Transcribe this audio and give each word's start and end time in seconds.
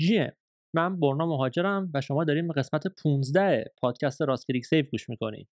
جیم 0.00 0.32
من 0.74 1.00
برنا 1.00 1.26
مهاجرم 1.26 1.90
و 1.94 2.00
شما 2.00 2.24
داریم 2.24 2.48
به 2.48 2.54
قسمت 2.54 2.86
15 3.02 3.64
پادکست 3.80 4.22
راست 4.22 4.46
سیف 4.64 4.90
گوش 4.90 5.08
می‌کنید 5.08 5.48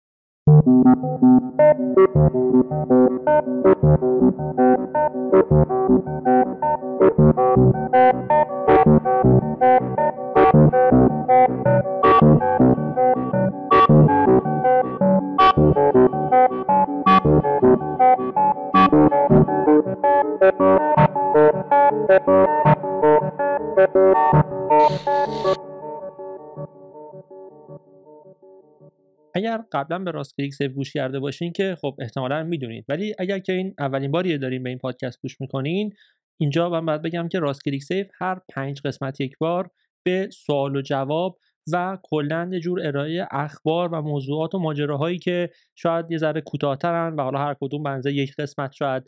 اگر 29.35 29.61
قبلا 29.73 29.99
به 29.99 30.11
راست 30.11 30.37
کلیک 30.37 30.63
گوش 30.63 30.93
کرده 30.93 31.21
باشین 31.21 31.53
که 31.53 31.77
خب 31.81 31.97
احتمالا 31.99 32.43
می‌دونید. 32.43 32.85
ولی 32.89 33.15
اگر 33.19 33.39
که 33.39 33.53
این 33.53 33.75
اولین 33.79 34.11
باریه 34.11 34.39
داریم 34.39 34.63
به 34.63 34.69
این 34.69 34.79
پادکست 34.79 35.23
گوش 35.23 35.41
می‌کنین 35.41 35.95
اینجا 36.41 36.69
من 36.71 36.87
باید 36.87 37.03
بگم 37.03 37.29
که 37.29 37.39
راست 37.39 37.65
کلیک 37.65 37.83
سیو 37.83 38.07
هر 38.21 38.41
پنج 38.55 38.81
قسمت 38.85 39.21
یک 39.21 39.39
بار 39.39 39.71
به 40.03 40.29
سوال 40.33 40.77
و 40.77 40.83
جواب 40.83 41.39
و 41.73 41.99
کلا 42.03 42.36
یه 42.36 42.59
جور 42.59 42.87
ارائه 42.87 43.29
اخبار 43.31 43.95
و 43.95 44.03
موضوعات 44.03 44.55
و 44.55 44.59
ماجراهایی 44.59 45.19
که 45.19 45.51
شاید 45.75 46.11
یه 46.11 46.19
ذره 46.19 46.41
کوتاهترن 46.41 47.15
و 47.15 47.23
حالا 47.23 47.39
هر 47.39 47.55
کدوم 47.61 47.83
به 47.83 47.93
اندازه 47.93 48.13
یک 48.13 48.35
قسمت 48.39 48.73
شاید 48.73 49.03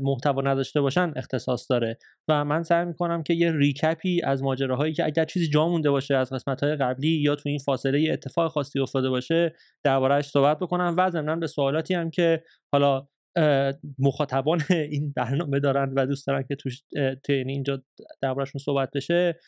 محتوا 0.00 0.42
نداشته 0.42 0.80
باشن 0.80 1.12
اختصاص 1.16 1.70
داره. 1.70 1.98
و 2.28 2.44
من 2.44 2.62
سعی 2.62 2.84
می‌کنم 2.84 3.22
که 3.22 3.34
یه 3.34 3.52
recap 3.52 4.10
ی 4.10 4.22
از 4.22 4.42
ماجراهایی 4.42 4.92
که 4.92 5.04
اگر 5.04 5.24
چیزی 5.24 5.48
جا 5.48 5.68
مونده 5.68 5.90
باشه 5.90 6.16
از 6.16 6.32
قسمت 6.32 6.62
های 6.62 6.76
قبلی 6.76 7.08
یا 7.08 7.34
تو 7.34 7.48
این 7.48 7.58
فاصله 7.58 8.12
اتفاق 8.12 8.52
خاصی 8.52 8.80
افتاده 8.80 9.10
باشه 9.10 9.54
دربارهش 9.84 10.26
صحبت 10.26 10.58
بکنم 10.58 10.94
و 10.98 11.10
ضمنا 11.10 11.36
به 11.36 11.46
سوالاتی 11.46 11.94
هم 11.94 12.10
که 12.10 12.42
حالا 12.72 13.08
مخاطبان 13.98 14.60
این 14.90 15.12
برنامه 15.16 15.60
دارن 15.60 15.92
و 15.96 16.06
دوست 16.06 16.26
دارن 16.26 16.42
که 16.48 16.56
توش 16.56 16.82
توی 17.24 17.34
اینجا 17.34 17.82
دربارهشون 18.22 18.58
صحبت 18.58 18.90
بشه 18.94 19.38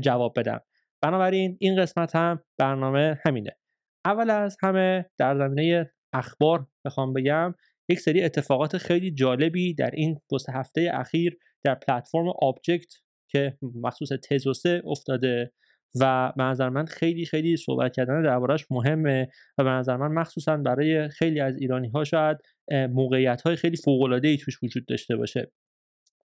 جواب 0.00 0.38
بدم. 0.38 0.60
بنابراین 1.02 1.56
این 1.60 1.82
قسمت 1.82 2.16
هم 2.16 2.42
برنامه 2.58 3.18
همینه. 3.24 3.56
اول 4.04 4.30
از 4.30 4.56
همه 4.62 5.10
در 5.18 5.38
زمینه 5.38 5.90
اخبار 6.12 6.66
بخوام 6.86 7.12
بگم 7.12 7.54
یک 7.90 8.00
سری 8.00 8.22
اتفاقات 8.22 8.78
خیلی 8.78 9.10
جالبی 9.10 9.74
در 9.74 9.90
این 9.90 10.20
دو 10.30 10.38
هفته 10.54 10.90
اخیر 10.94 11.38
در 11.64 11.74
پلتفرم 11.74 12.28
آبجکت 12.28 12.92
که 13.28 13.58
مخصوص 13.62 14.08
تزوسه 14.08 14.82
افتاده 14.86 15.52
و 16.00 16.32
به 16.36 16.42
نظر 16.42 16.68
من 16.68 16.86
خیلی 16.86 17.26
خیلی 17.26 17.56
صحبت 17.56 17.92
کردن 17.92 18.22
دربارهش 18.22 18.66
مهمه 18.70 19.28
و 19.58 19.64
به 19.64 19.70
نظر 19.70 19.96
من 19.96 20.12
مخصوصا 20.12 20.56
برای 20.56 21.08
خیلی 21.08 21.40
از 21.40 21.56
ایرانی 21.56 21.88
ها 21.88 22.04
شاید 22.04 22.38
موقعیت 22.70 23.42
های 23.42 23.56
خیلی 23.56 23.76
فوق 23.76 24.02
العاده 24.02 24.28
ای 24.28 24.36
توش 24.36 24.62
وجود 24.62 24.86
داشته 24.86 25.16
باشه. 25.16 25.52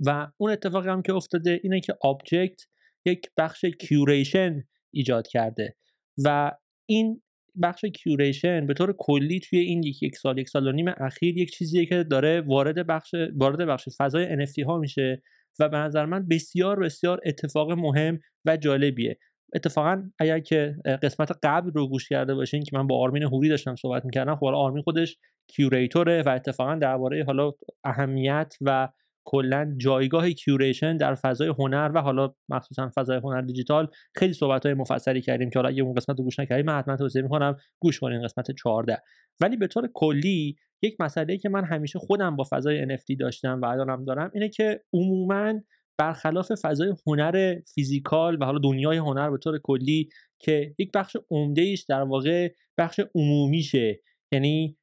و 0.07 0.31
اون 0.37 0.51
اتفاقی 0.51 0.89
هم 0.89 1.03
که 1.03 1.15
افتاده 1.15 1.61
اینه 1.63 1.81
که 1.81 1.95
آبجکت 2.01 2.61
یک 3.05 3.31
بخش 3.37 3.65
curation 3.65 4.65
ایجاد 4.91 5.27
کرده 5.27 5.77
و 6.25 6.53
این 6.87 7.23
بخش 7.63 7.85
curation 7.85 8.67
به 8.67 8.75
طور 8.75 8.95
کلی 8.99 9.41
توی 9.41 9.59
این 9.59 9.83
یک, 9.83 10.03
یک 10.03 10.17
سال 10.17 10.39
یک 10.39 10.49
سال 10.49 10.67
و 10.67 10.73
نیم 10.73 10.89
اخیر 10.89 11.39
یک 11.39 11.51
چیزیه 11.51 11.87
که 11.87 12.03
داره 12.03 12.41
وارد 12.41 12.87
بخش 12.87 13.15
وارد 13.35 13.69
بخش 13.69 13.89
فضای 13.99 14.47
NFT 14.47 14.65
ها 14.67 14.79
میشه 14.79 15.23
و 15.61 15.69
به 15.69 15.77
نظر 15.77 16.07
من 16.07 16.29
بسیار 16.29 16.81
بسیار 16.81 17.21
اتفاق 17.25 17.73
مهم 17.73 18.21
و 18.45 18.57
جالبیه. 18.57 19.19
اتفاقا 19.55 20.11
اگر 20.19 20.39
که 20.39 20.77
قسمت 21.03 21.31
قبل 21.43 21.71
رو 21.73 21.89
گوش 21.89 22.09
کرده 22.09 22.35
باشین 22.35 22.63
که 22.63 22.77
من 22.77 22.87
با 22.87 22.99
آرمین 22.99 23.23
هوری 23.23 23.49
داشتم 23.49 23.75
صحبت 23.75 24.05
می‌کردم 24.05 24.37
خب 24.37 24.45
آرمین 24.45 24.83
خودش 24.83 25.17
curator 25.49 26.14
ه 26.14 26.23
و 26.23 26.29
اتفاقا 26.29 26.75
درباره 26.75 27.25
حالا 27.25 27.53
اهمیت 27.85 28.55
و 28.61 28.89
کلا 29.25 29.75
جایگاه 29.77 30.31
curation 30.31 30.97
در 30.97 31.15
فضای 31.15 31.49
هنر 31.49 31.91
و 31.95 32.01
حالا 32.03 32.35
مخصوصا 32.49 32.91
فضای 32.95 33.17
هنر 33.17 33.41
دیجیتال 33.41 33.89
خیلی 34.17 34.33
صحبت 34.33 34.67
های 34.67 34.75
مفصلی 34.75 35.21
کردیم 35.21 35.51
که 35.51 35.59
حالا 35.59 35.69
اگه 35.69 35.83
اون 35.83 35.95
قسمت 35.95 36.19
رو 36.19 36.25
گوش 36.25 36.39
نکردیم 36.39 36.67
من 36.67 36.79
حتما 36.79 36.97
توصیه 36.97 37.23
می‌کنم 37.23 37.57
گوش 37.79 38.01
کنین 38.01 38.23
قسمت 38.23 38.51
14 38.51 39.03
ولی 39.41 39.57
به 39.57 39.67
طور 39.67 39.91
کلی 39.95 40.57
یک 40.83 41.01
مسئله 41.01 41.39
که 41.39 41.49
من 41.49 41.65
همیشه 41.65 41.99
خودم 41.99 42.37
با 42.37 42.45
فضای 42.51 42.97
NFT 42.97 43.17
داشتم 43.19 43.61
و 43.63 43.65
الانم 43.65 44.05
دارم 44.05 44.31
اینه 44.35 44.49
که 44.49 44.81
عموما 44.93 45.55
برخلاف 45.99 46.53
فضای 46.63 46.95
هنر 47.07 47.61
physical 47.75 48.39
و 48.41 48.45
حالا 48.45 48.59
دنیای 48.59 48.97
هنر 48.97 49.31
به 49.31 49.39
طور 49.39 49.59
کلی 49.59 50.09
که 50.39 50.75
یک 50.79 50.93
بخش 50.95 51.17
عمده 51.31 51.63
ایش 51.63 51.83
در 51.83 52.03
واقع 52.03 52.53
بخش 52.79 53.01
عمومیشه 53.15 54.01
یعنی 54.33 54.77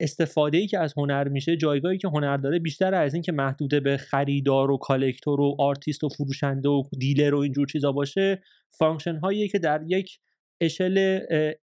استفاده 0.00 0.58
ای 0.58 0.66
که 0.66 0.78
از 0.78 0.94
هنر 0.96 1.28
میشه 1.28 1.56
جایگاهی 1.56 1.98
که 1.98 2.08
هنر 2.08 2.36
داره 2.36 2.58
بیشتر 2.58 2.94
از 2.94 3.14
این 3.14 3.22
که 3.22 3.32
محدوده 3.32 3.80
به 3.80 3.96
خریدار 3.96 4.70
و 4.70 4.76
collector 4.76 5.40
و 5.40 5.56
آرتیست 5.58 6.04
و 6.04 6.08
فروشنده 6.08 6.68
و 6.68 6.82
dealer 6.98 7.34
و 7.34 7.38
اینجور 7.38 7.66
چیزا 7.66 7.92
باشه 7.92 8.42
function 8.78 9.16
هایی 9.16 9.48
که 9.48 9.58
در 9.58 9.82
یک 9.86 10.18
اشل 10.60 11.20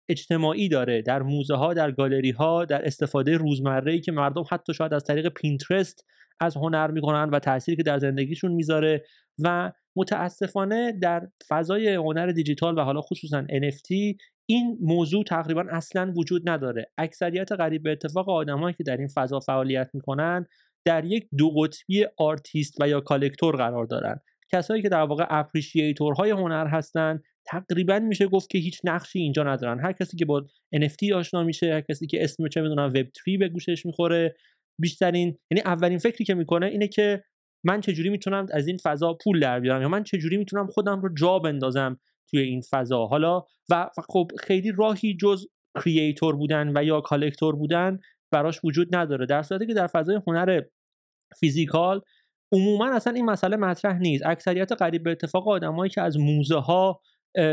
اجتماعی 0.10 0.70
داره. 0.70 1.02
در 1.02 1.22
موزه 1.22 1.56
ها 1.56 1.74
در 1.74 1.92
گالری 1.92 2.32
ها 2.32 2.66
در 2.66 2.86
استفاده 2.86 3.38
روزمره 3.38 3.92
ای 3.92 4.00
که 4.02 4.12
مردم 4.12 4.44
حتی 4.52 4.74
شاید 4.74 4.94
از 4.94 5.04
طریق 5.04 5.30
پینترست 5.30 6.06
از 6.40 6.56
هنر 6.56 6.92
می‌کنن 6.92 7.30
و 7.30 7.40
تأثیری 7.40 7.78
که 7.78 7.84
در 7.84 8.00
زندگیشون 8.00 8.52
می‌ذاره 8.52 9.04
و 9.40 9.72
متاسفانه 9.96 10.92
در 11.02 11.28
فضای 11.50 11.96
هنر 11.96 12.28
دیجیتال 12.28 12.78
و 12.78 12.82
حالا 12.82 13.02
خصوصا 13.02 13.44
NFT 13.44 14.18
این 14.50 14.78
موضوع 14.82 15.24
تقریبا 15.24 15.66
اصلا 15.72 16.14
وجود 16.18 16.50
نداره. 16.50 16.92
اکثریت 16.98 17.52
قریب 17.52 17.84
به 17.84 17.92
اتفاق 17.92 18.30
آدمایی 18.30 18.76
که 18.78 18.84
در 18.84 18.98
این 18.98 19.08
فضا 19.08 19.40
فعالیت 19.40 19.90
می‌کنن 19.94 20.46
در 20.86 21.06
یک 21.06 21.28
دو 21.38 21.50
قطبی 21.50 22.06
آرتیست 22.18 22.82
و 22.82 22.90
یا 22.90 23.02
collector 23.02 23.56
قرار 23.56 23.86
دارن. 23.86 24.20
کسایی 24.52 24.82
که 24.82 24.90
در 24.90 25.02
واقع 25.02 25.26
اپریشیتورهای 25.30 26.32
هنر 26.32 26.68
هستن 26.68 27.20
تقریبا 27.46 28.00
میشه 28.00 28.28
گفت 28.28 28.50
که 28.50 28.58
هیچ 28.58 28.82
نقشی 28.84 29.20
اینجا 29.20 29.44
ندارن. 29.44 29.80
هر 29.80 29.92
کسی 29.92 30.18
که 30.18 30.26
با 30.26 30.46
NFT 30.76 31.12
آشنا 31.16 31.44
میشه 31.44 31.74
هر 31.74 31.82
کسی 31.82 32.08
که 32.08 32.24
اسم 32.24 32.48
چه 32.48 32.62
می‌دونم 32.62 32.90
وب 32.90 33.06
3 33.26 33.38
به 33.40 33.50
گوشش 33.50 33.86
می‌خوره 33.86 34.36
بیشترین 34.82 35.38
یعنی 35.52 35.62
اولین 35.66 35.98
فکری 35.98 36.26
که 36.26 36.34
می‌کنه 36.34 36.66
اینه 36.66 36.88
که 36.88 37.24
من 37.66 37.82
چجوری 37.82 38.10
می‌تونم 38.10 38.46
از 38.52 38.68
این 38.68 38.78
فضا 38.84 39.18
پول 39.24 39.40
در 39.40 39.60
بیارم 39.60 39.82
یا 39.82 39.90
من 39.90 40.04
چجوری 40.04 40.38
می‌تونم 40.38 40.68
خودم 40.68 41.02
رو 41.02 41.14
جا 41.14 41.40
بندازم 41.40 42.00
توی 42.30 42.40
این 42.40 42.62
فضا. 42.70 43.06
حالا 43.06 43.44
و 43.70 43.90
خب 44.10 44.32
خیلی 44.40 44.72
راهی 44.78 45.18
جز 45.22 45.46
کریئتور 45.84 46.36
بودن 46.36 46.78
و 46.78 46.84
یا 46.84 47.02
کالکتور 47.02 47.56
بودن 47.56 48.00
براش 48.32 48.60
وجود 48.64 48.96
نداره. 48.96 49.26
در 49.26 49.42
صورتی 49.42 49.68
که 49.68 49.74
در 49.74 49.88
فضای 49.88 50.20
هنر 50.28 50.62
physical 51.40 52.02
عموما 52.52 52.96
اصلا 52.96 53.14
این 53.14 53.26
مسئله 53.26 53.56
مطرح 53.56 53.98
نیست. 53.98 54.26
اکثریت 54.26 54.72
قریب 54.72 55.04
به 55.04 55.12
اتفاق 55.12 55.48
آدمایی 55.48 55.90
که 55.90 56.02
از 56.02 56.20
موزه 56.20 56.60
ها 56.60 57.02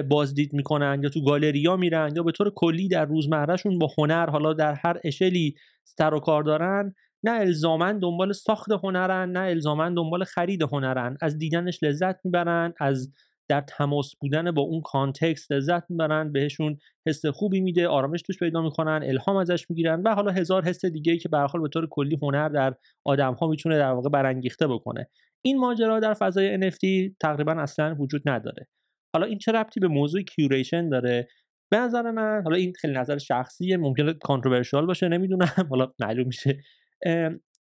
بازدید 0.09 0.53
می‌کنن 0.53 1.01
یا 1.03 1.09
تو 1.09 1.25
گالریا 1.25 1.77
میرن 1.77 2.13
یا 2.17 2.23
به 2.23 2.33
طور 2.33 2.53
کلی 2.57 2.89
در 2.89 3.05
روزمرهشون 3.05 3.79
با 3.79 3.89
هنر 3.99 4.31
حالا 4.31 4.53
در 4.53 4.75
هر 4.75 5.01
اشلی 5.05 5.55
سر 5.85 6.15
و 6.15 6.21
کار 6.21 6.43
دارن 6.43 6.95
نه 7.23 7.31
الزاما 7.31 7.93
دنبال 7.93 8.33
ساخت 8.33 8.71
هنرن 8.85 9.31
نه 9.33 9.41
الزاما 9.41 9.91
دنبال 9.91 10.25
خرید 10.25 10.63
هنرن. 10.63 11.17
از 11.21 11.39
دیدنش 11.39 11.83
لذت 11.83 12.25
می‌برن 12.25 12.75
از 12.81 13.13
در 13.51 13.61
تماس 13.61 14.15
بودن 14.21 14.51
با 14.51 14.63
اون 14.63 14.81
context 14.81 15.53
لذت 15.53 15.91
می‌برن 15.91 16.33
بهشون 16.33 16.79
حس 17.07 17.27
خوبی 17.27 17.61
میده 17.61 17.89
آرامش 17.89 18.23
توش 18.23 18.39
پیدا 18.39 18.63
می‌کنن 18.63 19.01
الهام 19.05 19.37
ازش 19.37 19.71
می‌گیرن 19.71 20.03
و 20.03 20.15
حالا 20.15 20.33
هزار 20.33 20.65
حس 20.65 20.85
دیگه 20.85 21.17
که 21.17 21.29
به 21.29 21.39
حال 21.39 21.63
به 21.63 21.69
طور 21.69 21.89
کلی 21.91 22.19
هنر 22.23 22.49
در 22.49 22.75
آدم 23.05 23.35
ها 23.35 23.47
می‌تونه 23.49 23.79
در 23.79 23.91
واقع 23.91 24.09
برانگیخته 24.09 24.67
بکنه. 24.67 25.09
این 25.45 25.59
ماجرا 25.59 26.01
در 26.01 26.15
فضای 26.15 26.71
NFT 26.71 27.13
تقریبا 27.21 27.53
اصلا 27.53 27.95
وجود 27.95 28.23
نداره. 28.29 28.69
حالا 29.15 29.27
این 29.27 29.39
چه 29.39 29.53
ربطی 29.53 29.81
به 29.81 29.89
موضوع 29.89 30.23
curation 30.23 30.89
داره؟ 30.89 31.29
به 31.71 31.79
نظر 31.79 32.11
من 32.11 32.43
حالا 32.45 32.57
این 32.57 32.73
خیلی 32.81 32.95
نظر 32.95 33.19
شخصیه 33.19 33.77
ممکنه 33.77 34.13
controversial 34.13 34.87
باشه 34.87 35.09
نمی‌دونم 35.09 35.67
حالا 35.71 35.93
معلوم 36.01 36.27
میشه. 36.27 36.59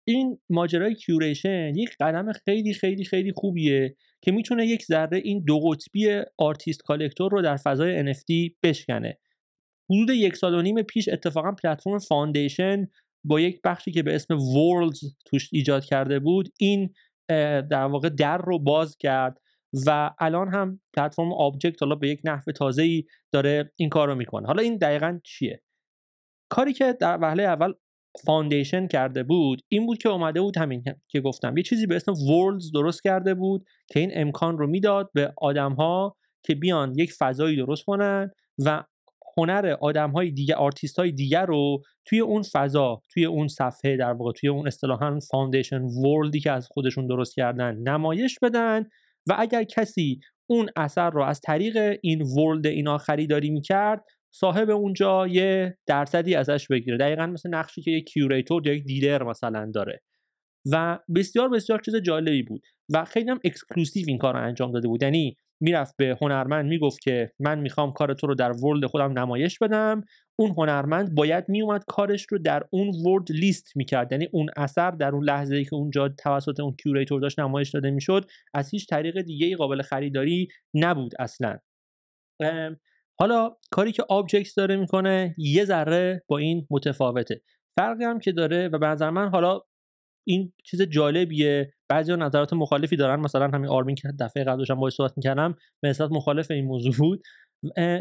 این 0.07 0.39
ماجرای 0.49 0.95
curation 0.95 1.75
یک 1.75 1.95
قدم 1.99 2.31
خیلی 2.31 2.73
خیلی 2.73 3.03
خیلی 3.03 3.31
خوبیه 3.31 3.95
که 4.21 4.31
می‌تونه 4.31 4.65
یک 4.65 4.85
ذره 4.85 5.17
این 5.17 5.43
دو 5.43 5.59
قطبی 5.59 6.21
artist 6.37 6.83
collector 6.83 7.31
رو 7.31 7.41
در 7.41 7.57
فضای 7.57 8.13
NFT 8.13 8.55
بشکنه. 8.63 9.17
حدود 9.89 10.09
یک 10.09 10.35
سال 10.35 10.53
و 10.53 10.61
نیم 10.61 10.81
پیش 10.81 11.09
اتفاقا 11.09 11.51
پلتفرم 11.51 11.99
فاندیشن 11.99 12.87
با 13.23 13.39
یک 13.39 13.61
بخشی 13.63 13.91
که 13.91 14.03
به 14.03 14.15
اسم 14.15 14.37
Worlds 14.39 15.15
توش 15.25 15.49
ایجاد 15.51 15.85
کرده 15.85 16.19
بود 16.19 16.49
این 16.59 16.93
در 17.69 17.85
واقع 17.85 18.09
در 18.09 18.37
رو 18.37 18.59
باز 18.59 18.97
کرد 18.97 19.41
و 19.87 20.11
الان 20.19 20.53
هم 20.53 20.81
پلتفرم 20.93 21.33
آبجکت 21.33 21.83
حالا 21.83 21.95
به 21.95 22.09
یک 22.09 22.21
نحو 22.23 22.51
تازه‌ای 22.51 23.03
داره 23.31 23.71
این 23.75 23.89
کار 23.89 24.07
رو 24.07 24.15
می‌کنه. 24.15 24.47
حالا 24.47 24.63
این 24.63 24.77
دقیقا 24.77 25.19
چیه؟ 25.23 25.61
کاری 26.49 26.73
که 26.73 26.93
در 26.99 27.17
وهله 27.21 27.43
اول 27.43 27.73
فاندیشن 28.25 28.87
کرده 28.87 29.23
بود 29.23 29.61
این 29.67 29.85
بود 29.85 29.97
که 29.97 30.09
اومده 30.09 30.41
بود 30.41 30.57
همین 30.57 30.83
که 31.07 31.21
گفتم 31.21 31.57
یه 31.57 31.63
چیزی 31.63 31.87
به 31.87 31.95
اسم 31.95 32.11
Worlds 32.11 32.71
درست 32.71 33.03
کرده 33.03 33.33
بود 33.33 33.65
که 33.87 33.99
این 33.99 34.11
امکان 34.13 34.57
رو 34.57 34.67
می‌داد 34.67 35.09
به 35.13 35.33
آدم 35.37 35.73
ها 35.73 36.17
که 36.43 36.55
بیان 36.55 36.93
یک 36.97 37.13
فضایی 37.13 37.55
درست 37.57 37.83
کنن 37.83 38.31
و 38.65 38.83
هنر 39.37 39.75
آدم 39.81 40.11
های 40.11 40.31
دیگه 40.31 40.55
آرتیست 40.55 40.99
های 40.99 41.11
دیگر 41.11 41.45
رو 41.45 41.81
توی 42.05 42.19
اون 42.19 42.43
فضا 42.51 43.01
توی 43.13 43.25
اون 43.25 43.47
صفحه 43.47 43.97
در 43.97 44.13
واقع 44.13 44.31
توی 44.31 44.49
اون 44.49 44.67
اصطلاحا 44.67 45.19
Foundation 45.31 45.81
World 45.81 46.30
ی 46.30 46.39
که 46.39 46.51
از 46.51 46.67
خودشون 46.67 47.07
درست 47.07 47.35
کردن 47.35 47.75
نمایش 47.75 48.39
بدن 48.41 48.83
و 49.29 49.35
اگر 49.39 49.63
کسی 49.63 50.19
اون 50.49 50.69
اثر 50.75 51.09
رو 51.09 51.23
از 51.23 51.41
طریق 51.41 51.97
این 52.01 52.21
world 52.21 52.67
اینا 52.67 52.97
خریداری 52.97 53.49
می‌کرد 53.49 54.05
صاحب 54.33 54.69
اونجا 54.69 55.27
یه 55.27 55.77
درصدی 55.87 56.35
ازش 56.35 56.67
بگیره. 56.67 56.97
دقیقا 56.97 57.25
مثل 57.27 57.49
نقشی 57.49 57.81
که 57.81 57.91
یک 57.91 58.05
curator 58.05 58.67
یا 58.67 58.73
یک 58.73 58.83
dealer 58.83 59.23
مثلا 59.23 59.71
داره. 59.73 60.01
و 60.71 60.99
بسیار 61.15 61.49
بسیار 61.49 61.79
چیز 61.79 61.95
جالبی 61.95 62.43
بود. 62.43 62.61
و 62.93 63.05
خیلی 63.05 63.29
هم 63.29 63.39
exclusive 63.43 64.05
این 64.07 64.17
کار 64.17 64.33
رو 64.33 64.43
انجام 64.43 64.71
داده 64.71 64.87
بود. 64.87 65.03
یعنی 65.03 65.35
می‌رفت 65.63 65.95
به 65.97 66.17
هنرمند 66.21 66.65
می‌گفت 66.65 66.99
که 66.99 67.31
من 67.39 67.59
می‌خوام 67.59 67.93
کار 67.93 68.13
تو 68.13 68.27
رو 68.27 68.35
در 68.35 68.51
world 68.51 68.85
خودم 68.85 69.19
نمایش 69.19 69.59
بدم. 69.59 70.03
اون 70.39 70.51
هنرمند 70.57 71.15
باید 71.15 71.45
میومد 71.47 71.83
کارش 71.87 72.25
رو 72.29 72.37
در 72.37 72.63
اون 72.69 72.91
world 73.05 73.31
لیست 73.31 73.67
می‌کرد. 73.75 74.11
یعنی 74.11 74.27
اون 74.31 74.49
اثر 74.57 74.91
در 74.91 75.09
اون 75.09 75.23
لحظه 75.23 75.55
ای 75.55 75.63
که 75.63 75.75
اونجا 75.75 76.09
توسط 76.09 76.59
اون 76.59 76.75
curator 76.83 77.21
داشت 77.21 77.39
نمایش 77.39 77.69
داده 77.69 77.91
می‌شد 77.91 78.25
از 78.53 78.69
هیچ 78.69 78.87
طریق 78.87 79.21
دیگه 79.21 79.55
قابل 79.55 79.81
خریداری 79.81 80.47
نبود 80.73 81.13
اصلا. 81.19 81.57
حالا 83.21 83.55
کاری 83.71 83.91
که 83.91 84.03
آبجکت 84.09 84.55
داره 84.57 84.75
می‌کنه 84.75 85.35
یه 85.37 85.65
ذره 85.65 86.23
با 86.27 86.37
این 86.37 86.67
متفاوته. 86.69 87.41
فرقی 87.79 88.03
هم 88.03 88.19
که 88.19 88.31
داره 88.31 88.67
و 88.67 88.77
به 88.79 88.87
نظر 88.87 89.09
من 89.09 89.29
حالا 89.29 89.61
این 90.27 90.53
چیز 90.63 90.81
جالبیه. 90.81 91.73
بعضی 91.89 92.15
نظرات 92.15 92.53
مخالفی 92.53 92.95
دارن. 92.95 93.19
مثلا 93.19 93.47
همین 93.47 93.69
آرمین 93.69 93.95
که 93.95 94.07
دفعه 94.19 94.43
قبل 94.43 94.57
داشتم 94.57 94.75
باهاش 94.75 94.93
صحبت 94.93 95.13
می‌کردم 95.17 95.55
به 95.81 95.95
مخالف 96.11 96.51
این 96.51 96.65
موضوع 96.65 96.93
بود. 96.97 97.23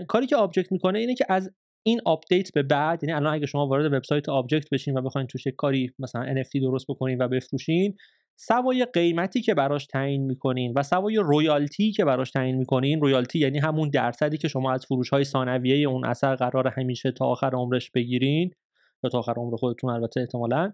کاری 0.08 0.26
که 0.26 0.36
آبجکت 0.36 0.72
می‌کنه 0.72 0.98
اینه 0.98 1.14
که 1.14 1.24
از 1.28 1.50
این 1.86 2.00
update 2.04 2.52
به 2.54 2.62
بعد 2.62 3.04
یعنی 3.04 3.12
الان 3.12 3.34
اگه 3.34 3.46
شما 3.46 3.66
وارد 3.66 3.92
وبسایت 3.92 4.28
آبجکت 4.28 4.70
بشین 4.72 4.98
و 4.98 5.02
بخواید 5.02 5.28
توش 5.28 5.46
کاری 5.56 5.92
مثلا 5.98 6.34
NFT 6.34 6.60
درست 6.62 6.86
بکنین 6.88 7.22
و 7.22 7.28
بفروشین 7.28 7.96
سوای 8.42 8.86
قیمتی 8.92 9.40
که 9.40 9.54
براش 9.54 9.86
تعیین 9.86 10.24
می‌کنین 10.24 10.72
و 10.76 10.82
سوای 10.82 11.16
royalty 11.16 11.92
که 11.92 12.04
براش 12.04 12.30
تعیین 12.30 12.56
می‌کنین 12.56 13.00
royalty 13.00 13.38
یعنی 13.38 13.58
همون 13.58 13.88
درصدی 13.88 14.38
که 14.38 14.48
شما 14.48 14.72
از 14.72 14.86
فروش 14.86 15.10
های 15.10 15.24
ثانویه 15.24 15.88
اون 15.88 16.04
اثر 16.04 16.34
قرار 16.34 16.68
همیشه 16.68 17.10
تا 17.10 17.24
آخر 17.24 17.50
عمرش 17.54 17.90
بگیرین 17.90 18.50
یا 19.04 19.10
تا 19.10 19.18
آخر 19.18 19.34
عمر 19.36 19.56
خودتون 19.56 19.90
البته 19.90 20.20
احتمالاً 20.20 20.72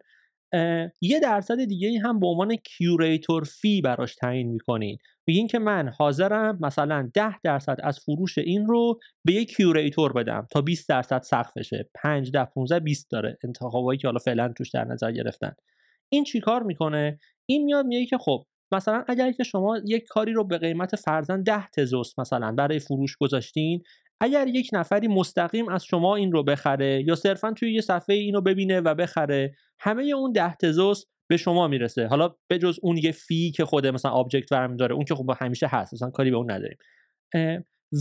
یه 1.01 1.21
درصد 1.23 1.65
دیگه 1.65 2.01
هم 2.05 2.21
به 2.21 2.27
عنوان 2.27 2.57
curator 2.57 3.45
fee 3.45 3.81
براش 3.81 4.15
تعیین 4.15 4.49
می‌کنین. 4.49 4.99
بگین 5.27 5.47
که 5.47 5.59
من 5.59 5.89
حاضرم 5.99 6.59
مثلا 6.61 7.11
10 7.15 7.41
درصد 7.45 7.77
از 7.83 7.99
فروش 7.99 8.39
این 8.39 8.67
رو 8.67 9.01
به 9.25 9.33
یه 9.33 9.45
کیوریتور 9.45 10.13
بدم 10.13 10.47
تا 10.51 10.61
20 10.61 10.89
درصد 10.89 11.23
سقفشه. 11.23 11.89
5 11.95 12.31
10 12.31 12.45
15 12.45 12.81
20 12.81 13.11
داره. 13.11 13.39
انتخابایی 13.45 13.99
که 13.99 14.09
حالا 14.09 14.19
فعلا 14.19 14.53
توش 14.57 14.71
در 14.71 14.85
نظر 14.85 15.13
گرفتن. 15.13 15.53
این 16.13 16.25
چیکار 16.25 16.63
می‌کنه؟ 16.63 17.19
این 17.47 17.65
میاد 17.65 17.87
میگه 17.87 18.07
که 18.07 18.19
خب 18.19 18.47
مثلا 18.73 19.05
اگر 19.09 19.33
که 19.33 19.45
شما 19.45 19.79
یک 19.85 20.05
کاری 20.09 20.33
رو 20.33 20.45
به 20.45 20.59
قیمت 20.59 20.97
فرزن 20.97 21.43
10 21.43 21.69
تزوس 21.69 22.19
مثلا 22.19 22.53
برای 22.53 22.79
فروش 22.79 23.17
گذاشتین 23.17 23.83
اگر 24.21 24.47
یک 24.47 24.71
نفری 24.73 25.09
مستقیم 25.09 25.69
از 25.69 25.85
شما 25.85 26.17
این 26.17 26.33
رو 26.33 26.43
بخره 26.43 27.05
یا 27.07 27.15
صرفا 27.15 27.53
توی 27.53 27.73
یه 27.73 27.81
صفحه 27.81 28.17
اینو 28.17 28.41
ببینه 28.41 28.81
و 28.81 28.95
بخره 28.95 29.55
همه 29.81 30.05
اون 30.05 30.33
ده 30.33 30.55
تزوس 30.55 31.05
به 31.31 31.37
شما 31.37 31.69
می‌رسه. 31.69 32.07
حالا 32.07 32.35
به 32.49 32.59
جز 32.59 32.79
اون 32.83 32.97
یه 32.97 33.13
fee 33.13 33.51
که 33.51 33.65
خود 33.65 33.87
مثلا 33.87 34.11
آبجکت 34.11 34.53
برمی 34.53 34.77
داره 34.77 34.95
اون 34.95 35.05
که 35.05 35.15
خب 35.15 35.31
همیشه 35.41 35.67
هست 35.67 35.95
مثلا 35.95 36.11
کاری 36.11 36.31
به 36.31 36.37
اون 36.37 36.51
نداریم. 36.51 36.79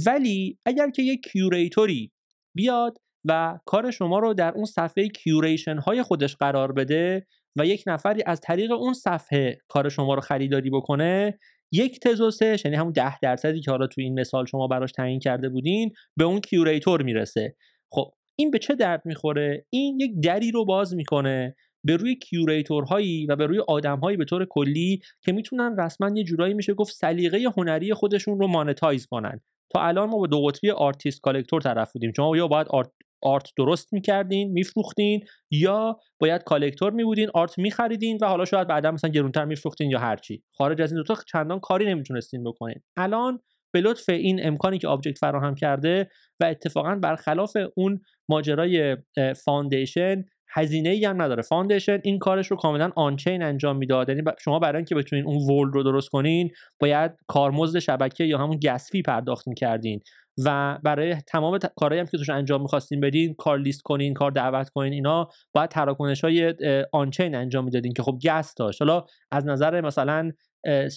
ولی 0.05 0.59
اگر 0.65 0.89
که 0.89 1.01
یک 1.01 1.27
curator 1.31 2.01
ی 2.01 2.11
بیاد 2.55 2.97
و 3.25 3.59
کار 3.65 3.91
شما 3.91 4.19
رو 4.19 4.33
در 4.33 4.51
اون 4.51 4.65
صفحه 4.65 5.07
curation 5.07 5.77
های 5.77 6.03
خودش 6.03 6.35
قرار 6.35 6.71
بده 6.71 7.27
و 7.57 7.65
یک 7.65 7.83
نفری 7.87 8.23
از 8.25 8.41
طریق 8.41 8.71
اون 8.71 8.93
صفحه 8.93 9.57
کار 9.67 9.89
شما 9.89 10.13
رو 10.13 10.21
خریداری 10.21 10.69
بکنه 10.69 11.39
یک 11.71 11.99
تزوسش 11.99 12.61
یعنی 12.65 12.77
همون 12.77 12.91
ده 12.91 13.19
درصدی 13.19 13.61
که 13.61 13.71
حالا 13.71 13.87
تو 13.87 14.01
این 14.01 14.19
مثال 14.19 14.45
شما 14.45 14.67
براش 14.67 14.91
تعیین 14.91 15.19
کرده 15.19 15.49
بودین 15.49 15.91
به 16.17 16.23
اون 16.23 16.41
curator 16.41 17.03
می‌رسه. 17.03 17.55
خب 17.91 18.11
این 18.39 18.51
به 18.51 18.59
چه 18.59 18.75
درد 18.75 19.01
می‌خوره؟ 19.05 19.65
این 19.69 19.99
یک 19.99 20.11
دری 20.23 20.51
رو 20.51 20.65
باز 20.65 20.95
می‌کنه 20.95 21.55
به 21.83 21.95
روی 21.95 22.15
curator 22.15 22.92
هایی 22.92 23.25
و 23.25 23.35
به 23.35 23.45
روی 23.45 23.59
آدمهایی 23.67 24.17
به 24.17 24.25
طور 24.25 24.45
کلی 24.49 24.99
که 25.21 25.31
می‌تونن 25.31 25.79
رسما 25.79 26.09
یه 26.15 26.23
جورایی 26.23 26.53
میشه 26.53 26.73
گفت 26.73 26.93
سلیقه 26.93 27.37
هنری 27.57 27.93
خودشون 27.93 28.39
رو 28.39 28.47
monetize 28.47 29.05
کنن. 29.05 29.41
تا 29.73 29.81
الان 29.81 30.09
ما 30.09 30.17
با 30.17 30.27
دو 30.27 30.41
قطبی 30.41 30.71
artist 30.71 31.21
collector 31.21 31.61
طرف 31.61 31.91
بودیم. 31.93 32.11
شما 32.15 32.37
یا 32.37 32.47
باید 32.47 32.67
art 32.67 32.91
art 33.25 33.49
درست 33.57 33.93
می‌کردین 33.93 34.51
میفروختین 34.51 35.25
یا 35.51 35.99
باید 36.19 36.43
collector 36.43 36.91
میبودین 36.91 37.29
art 37.33 37.57
میخریدین 37.57 38.17
و 38.21 38.25
حالا 38.25 38.45
شاید 38.45 38.67
بعدا 38.67 38.91
مثلا 38.91 39.09
گرونتر 39.09 39.45
میفروختین 39.45 39.91
یا 39.91 39.99
هرچی. 39.99 40.43
خارج 40.57 40.81
از 40.81 40.91
این 40.91 40.97
دوتا 40.97 41.21
چندان 41.31 41.59
کاری 41.59 41.85
نمی‌تونستین 41.85 42.43
بکنین. 42.43 42.81
الان 42.97 43.39
به 43.73 43.81
لطف 43.81 44.09
این 44.09 44.47
امکانی 44.47 44.77
که 44.77 44.87
objkt 44.87 45.17
فراهم 45.17 45.55
کرده 45.55 46.09
و 46.39 46.45
اتفاقا 46.45 46.95
برخلاف 46.95 47.57
اون 47.75 48.01
ماجرای 48.29 48.97
Foundation 49.45 50.25
هزینه 50.49 50.89
ای 50.89 51.05
هم 51.05 51.21
نداره. 51.21 51.41
Foundation 51.41 51.99
این 52.03 52.19
کارش 52.19 52.47
رو 52.47 52.57
کاملا 52.57 52.91
on-chain 52.95 53.43
انجام 53.43 53.77
می‌داد. 53.77 54.09
یعنی 54.09 54.21
شما 54.39 54.59
برای 54.59 54.77
اینکه 54.77 54.95
بتونین 54.95 55.25
اون 55.25 55.37
world 55.37 55.73
رو 55.73 55.83
درست 55.83 56.09
کنین 56.09 56.49
باید 56.79 57.11
کارمزد 57.27 57.79
شبکه 57.79 58.23
یا 58.23 58.37
همون 58.37 58.59
gas 58.63 58.82
fee 58.82 59.01
پرداخت 59.01 59.47
می‌کردین. 59.47 60.01
و 60.45 60.79
برای 60.83 61.15
تمام 61.15 61.59
کارهایی 61.75 61.99
هم 61.99 62.07
که 62.07 62.17
توش 62.17 62.29
انجام 62.29 62.61
می‌خواستین 62.61 62.99
بدین 62.99 63.33
کار 63.33 63.59
لیست 63.59 63.81
کنین 63.81 64.13
کار 64.13 64.31
دعوت 64.31 64.69
کنین 64.69 64.93
اینا 64.93 65.29
باید 65.53 65.69
تراکنش 65.69 66.23
های 66.23 66.55
on-chain 66.93 67.35
انجام 67.35 67.65
می‌دادین 67.65 67.93
که 67.93 68.03
خب 68.03 68.17
gas 68.25 68.53
داشت. 68.57 68.81
حالا 68.81 69.05
از 69.31 69.45
نظر 69.45 69.81
مثلا 69.81 70.31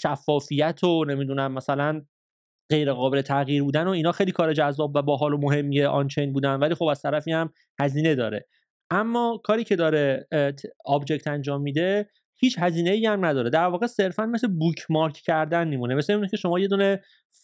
شفافیت 0.00 0.84
و 0.84 1.04
نمی‌دونم 1.04 1.52
مثلا 1.52 2.02
غیر 2.70 2.92
قابل 2.92 3.20
تغییر 3.20 3.62
بودن 3.62 3.86
و 3.86 3.90
اینا 3.90 4.12
خیلی 4.12 4.32
کار 4.32 4.52
جذاب 4.52 4.96
و 4.96 5.02
باحال 5.02 5.32
و 5.32 5.38
مهمیه 5.38 5.88
on-chain 5.88 6.32
بودن 6.32 6.54
ولی 6.54 6.74
خب 6.74 6.84
از 6.84 7.02
طرفی 7.02 7.32
هم 7.32 7.52
هزینه 7.80 8.14
داره. 8.14 8.46
اما 8.90 9.40
کاری 9.44 9.64
که 9.64 9.76
داره 9.76 10.28
objkt 10.84 11.26
انجام 11.26 11.62
میده 11.62 12.10
هیچ 12.40 12.56
هزینه 12.58 12.90
ای 12.90 13.06
هم 13.06 13.24
نداره. 13.24 13.50
در 13.50 13.66
واقع 13.66 13.86
صرفا 13.86 14.26
مثل 14.26 14.48
bookmark 14.48 15.14
کردن 15.14 15.68
میمونه. 15.68 15.94
مثل 15.94 16.12
اینه 16.12 16.28
که 16.28 16.36
شما 16.36 16.58
یه 16.58 16.68
دونه 16.68 17.00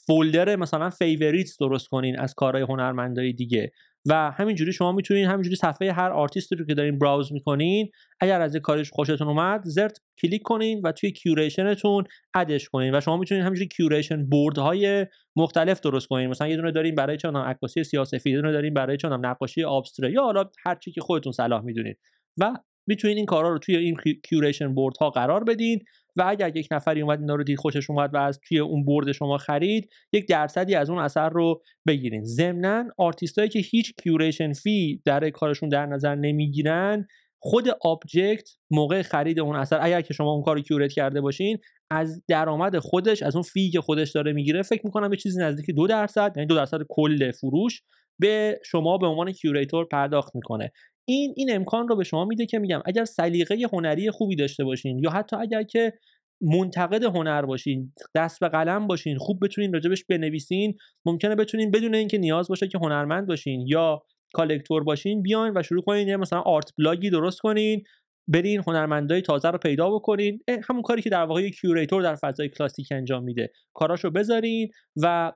folder 0.06 0.56
مثلا 0.56 0.90
favorites 0.90 1.58
درست 1.58 1.88
کنین 1.88 2.18
از 2.18 2.34
کارهای 2.34 2.64
هنرمندای 2.64 3.32
دیگه 3.32 3.72
و 4.06 4.30
همینجوری 4.30 4.72
شما 4.72 4.92
می‌تونین 4.92 5.26
همینجوری 5.26 5.56
صفحه 5.56 5.92
هر 5.92 6.10
آرتیستی 6.10 6.56
رو 6.56 6.66
که 6.66 6.74
دارین 6.74 6.98
browse 6.98 7.32
می‌کنین 7.32 7.90
اگر 8.20 8.40
از 8.40 8.56
کارش 8.56 8.90
خوشتون 8.90 9.28
اومد 9.28 9.60
زرت 9.64 10.00
کلیک 10.22 10.42
کنین 10.42 10.80
و 10.84 10.92
توی 10.92 11.12
curation 11.12 11.79
تون 11.79 12.04
add 12.34 12.55
ش 12.55 12.68
کنین 12.68 12.94
و 12.94 13.00
شما 13.00 13.16
می‌تونین 13.16 13.44
همینجوری 13.44 13.68
curation 13.68 14.26
board 14.26 14.58
های 14.58 15.06
مختلف 15.36 15.80
درست 15.80 16.06
کنین. 16.06 16.30
مثلا 16.30 16.48
یه 16.48 16.56
دونه 16.56 16.72
دارین 16.72 16.94
برای 16.94 17.16
چون 17.16 17.36
عکاسی 17.36 17.84
سیاسفید 17.84 18.32
یه 18.32 18.40
دونه 18.40 18.52
دارین 18.52 18.74
برای 18.74 18.96
چون 18.96 19.26
نقاشی 19.26 19.64
آبستره 19.64 20.12
یا 20.12 20.22
حالا 20.22 20.44
هر 20.66 20.74
چی 20.74 20.92
که 20.92 21.00
خودتون 21.00 21.32
صلاح 21.32 21.62
می‌دونین. 21.62 21.94
و 22.38 22.52
می‌تونید 22.86 23.16
این 23.16 23.26
کارا 23.26 23.52
رو 23.52 23.58
توی 23.58 23.76
این 23.76 23.96
curation 24.24 24.74
board 24.74 24.96
ها 24.96 25.10
قرار 25.10 25.44
بدین 25.44 25.80
و 26.16 26.24
اگر 26.26 26.56
یک 26.56 26.68
نفری 26.70 27.02
اومد 27.02 27.20
اینا 27.20 27.34
رو 27.34 27.44
دید 27.44 27.58
خوشش 27.58 27.90
اومد 27.90 28.14
و 28.14 28.16
از 28.16 28.40
توی 28.48 28.58
اون 28.58 28.84
board 28.84 29.12
شما 29.12 29.38
خرید 29.38 29.88
یک 30.12 30.28
درصدی 30.28 30.74
از 30.74 30.90
اون 30.90 30.98
اثر 30.98 31.28
رو 31.28 31.62
بگیرین. 31.86 32.24
ضمنا 32.24 32.84
آرتیستایی 32.98 33.48
که 33.48 33.58
هیچ 33.58 33.92
curation 34.02 34.52
fee 34.52 35.02
در 35.04 35.30
کارشون 35.30 35.68
در 35.68 35.86
نظر 35.86 36.14
نمی‌گیرن 36.14 37.06
خود 37.46 37.68
objkt 37.80 38.48
موقع 38.70 39.02
خرید 39.02 39.40
اون 39.40 39.56
اثر 39.56 39.78
اگر 39.82 40.00
که 40.00 40.14
شما 40.14 40.32
اون 40.32 40.42
کار 40.42 40.56
رو 40.56 40.62
curate 40.62 40.92
کرده 40.92 41.20
باشین 41.20 41.58
از 41.90 42.22
درآمد 42.28 42.78
خودش 42.78 43.22
از 43.22 43.36
اون 43.36 43.42
fee 43.42 43.70
که 43.70 43.80
خودش 43.80 44.10
داره 44.10 44.32
می‌گیره 44.32 44.62
فکر 44.62 44.80
می‌کنم 44.84 45.08
به 45.08 45.16
چیزی 45.16 45.40
نزدیک 45.40 45.70
دو 45.70 45.86
درصد 45.86 46.32
یعنی 46.36 46.46
دو 46.46 46.54
درصد 46.54 46.78
کل 46.88 47.30
فروش 47.30 47.82
به 48.20 48.60
شما 48.64 48.98
به 48.98 49.06
عنوان 49.06 49.32
curator 49.32 49.84
پرداخت 49.84 50.34
می‌کنه. 50.34 50.72
این 51.08 51.34
این 51.36 51.54
امکان 51.54 51.88
رو 51.88 51.96
به 51.96 52.04
شما 52.04 52.24
میده 52.24 52.46
که 52.46 52.58
میگم 52.58 52.82
اگر 52.86 53.04
سلیقه 53.04 53.56
هنری 53.72 54.10
خوبی 54.10 54.36
داشته 54.36 54.64
باشین 54.64 54.98
یا 54.98 55.10
حتی 55.10 55.36
اگر 55.36 55.62
که 55.62 55.92
منتقد 56.40 57.02
هنر 57.02 57.42
باشین 57.42 57.92
دست 58.14 58.40
به 58.40 58.48
قلم 58.48 58.86
باشین 58.86 59.18
خوب 59.18 59.44
بتونین 59.44 59.72
راجبش 59.72 60.04
بنویسین 60.04 60.74
ممکنه 61.06 61.34
بتونین 61.34 61.70
بدون 61.70 61.94
اینکه 61.94 62.18
نیاز 62.18 62.48
باشه 62.48 62.68
که 62.68 62.78
هنرمند 62.78 63.26
باشین 63.26 63.66
یا 63.66 64.02
collector 64.34 64.84
باشین 64.84 65.22
بیاین 65.22 65.52
و 65.56 65.62
شروع 65.62 65.82
کنین 65.82 66.08
یه 66.08 66.16
مثلا 66.16 66.40
art 66.40 66.70
blog 66.78 67.04
ی 67.04 67.10
درست 67.10 67.40
کنین 67.40 67.82
برین 68.28 68.62
هنرمندای 68.66 69.22
تازه 69.22 69.50
رو 69.50 69.58
پیدا 69.58 69.90
بکنین. 69.90 70.42
همون 70.68 70.82
کاری 70.82 71.02
که 71.02 71.10
در 71.10 71.24
واقع 71.24 71.48
curator 71.48 72.02
در 72.02 72.14
فضای 72.14 72.48
کلاسیک 72.48 72.88
انجام 72.90 73.24
میده. 73.24 73.52
کاراشو 73.74 74.10
بذارین 74.10 74.68
و 75.02 75.32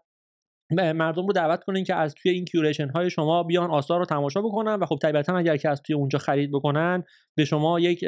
مردم 0.70 1.26
رو 1.26 1.32
دعوت 1.32 1.64
کنین 1.64 1.84
که 1.84 1.94
از 1.94 2.14
توی 2.14 2.30
این 2.30 2.44
curation 2.44 2.88
های 2.88 3.10
شما 3.10 3.42
بیان 3.42 3.70
آثار 3.70 3.98
رو 3.98 4.04
تماشا 4.04 4.42
بکنن 4.42 4.74
و 4.74 4.86
خب 4.86 4.98
طبیعتا 5.02 5.36
اگر 5.36 5.56
که 5.56 5.68
از 5.68 5.82
توی 5.82 5.96
اونجا 5.96 6.18
خرید 6.18 6.50
بکنن 6.50 7.04
به 7.34 7.44
شما 7.44 7.80
یک 7.80 8.04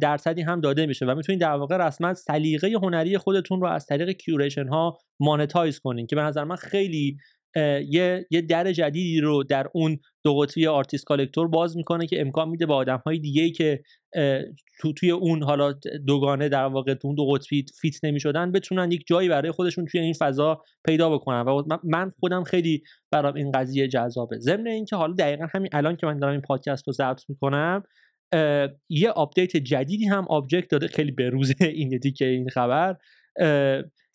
درصدی 0.00 0.42
هم 0.42 0.60
داده 0.60 0.86
میشه 0.86 1.06
و 1.06 1.14
می‌تونید 1.14 1.40
در 1.40 1.54
واقع 1.54 1.76
رسما 1.76 2.14
سلیقه 2.14 2.72
هنری 2.82 3.18
خودتون 3.18 3.60
رو 3.60 3.66
از 3.66 3.86
طریق 3.86 4.10
curation 4.10 4.68
ها 4.68 4.98
monetize 5.20 5.78
کنین 5.78 6.06
که 6.06 6.16
به 6.16 6.22
نظر 6.22 6.44
من 6.44 6.56
خیلی 6.56 7.16
یه 7.56 8.26
یه 8.30 8.40
در 8.40 8.72
جدیدی 8.72 9.20
رو 9.20 9.42
در 9.42 9.66
اون 9.72 9.98
دو 10.24 10.36
قطبی 10.36 10.66
artist 10.66 11.04
collector 11.04 11.48
باز 11.48 11.76
می‌کنه 11.76 12.06
که 12.06 12.20
امکان 12.20 12.48
میده 12.48 12.66
با 12.66 12.76
آدم 12.76 13.02
های 13.06 13.18
دیگه 13.18 13.50
که 13.50 13.82
تو 14.80 14.92
توی 14.92 15.10
اون 15.10 15.42
حالا 15.42 15.74
دوگانه 16.06 16.48
در 16.48 16.64
واقع 16.64 16.94
تو 16.94 17.08
اون 17.08 17.14
دو 17.14 17.26
قطبی 17.26 17.64
fit 17.80 18.04
نمی‌شدن 18.04 18.52
بتونن 18.52 18.92
یک 18.92 19.04
جایی 19.06 19.28
برای 19.28 19.50
خودشون 19.50 19.84
توی 19.84 20.00
این 20.00 20.14
فضا 20.18 20.62
پیدا 20.86 21.10
بکنن. 21.10 21.40
و 21.40 21.62
من 21.84 22.12
خودم 22.20 22.44
خیلی 22.44 22.82
برام 23.10 23.34
این 23.34 23.52
قضیه 23.52 23.88
جذابه. 23.88 24.38
ضمن 24.38 24.66
اینکه 24.66 24.96
حالا 24.96 25.14
دقیقا 25.14 25.46
همین 25.54 25.70
الان 25.72 25.96
که 25.96 26.06
من 26.06 26.18
دارم 26.18 26.32
این 26.32 26.40
پادکست 26.40 26.86
رو 26.86 26.92
ضبط 26.92 27.22
می‌کنم 27.28 27.82
یه 28.88 29.10
update 29.10 29.56
جدیدی 29.56 30.06
هم 30.06 30.24
objkt 30.28 30.68
داده 30.70 30.88
خیلی 30.88 31.12
بروزه 31.12 31.54
این 31.60 32.00
که 32.16 32.24
این 32.24 32.48
خبر. 32.48 32.96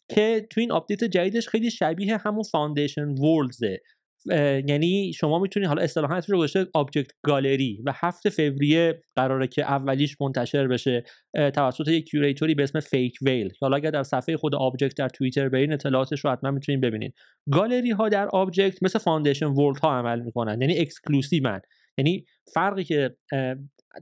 که 0.10 0.48
تو 0.50 0.62
این 0.62 0.72
update 0.72 1.03
جدیدش 1.04 1.48
خیلی 1.48 1.72
شبیه 1.72 2.18
همون 2.18 2.44
Foundation 2.44 3.08
Worlds 3.08 3.69
ه 3.69 3.79
یعنی 4.68 5.13
شما 5.13 5.39
می‌تونید 5.39 5.68
حالا 5.70 5.82
اصطلاحا 5.82 6.16
اسمش 6.16 6.30
رو 6.30 6.38
گذاشته 6.38 6.68
objkt 6.74 7.12
gallery 7.24 7.84
و 7.86 7.94
هفت 7.96 8.30
فوریه 8.30 9.04
قراره 9.16 9.48
که 9.48 9.63
اولیش 9.63 10.22
منتشر 10.22 10.68
بشه 10.68 11.04
توسط 11.34 11.88
یک 11.88 12.06
curator 12.06 12.49
ی 12.49 12.56
به 12.56 12.63
اسم 12.63 12.80
Fakewhale 12.79 13.53
حالا 13.62 13.78
اگر 13.78 13.92
در 13.92 14.04
صفحه 14.04 14.38
خود 14.38 14.56
objkt 14.56 14.96
در 14.98 15.10
توییتر 15.10 15.50
برین 15.50 15.74
اطلاعاتش 15.74 16.25
رو 16.25 16.32
حتما 16.32 16.51
می‌تونید 16.51 16.82
ببینید 16.82 17.13
گالری 17.51 17.92
ها 17.92 18.10
در 18.10 18.28
objkt 18.27 18.84
مثل 18.84 19.00
Foundation 19.00 19.46
World 19.46 19.77
ها 19.80 19.98
عمل 19.98 20.20
می‌کنن 20.20 20.62
یعنی 20.62 20.78
exclusive 20.77 21.53
ن 21.53 21.62
یعنی 21.98 22.25
فرقی 22.53 22.84
که 22.84 23.15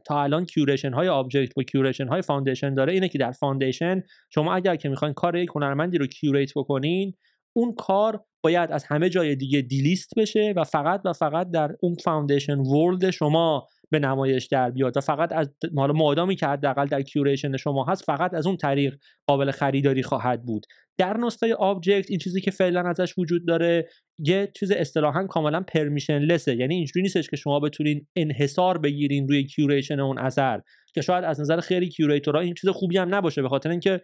تا 0.06 0.24
الان 0.24 0.46
curation 0.46 0.94
های 0.94 1.08
objkt 1.08 1.54
با 1.56 1.64
curation 1.64 2.08
های 2.08 2.22
Foundation 2.22 2.74
داره 2.74 2.94
اینه 2.94 3.10
که 3.10 3.18
در 3.18 3.32
Foundation 3.32 4.04
شما 4.30 4.56
اگر 4.56 4.76
که 4.76 4.90
می‌خواین 4.90 5.14
کار 5.14 5.36
یک 5.36 5.50
هنرمندی 5.56 5.98
رو 5.98 6.08
curate 6.08 6.52
بکنین 6.56 7.14
اون 7.54 7.76
کار 7.76 8.24
باید 8.44 8.72
از 8.72 8.84
همه 8.84 9.10
جای 9.10 9.36
دیگه 9.36 9.62
delist 9.62 10.14
بشه 10.18 10.54
و 10.56 10.64
فقط 10.64 11.02
و 11.06 11.14
فقط 11.14 11.52
در 11.52 11.76
اون 11.82 11.96
Foundation 12.04 12.60
World 12.60 13.10
شما 13.10 13.68
به 13.90 14.00
نمایش 14.00 14.46
در 14.46 14.72
بیاد 14.72 14.98
و 14.98 15.02
فقط 15.02 15.32
از 15.32 15.50
حالا 15.78 15.94
مادامی 15.94 16.36
که 16.36 16.48
حداقل 16.48 16.86
در 16.86 17.02
curation 17.02 17.58
شما 17.58 17.86
هست 17.86 18.04
فقط 18.04 18.34
از 18.34 18.48
اون 18.48 18.58
طریق 18.58 18.98
قابل 19.28 19.52
خریداری 19.52 20.04
خواهد 20.04 20.46
بود. 20.46 20.66
در 20.98 21.18
نسخه 21.18 21.54
objkt 21.54 22.10
این 22.10 22.20
چیزی 22.20 22.42
که 22.42 22.52
فعلا 22.52 22.82
ازش 22.82 23.14
وجود 23.18 23.48
داره 23.48 23.90
یه 24.20 24.52
چیز 24.60 24.72
اصطلاحا 24.72 25.28
کاملا 25.28 25.62
permissionless 25.62 26.20
ه 26.20 26.56
یعنی 26.56 26.76
اینجوری 26.76 27.02
نیستش 27.02 27.30
که 27.30 27.36
شما 27.36 27.60
بتونین 27.60 28.08
انحصار 28.16 28.78
بگیرین 28.78 29.28
روی 29.28 29.44
curation 29.44 30.00
اون 30.00 30.20
اثر. 30.20 30.62
که 30.94 31.02
شاید 31.02 31.24
از 31.24 31.42
نظر 31.42 31.60
خیلی 31.60 31.90
curator 31.90 32.35
ها 32.35 32.42
این 32.42 32.54
چیز 32.54 32.70
خوبی 32.70 32.98
هم 32.98 33.16
نباشه 33.16 33.42
به 33.42 33.50
خاطر 33.50 33.70
اینکه 33.70 34.02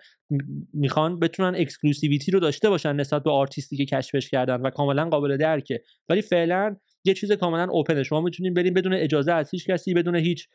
می‌خوان 0.73 1.19
بتونن 1.19 1.55
exclusivity 1.55 2.31
رو 2.31 2.39
داشته 2.39 2.69
باشن 2.69 2.95
نسبت 2.95 3.23
به 3.23 3.31
آرتیستی 3.31 3.77
که 3.77 3.85
کشفش 3.85 4.29
کردن 4.29 4.62
و 4.62 4.69
کاملا 4.69 5.09
قابل 5.09 5.38
درکه. 5.38 5.81
ولی 6.09 6.21
فعلا 6.21 6.75
یه 7.05 7.13
چیز 7.13 7.31
کاملا 7.31 7.67
open 7.71 7.97
ه 7.97 8.03
شما 8.03 8.22
می‌تونین 8.22 8.53
بریم 8.53 8.74
بدون 8.74 8.93
اجازه 8.93 9.31
از 9.33 9.51
هیچ 9.51 9.67
کسی 9.67 9.93
بدون 9.93 10.15
هیچ 10.15 10.48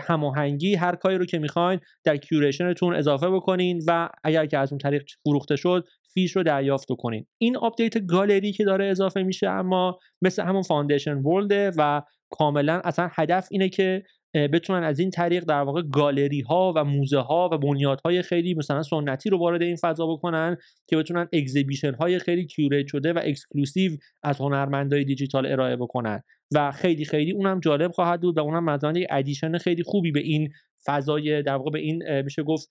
هماهنگی 0.00 0.74
هر 0.74 0.94
کاری 0.96 1.18
رو 1.18 1.26
که 1.26 1.38
می‌خواین 1.38 1.80
در 2.04 2.16
curation 2.16 2.73
تون 2.73 2.94
اضافه 2.94 3.30
بکنین 3.30 3.82
و 3.86 4.08
اگر 4.24 4.46
که 4.46 4.58
از 4.58 4.72
اون 4.72 4.78
طریق 4.78 5.04
فروخته 5.24 5.56
شد 5.56 5.86
fee 6.14 6.27
ش 6.27 6.36
رو 6.36 6.42
دریافت 6.42 6.88
کنین. 6.98 7.26
این 7.38 7.56
update 7.56 8.06
گالری 8.06 8.52
که 8.52 8.64
داره 8.64 8.86
اضافه 8.86 9.22
میشه 9.22 9.48
اما 9.48 9.98
مثل 10.22 10.42
همون 10.42 10.62
Foundation 10.62 11.18
World 11.18 11.61
ه 11.61 11.70
و 11.78 12.02
کاملا 12.30 12.80
اصلا 12.84 13.08
هدف 13.12 13.48
اینه 13.50 13.68
که 13.68 14.02
بتونن 14.34 14.84
از 14.84 14.98
این 14.98 15.10
طریق 15.10 15.44
در 15.44 15.60
واقع 15.60 15.82
گالری 15.82 16.40
ها 16.40 16.72
و 16.76 16.84
موزه 16.84 17.18
ها 17.18 17.48
و 17.52 17.58
بنیادهای 17.58 18.22
خیلی 18.22 18.54
مثلا 18.54 18.82
سنتی 18.82 19.30
رو 19.30 19.38
وارد 19.38 19.62
این 19.62 19.76
فضا 19.76 20.06
بکنن 20.06 20.56
که 20.86 20.96
بتونن 20.96 21.28
exhibition 21.32 21.94
های 21.94 22.18
خیلی 22.18 22.46
curate 22.46 22.86
شده 22.86 23.12
و 23.12 23.20
exclusive 23.24 23.92
از 24.22 24.38
هنرمندای 24.38 25.04
دیجیتال 25.04 25.46
ارائه 25.46 25.76
بکنن. 25.76 26.22
و 26.54 26.72
خیلی 26.72 27.04
خیلی 27.04 27.32
اونم 27.32 27.60
جالب 27.60 27.90
خواهد 27.90 28.20
بود 28.20 28.38
و 28.38 28.40
اونم 28.40 28.64
مثلا 28.64 28.92
یک 28.98 29.06
addition 29.10 29.58
خیلی 29.58 29.82
خوبی 29.82 30.12
به 30.12 30.20
این 30.20 30.48
فضای 30.86 31.42
در 31.42 31.54
واقع 31.54 31.70
به 31.70 31.78
این 31.78 32.20
میشه 32.20 32.42
گفت 32.42 32.70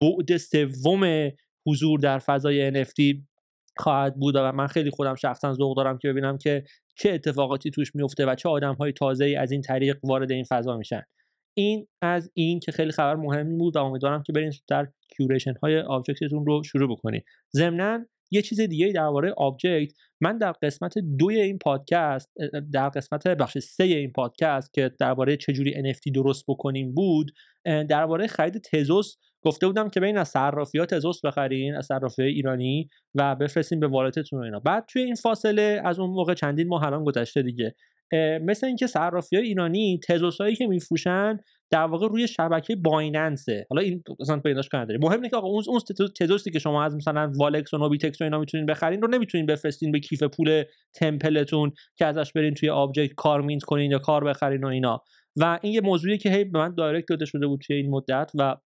بعد 0.00 0.36
سوم 0.36 1.30
حضور 1.66 2.00
در 2.00 2.18
فضای 2.18 2.84
NFT 2.84 3.22
خواهد 3.76 4.16
بود 4.16 4.36
و 4.36 4.52
من 4.52 4.66
خیلی 4.66 4.90
خودم 4.90 5.14
شخصا 5.14 5.54
ذوق 5.54 5.76
دارم 5.76 5.98
که 5.98 6.08
ببینم 6.08 6.38
که 6.38 6.64
چه 6.96 7.10
اتفاقاتی 7.12 7.70
توش 7.70 7.94
میفته 7.94 8.26
و 8.26 8.34
چه 8.34 8.48
آدم 8.48 8.74
های 8.74 8.92
تازه 8.92 9.34
از 9.38 9.52
این 9.52 9.62
طریق 9.62 9.98
وارد 10.02 10.30
این 10.30 10.44
فضا 10.44 10.76
میشن. 10.76 11.02
این 11.58 11.86
از 12.02 12.30
این 12.34 12.60
که 12.60 12.72
خیلی 12.72 12.92
خبر 12.92 13.14
مهمی 13.14 13.58
بود 13.58 13.76
و 13.76 13.84
امیدوارم 13.84 14.22
که 14.22 14.32
برین 14.32 14.52
در 14.68 14.88
curation 15.16 15.54
های 15.62 15.80
objkt 15.80 16.21
تون 16.21 16.46
رو 16.46 16.62
شروع 16.62 16.90
بکنید 16.90 17.24
ضمنا 17.56 18.06
یه 18.30 18.42
چیز 18.42 18.60
دیگه 18.60 18.92
درباره 18.92 19.34
objkt. 19.36 19.92
من 20.20 20.38
در 20.38 20.52
قسمت 20.52 20.98
دوی 20.98 21.40
این 21.40 21.58
پادکست 21.58 22.32
در 22.72 22.88
قسمت 22.88 23.28
بخش 23.28 23.58
سه 23.58 23.84
این 23.84 24.12
پادکست 24.12 24.72
که 24.72 24.90
درباره 25.00 25.36
چجوری 25.36 25.92
NFT 25.92 26.12
درست 26.14 26.44
بکنیم 26.48 26.94
بود 26.94 27.32
درباره 27.64 28.26
خرید 28.26 28.58
Tezos 28.58 29.16
گفته 29.42 29.66
بودم 29.66 29.88
که 29.88 30.00
بین 30.00 30.16
از 30.16 30.28
صرافی 30.28 30.78
ها 30.78 30.86
Tezos 30.86 31.20
بخرین 31.24 31.74
از 31.74 31.86
صرافی 31.86 32.22
ایرانی 32.22 32.88
و 33.14 33.34
بفرستین 33.34 33.80
به 33.80 33.86
wallet 33.86 34.22
تون 34.22 34.40
و 34.40 34.42
اینا. 34.42 34.60
بعد 34.60 34.84
توی 34.88 35.02
این 35.02 35.14
فاصله 35.14 35.80
از 35.84 35.98
اون 35.98 36.10
موقع 36.10 36.34
چندین 36.34 36.68
ماه 36.68 36.84
الان 36.84 37.04
گذشته 37.04 37.42
دیگه. 37.42 37.74
مثل 38.42 38.66
اینکه 38.66 38.86
صرافی 38.86 39.36
های 39.36 39.44
ایرانی 39.44 40.00
Tezos 40.08 40.40
هایی 40.40 40.56
که 40.56 40.66
میفروشن 40.66 41.38
در 41.70 41.84
واقع 41.84 42.08
روی 42.08 42.28
شبکه 42.28 42.76
Binance 42.76 43.46
ه. 43.46 43.66
حالا 43.70 43.82
این 43.82 44.02
اصلا 44.20 44.40
فایده‌اش 44.40 44.68
نداره 44.74 44.98
مهم 45.02 45.16
اینه 45.16 45.28
که 45.28 45.36
آقا 45.36 45.48
اون 45.48 45.62
اون 45.68 45.80
Tezos 46.20 46.45
ی 46.45 46.50
که 46.50 46.58
شما 46.58 46.84
از 46.84 46.96
مثلا 46.96 47.32
والکس 47.38 47.74
و 47.74 47.78
نوبیتکس 47.78 48.20
و 48.20 48.24
اینا 48.24 48.38
می‌تونین 48.38 48.66
بخرین 48.66 49.02
رو 49.02 49.08
نمی‌تونین 49.08 49.46
بفرستین 49.46 49.92
به 49.92 50.00
کیف 50.00 50.22
پول 50.22 50.64
Temple 50.94 51.46
تون 51.46 51.72
که 51.96 52.06
ازش 52.06 52.32
برین 52.32 52.54
توی 52.54 52.70
Objkt 52.70 53.14
کار 53.14 53.42
mint 53.42 53.62
کنین 53.62 53.90
یا 53.90 53.98
کار 53.98 54.24
بخرین 54.24 54.64
و 54.64 54.66
اینا. 54.66 55.02
و 55.36 55.58
این 55.62 55.72
یه 55.72 55.80
موضوعی 55.80 56.18
که 56.18 56.30
هی 56.30 56.44
به 56.44 56.58
من 56.58 56.74
direct 56.74 57.06
داده 57.08 57.24
شده 57.24 57.46
بود 57.46 57.60
توی 57.66 57.76
این 57.76 57.90
مدت 57.90 58.30
و 58.38 58.56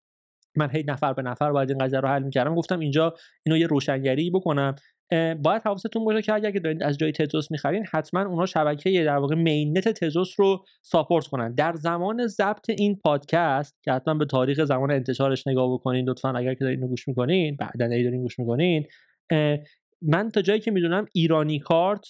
من 0.57 0.71
هی 0.71 0.85
نفر 0.89 1.13
به 1.13 1.23
نفر 1.23 1.53
باید 1.53 1.71
این 1.71 1.79
قضیه 1.79 2.01
رو 2.01 2.09
حل 2.09 2.23
می‌کردم. 2.23 2.55
گفتم 2.55 2.81
اینجا 2.81 3.15
اینو 3.47 3.59
یه 3.59 3.67
روشنگری 3.67 4.31
بکنم. 4.31 4.75
باید 5.43 5.63
حواستون 5.65 6.05
باشه 6.05 6.23
که 6.23 6.35
اگر 6.35 6.51
دارید 6.51 6.83
از 6.83 6.99
جای 6.99 7.13
Tezos 7.13 7.51
می‌خرین 7.51 7.87
حتما 7.93 8.21
اونها 8.21 8.47
شبکه 8.47 9.05
در 9.05 9.17
واقع 9.17 9.35
mainnet 9.35 9.89
Tezos 9.89 10.35
رو 10.37 10.65
support 10.83 11.27
کنن. 11.27 11.55
در 11.55 11.73
زمان 11.73 12.27
ضبط 12.27 12.71
این 12.71 12.97
پادکست 12.97 13.83
که 13.83 13.93
حتما 13.93 14.15
به 14.15 14.25
تاریخ 14.25 14.65
زمان 14.65 14.91
انتشارش 14.91 15.47
نگاه 15.47 15.75
بکنین 15.75 16.09
لطفا 16.09 16.33
اگر 16.33 16.55
که 16.55 16.65
دارین 16.65 16.81
گوش 16.81 17.09
می‌کنین 17.09 17.57
بعدا 17.57 17.89
دارین 17.89 18.23
گوش 18.23 18.39
می‌کنین 18.39 18.87
من 20.03 20.31
تا 20.35 20.43
جایی 20.43 20.61
که 20.61 20.71
می‌دونم 20.71 21.07
ایرانی 21.13 21.59
کارت 21.59 22.05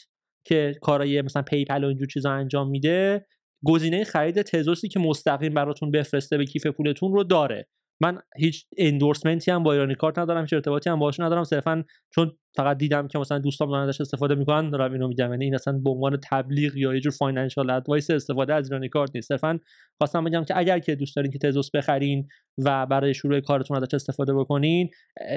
که 0.44 0.74
کارای 0.82 1.22
مثلا 1.22 1.42
PayPal 1.42 1.84
و 1.84 1.86
اینجور 1.88 2.08
چیزا 2.08 2.30
انجام 2.32 2.70
میده 2.70 3.26
گزینه 3.64 4.04
خرید 4.04 4.42
Tezos 4.42 4.81
ی 4.81 4.88
که 4.88 5.00
مستقیم 5.00 5.54
براتون 5.54 5.90
بفرسته 5.90 6.38
به 6.38 6.44
کیف 6.44 6.66
پولتون 6.66 7.12
رو 7.12 7.24
داره. 7.24 7.68
من 8.00 8.18
هیچ 8.36 8.66
endorsement 8.78 9.44
ی 9.44 9.50
هم 9.50 9.62
با 9.62 9.72
ایرانی 9.72 9.94
کارت 9.94 10.18
ندارم 10.18 10.40
هیچ 10.40 10.52
ارتباطی 10.52 10.90
هم 10.90 10.98
باهاش 10.98 11.20
ندارم. 11.20 11.44
صرفا 11.44 11.84
چون 12.14 12.32
فقط 12.56 12.78
دیدم 12.78 13.08
که 13.08 13.18
مثلا 13.18 13.38
دوستان 13.38 13.68
دارن 13.68 13.88
ازش 13.88 14.00
استفاده 14.00 14.34
می‌کنن 14.34 14.70
دارم 14.70 14.92
اینو 14.92 15.08
میگم. 15.08 15.30
یعنی 15.30 15.44
این 15.44 15.54
اصلا 15.54 15.78
به 15.84 15.90
عنوان 15.90 16.18
تبلیغ 16.30 16.76
یا 16.76 16.94
یه 16.94 17.00
جور 17.00 17.12
financial 17.12 17.70
advice 17.70 18.10
استفاده 18.10 18.54
از 18.54 18.66
ایرانی 18.66 18.88
کارت 18.88 19.10
نیست. 19.14 19.28
صرفا 19.28 19.60
خواستم 19.98 20.24
بگم 20.24 20.44
که 20.44 20.58
اگر 20.58 20.78
که 20.78 20.94
دوست 20.94 21.16
دارین 21.16 21.32
که 21.32 21.38
Tezos 21.38 21.70
بخرین 21.74 22.28
و 22.58 22.86
برای 22.86 23.14
شروع 23.14 23.40
کارتون 23.40 23.76
ازش 23.76 23.94
استفاده 23.94 24.34
بکنین 24.34 24.90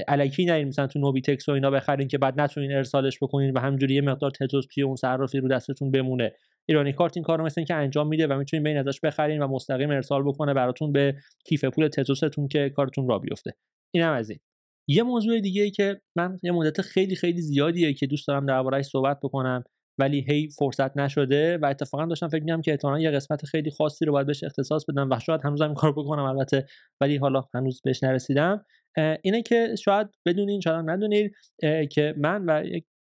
الکی 0.07 0.45
نرین 0.45 0.67
مثلا 0.67 0.87
تو 0.87 0.99
نوبیتکس 0.99 1.49
و 1.49 1.51
اینا 1.51 1.71
بخرین 1.71 2.07
که 2.07 2.17
بعد 2.17 2.41
نتونین 2.41 2.71
ارسالش 2.71 3.17
بکنین 3.21 3.51
و 3.53 3.59
همینجوری 3.59 3.95
یه 3.95 4.01
مقدار 4.01 4.31
Tezos 4.31 4.65
توی 4.73 4.83
اون 4.83 4.95
صرافی 4.95 5.39
رو 5.39 5.47
دستتون 5.47 5.91
بمونه. 5.91 6.31
ایرانی 6.69 6.93
کارت 6.93 7.17
این 7.17 7.23
کار 7.23 7.37
رو 7.37 7.45
مثل 7.45 7.61
اینکه 7.61 7.75
انجام 7.75 8.07
میده 8.07 8.27
و 8.27 8.37
می‌تونین 8.37 8.63
بین 8.63 8.77
ازش 8.77 8.99
بخرین 9.03 9.41
و 9.41 9.47
مستقیم 9.47 9.89
ارسال 9.89 10.23
بکنه 10.23 10.53
براتون 10.53 10.91
به 10.91 11.15
کیف 11.45 11.65
پول 11.65 11.87
تزوستون 11.87 12.47
که 12.47 12.69
کارتون 12.75 13.07
را 13.07 13.19
بیفته. 13.19 13.53
اینم 13.95 14.13
از 14.13 14.29
این. 14.29 14.39
یه 14.89 15.03
موضوع 15.03 15.39
دیگه 15.39 15.63
ای 15.63 15.71
که 15.71 16.01
من 16.15 16.39
یه 16.43 16.51
مدت 16.51 16.81
خیلی 16.81 17.15
خیلی 17.15 17.41
زیادیه 17.41 17.93
که 17.93 18.07
دوست 18.07 18.27
دارم 18.27 18.45
دربارهش 18.45 18.85
صحبت 18.85 19.19
بکنم 19.23 19.63
ولی 19.99 20.25
هی 20.29 20.49
فرصت 20.59 20.97
نشده 20.97 21.57
و 21.57 21.65
اتفاقا 21.65 22.05
داشتم 22.05 22.27
فکر 22.27 22.41
می‌کردم 22.41 22.61
که 22.61 22.71
احتمالاً 22.71 22.99
یه 22.99 23.11
قسمت 23.11 23.45
خیلی 23.45 23.71
خاصی 23.71 24.05
رو 24.05 24.11
باید 24.11 24.27
بهش 24.27 24.43
اختصاص 24.43 24.85
بدم 24.89 25.09
و 25.11 25.19
شاید 25.19 25.41
هنوزم 25.43 25.65
این 25.65 25.73
کار 25.73 25.91
بکنم 25.91 26.23
البته 26.23 26.65
ولی 27.01 27.17
حالا 27.17 27.43
هنوز 27.53 27.81
بهش 27.83 28.03
نرسیدم. 28.03 28.65
اینه 29.21 29.41
که 29.41 29.75
شاید 29.83 30.07
بدونین 30.25 30.61
شاید 30.61 30.89
ندونین 30.89 31.31
که 31.91 32.15
من 32.17 32.45
و 32.45 32.63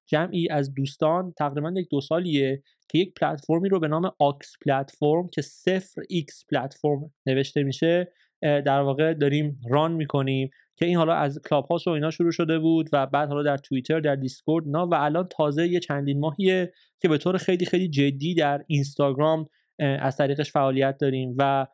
جمعی 0.08 0.50
از 0.50 0.74
دوستان 0.74 1.34
تقریبا 1.38 1.74
یک 1.76 1.88
دو 1.90 2.02
سالیه 2.02 2.64
که 2.90 2.98
یک 2.98 3.14
پلتفرمی 3.14 3.70
رو 3.70 3.80
به 3.80 3.88
نام 3.88 4.12
Ox 4.20 4.54
Platform 4.66 5.28
که 5.28 5.42
صفر 5.42 6.02
ایکس 6.10 6.46
پلتفرم 6.52 7.12
نوشته 7.26 7.64
میشه 7.64 8.12
در 8.42 8.82
واقع 8.82 9.14
داریم 9.14 9.62
run 9.70 9.92
می‌کنیم 9.92 10.50
که 10.78 10.86
این 10.86 10.98
حالا 10.98 11.14
از 11.14 11.42
Clubhouse 11.50 11.88
و 11.88 11.90
اینا 11.90 12.12
شروع 12.12 12.32
شده 12.32 12.60
بود 12.60 12.90
و 12.94 13.06
بعد 13.06 13.30
حالا 13.30 13.44
در 13.44 13.58
توییتر 13.58 14.00
در 14.00 14.16
Discord 14.16 14.66
و 14.68 14.74
اینا 14.74 14.88
و 14.88 14.94
الان 14.94 15.28
تازه 15.28 15.68
یه 15.68 15.80
چندین 15.80 16.20
ماهیه 16.20 16.74
که 17.02 17.08
به 17.08 17.18
طور 17.18 17.38
خیلی 17.38 17.66
خیلی 17.66 17.90
جدی 17.90 18.36
در 18.36 18.64
اینستاگرام 18.68 19.50
از 19.80 20.18
طریقش 20.18 20.52
فعالیت 20.52 20.98
داریم 20.98 21.36
و 21.38 21.68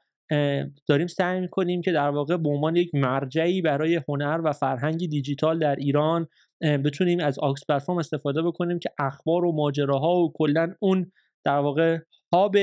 داریم 0.87 1.07
سعی 1.07 1.39
می‌کنیم 1.39 1.81
که 1.81 1.91
در 1.91 2.09
واقع 2.09 2.37
به 2.37 2.49
عنوان 2.49 2.75
یک 2.75 2.95
مرجعی 2.95 3.61
برای 3.61 4.01
هنر 4.07 4.41
و 4.43 4.51
فرهنگ 4.51 5.09
دیجیتال 5.09 5.59
در 5.59 5.75
ایران 5.75 6.27
بتونیم 6.61 7.19
از 7.19 7.39
آکس 7.39 7.65
پلتفرم 7.69 7.97
استفاده 7.97 8.41
بکنیم 8.41 8.79
که 8.79 8.89
اخبار 8.99 9.45
و 9.45 9.51
ماجراها 9.51 10.15
و 10.15 10.31
کلا 10.33 10.73
اون 10.79 11.11
در 11.43 11.57
واقع 11.57 11.97
هاب 12.33 12.55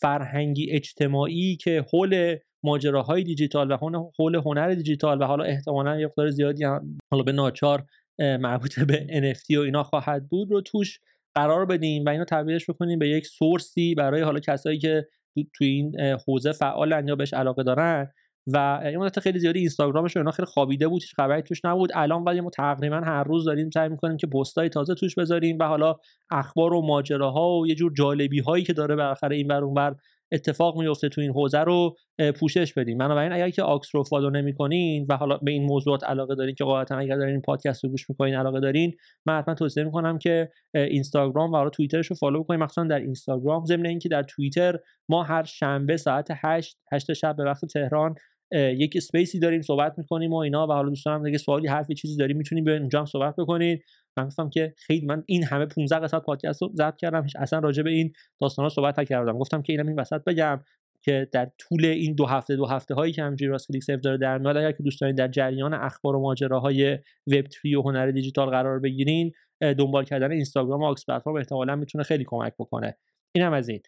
فرهنگی 0.00 0.70
اجتماعی 0.70 1.56
که 1.56 1.84
حول 1.92 2.36
ماجراهای 2.62 3.22
دیجیتال 3.22 3.70
و 3.70 3.76
حول 4.18 4.34
هنر 4.34 4.74
دیجیتال 4.74 5.22
و 5.22 5.24
حالا 5.24 5.44
احتمالا 5.44 6.00
یه 6.00 6.06
مقدار 6.06 6.30
زیادی 6.30 6.64
حالا 7.10 7.22
به 7.24 7.32
ناچار 7.32 7.84
مربوط 8.18 8.80
به 8.80 9.06
NFT 9.06 9.56
و 9.56 9.60
اینا 9.60 9.82
خواهد 9.82 10.28
بود 10.28 10.50
رو 10.50 10.60
توش 10.60 11.00
قرار 11.34 11.66
بدیم 11.66 12.04
و 12.04 12.08
اینو 12.08 12.24
تبدیلش 12.24 12.70
بکنیم 12.70 12.98
به 12.98 13.08
یک 13.08 13.26
سورسی 13.26 13.94
برای 13.94 14.22
حالا 14.22 14.40
کسایی 14.40 14.78
که 14.78 15.08
تو 15.34 15.64
این 15.64 16.00
حوزه 16.00 16.52
فعالن 16.52 17.08
یا 17.08 17.16
بهش 17.16 17.34
علاقه 17.34 17.62
دارن 17.62 18.10
و 18.46 18.80
این 18.84 18.98
مدت 18.98 19.20
خیلی 19.20 19.38
زیادی 19.38 19.58
اینستاگرامش 19.58 20.16
اینا 20.16 20.30
خیلی 20.30 20.46
خوابیده 20.46 20.88
بود 20.88 21.02
هیچ 21.02 21.14
خبری 21.14 21.42
توش 21.42 21.64
نبود. 21.64 21.90
الان 21.94 22.22
ولی 22.22 22.40
ما 22.40 22.50
تقریبا 22.50 22.96
هر 22.96 23.24
روز 23.24 23.44
داریم 23.44 23.70
سعی 23.70 23.88
می‌کنیم 23.88 24.16
که 24.16 24.26
پستای 24.26 24.68
تازه 24.68 24.94
توش 24.94 25.14
بذاریم 25.14 25.58
و 25.60 25.64
حالا 25.64 25.96
اخبار 26.30 26.74
و 26.74 26.82
ماجراها 26.86 27.58
و 27.58 27.66
یه 27.66 27.74
جور 27.74 27.92
جالبی 27.92 28.40
هایی 28.40 28.64
که 28.64 28.72
داره 28.72 28.96
بالاخره 28.96 29.36
این 29.36 29.52
ور 29.52 29.64
اونور 29.64 29.96
اتفاق 30.34 30.78
میفته 30.78 31.08
تو 31.08 31.20
این 31.20 31.30
حوزه 31.30 31.58
رو 31.58 31.96
پوشش 32.40 32.72
بدیم 32.72 32.98
بنابراین 32.98 33.32
اگر 33.32 33.50
که 33.50 33.62
Ox 33.62 33.94
رو 33.94 34.02
follow 34.02 34.30
نمی‌کنین 34.30 35.06
و 35.08 35.16
حالا 35.16 35.36
به 35.36 35.50
این 35.50 35.64
موضوعات 35.64 36.04
علاقه 36.04 36.34
دارین 36.34 36.54
که 36.54 36.64
قاعدتا 36.64 36.98
اگر 36.98 37.16
دارین 37.16 37.32
این 37.32 37.42
پادکست 37.42 37.84
رو 37.84 37.90
گوش 37.90 38.10
می‌کنین 38.10 38.34
علاقه 38.34 38.60
دارین 38.60 38.96
من 39.26 39.38
حتما 39.38 39.54
توصیه 39.54 39.84
می‌کنم 39.84 40.18
که 40.18 40.50
اینستاگرام 40.74 41.52
و 41.52 41.56
حالا 41.56 41.70
توییترش 41.70 42.06
رو 42.06 42.16
follow 42.16 42.42
بکنین 42.42 42.60
مخصوصا 42.60 42.84
در 42.84 42.98
اینستاگرام. 42.98 43.64
ضمن 43.64 43.86
اینکه 43.86 44.08
در 44.08 44.22
توییتر 44.22 44.78
ما 45.08 45.22
هر 45.22 45.42
شنبه 45.42 45.96
ساعت 45.96 46.28
8 46.30 46.78
8 46.92 47.12
شب 47.12 47.36
به 47.36 47.44
وقت 47.44 47.64
تهران 47.64 48.14
یک 48.54 48.96
space 48.96 49.31
ی 49.31 49.38
داریم 49.38 49.62
صحبت 49.62 49.94
می‌کنیم 49.98 50.32
و 50.32 50.36
اینا 50.36 50.66
و 50.66 50.72
حالا 50.72 50.88
دوستانم 50.88 51.24
دیگه 51.24 51.38
سوالی 51.38 51.68
حرفی 51.68 51.94
چیزی 51.94 52.16
داریم 52.16 52.36
می‌تونیم 52.36 52.64
به 52.64 52.76
اونجا 52.76 52.98
هم 52.98 53.06
صحبت 53.06 53.34
بکنین. 53.38 53.78
من 54.16 54.26
گفتم 54.26 54.50
که 54.50 54.74
خیلی 54.76 55.06
من 55.06 55.22
این 55.26 55.44
همه 55.44 55.66
15 55.66 55.98
قسمت 55.98 56.22
پادکست 56.22 56.62
رو 56.62 56.70
ضبط 56.74 56.96
کردم 56.96 57.22
هیچ 57.22 57.36
اصلا 57.36 57.58
راجع 57.58 57.82
به 57.82 57.90
این 57.90 58.12
داستانا 58.40 58.68
صحبت 58.68 58.98
نکردم. 58.98 59.38
گفتم 59.38 59.62
که 59.62 59.72
اینم 59.72 59.86
این 59.88 60.00
وسط 60.00 60.24
بگم 60.24 60.60
که 61.02 61.28
در 61.32 61.50
طول 61.58 61.84
این 61.84 62.14
دو 62.14 62.26
هفته 62.26 62.56
دو 62.56 62.66
هفته 62.66 62.94
هایی 62.94 63.12
که 63.12 63.22
همینجوری 63.22 63.50
راست 63.50 63.68
کلیک 63.68 63.82
سیو 63.82 64.00
داره 64.00 64.18
در 64.18 64.38
میاد 64.38 64.56
اگر 64.56 64.72
که 64.72 64.82
دوست 64.82 65.02
در 65.02 65.28
جریان 65.28 65.74
اخبار 65.74 66.16
و 66.16 66.20
ماجراهای 66.20 66.98
وب 67.26 67.44
3 67.62 67.78
و 67.78 67.82
هنر 67.82 68.10
دیجیتال 68.10 68.50
قرار 68.50 68.80
بگیرین 68.80 69.32
دنبال 69.60 70.04
کردن 70.04 70.32
اینستاگرام 70.32 70.80
و 70.80 70.84
Ox 70.84 71.06
Platform 71.06 71.36
احتمالاً 71.36 71.76
می‌تونه 71.76 72.04
خیلی 72.04 72.24
کمک 72.26 72.52
بکنه. 72.58 72.96
اینم 73.36 73.52
از 73.52 73.68
این. 73.68 73.80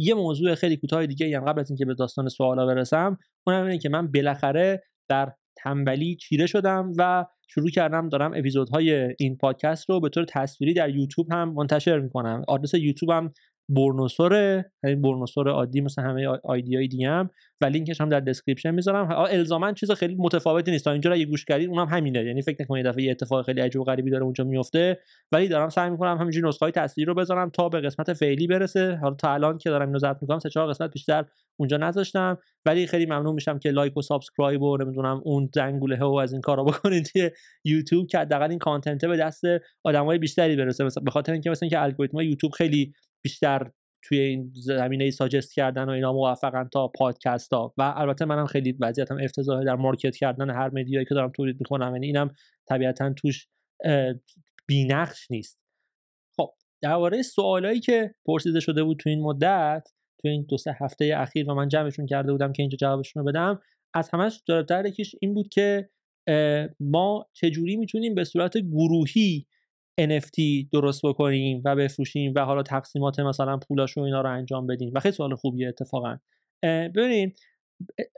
یه 0.00 0.14
موضوع 0.14 0.54
خیلی 0.54 0.76
کوتاه 0.76 1.06
دیگه 1.06 1.36
هم 1.36 1.44
قبل 1.44 1.60
از 1.60 1.70
اینکه 1.70 1.84
به 1.84 1.94
داستان 1.94 2.28
سوالا 2.28 2.66
برسم 2.66 3.18
اونم 3.46 3.64
اینه 3.64 3.78
که 3.78 3.88
من 3.88 4.12
بالاخره 4.12 4.82
در 5.08 5.32
تنبلی 5.56 6.16
چیره 6.16 6.46
شدم 6.46 6.92
و 6.98 7.26
شروع 7.48 7.70
کردم 7.70 8.08
دارم 8.08 8.32
اپیزودهای 8.34 9.14
این 9.18 9.36
پادکست 9.36 9.90
رو 9.90 10.00
به 10.00 10.08
طور 10.08 10.24
تصویری 10.28 10.74
در 10.74 10.90
یوتیوب 10.90 11.32
هم 11.32 11.52
منتشر 11.52 12.00
می‌کنم. 12.00 12.42
آدرس 12.48 12.74
یوتیوب 12.74 13.10
هم 13.10 13.32
برنوسور 13.70 14.64
همین 14.84 15.02
برنوسور 15.02 15.48
عادی 15.48 15.80
مثل 15.80 16.02
همه 16.02 16.26
آیدی 16.26 16.76
های 16.76 16.88
دیگه 16.88 17.08
هم 17.08 17.30
و 17.60 17.66
لینکش 17.66 18.00
هم 18.00 18.08
در 18.08 18.20
description 18.20 18.70
می‌ذارم. 18.70 19.10
الزاما 19.10 19.72
چیز 19.72 19.90
خیلی 19.90 20.14
متفاوتی 20.18 20.70
نیست. 20.70 20.84
تا 20.84 20.92
اینجا 20.92 21.12
اگه 21.12 21.24
گوش 21.24 21.44
کردید 21.44 21.68
اونم 21.68 21.86
همینه. 21.86 22.24
یعنی 22.24 22.42
فکر 22.42 22.62
نکنید 22.62 22.86
دفعه 22.86 23.04
یه 23.04 23.10
اتفاق 23.10 23.46
خیلی 23.46 23.60
عجیب 23.60 23.80
و 23.80 23.84
غریبی 23.84 24.10
داره 24.10 24.24
اونجا 24.24 24.44
میفته 24.44 24.98
ولی 25.32 25.48
دارم 25.48 25.68
سعی 25.68 25.90
می‌کنم 25.90 26.18
همینجوری 26.18 26.48
نسخه 26.48 26.64
های 26.64 26.72
تصویری 26.72 27.06
رو 27.06 27.14
بذارم 27.14 27.50
تا 27.50 27.68
به 27.68 27.80
قسمت 27.80 28.12
فعلی 28.12 28.46
برسه. 28.46 28.96
حالا 28.96 29.14
تا 29.14 29.32
الان 29.34 29.58
که 29.58 29.70
دارم 29.70 29.86
اینو 29.86 29.98
ضبط 29.98 30.22
می‌کنم 30.22 30.38
سه 30.38 30.50
چهار 30.50 30.68
قسمت 30.68 30.92
بیشتر 30.92 31.24
اونجا 31.56 31.76
نذاشتم. 31.76 32.38
ولی 32.66 32.86
خیلی 32.86 33.06
ممنون 33.06 33.34
میشم 33.34 33.58
که 33.58 33.70
like 33.70 33.96
و 33.96 34.02
subscribe 34.02 34.62
و 34.62 34.76
نمی‌دونم 34.76 35.20
اون 35.24 35.50
زنگوله 35.54 36.04
و 36.04 36.14
از 36.14 36.32
این 36.32 36.40
کارا 36.40 36.64
بکنید 36.64 37.04
توی 37.04 37.30
یوتیوب 37.64 38.06
که 38.06 38.18
حداقل 38.18 38.50
این 38.50 38.58
content 38.58 39.04
به 39.04 39.16
دست 39.16 39.42
آدمای 39.84 40.18
بیشتری 40.18 40.56
برسه. 40.56 40.84
مثلا 40.84 41.02
به 41.02 41.10
خاطر 41.10 41.32
اینکه 41.32 41.50
مثلا 41.50 41.68
که 41.68 41.82
الگوریتم 41.82 42.20
یوتیوب 42.20 42.52
خیلی 42.52 42.92
بیشتر 43.22 43.70
توی 44.02 44.18
این 44.18 44.52
زمینه 44.54 45.10
suggest 45.10 45.54
کردن 45.54 45.84
و 45.84 45.90
اینا 45.90 46.12
موفقن 46.12 46.68
تا 46.72 46.88
پادکست 46.88 47.52
ها. 47.52 47.74
و 47.78 47.94
البته 47.96 48.24
منم 48.24 48.46
خیلی 48.46 48.76
وضعیتم 48.80 49.18
افتضاحه 49.20 49.64
در 49.64 49.76
market 49.76 50.16
کردن 50.16 50.50
هر 50.50 50.70
media 50.74 50.97
یی 50.97 51.06
که 51.06 51.14
دارم 51.14 51.30
تولید 51.30 51.56
می‌کنم. 51.60 51.92
یعنی 51.92 52.06
اینم 52.06 52.34
طبیعتا 52.68 53.12
توش 53.12 53.48
بینقش 54.66 55.30
نیست. 55.30 55.60
خب 56.36 56.54
درباره 56.82 57.22
سوالایی 57.22 57.80
که 57.80 58.14
پرسیده 58.26 58.60
شده 58.60 58.82
بود 58.82 58.96
تو 58.96 59.10
این 59.10 59.22
مدت 59.22 59.88
تو 60.22 60.28
این 60.28 60.46
دو 60.48 60.58
سه 60.58 60.76
هفته 60.80 61.14
اخیر 61.16 61.50
و 61.50 61.54
من 61.54 61.68
جمعشون 61.68 62.06
کرده 62.06 62.32
بودم 62.32 62.52
که 62.52 62.62
اینجا 62.62 62.76
جوابشون 62.76 63.22
رو 63.22 63.28
بدم 63.28 63.60
از 63.94 64.10
همش 64.12 64.42
جالبتر 64.48 64.86
یکیش 64.86 65.14
این 65.20 65.34
بود 65.34 65.48
که 65.48 65.90
ما 66.80 67.26
چجوری 67.32 67.76
می‌تونیم 67.76 68.14
به 68.14 68.24
صورت 68.24 68.58
گروهی 68.58 69.46
NFT 70.06 70.68
درست 70.72 71.06
بکنیم 71.06 71.62
و 71.64 71.76
بفروشیم 71.76 72.32
و 72.36 72.44
حالا 72.44 72.62
تقسیمات 72.62 73.20
مثلا 73.20 73.56
پولاش 73.56 73.98
و 73.98 74.00
اینا 74.00 74.20
رو 74.20 74.30
انجام 74.30 74.66
بدیم. 74.66 74.92
و 74.94 75.00
خیلی 75.00 75.14
سوال 75.14 75.34
خوبیه 75.34 75.68
اتفاقا. 75.68 76.18
ببینید 76.62 77.40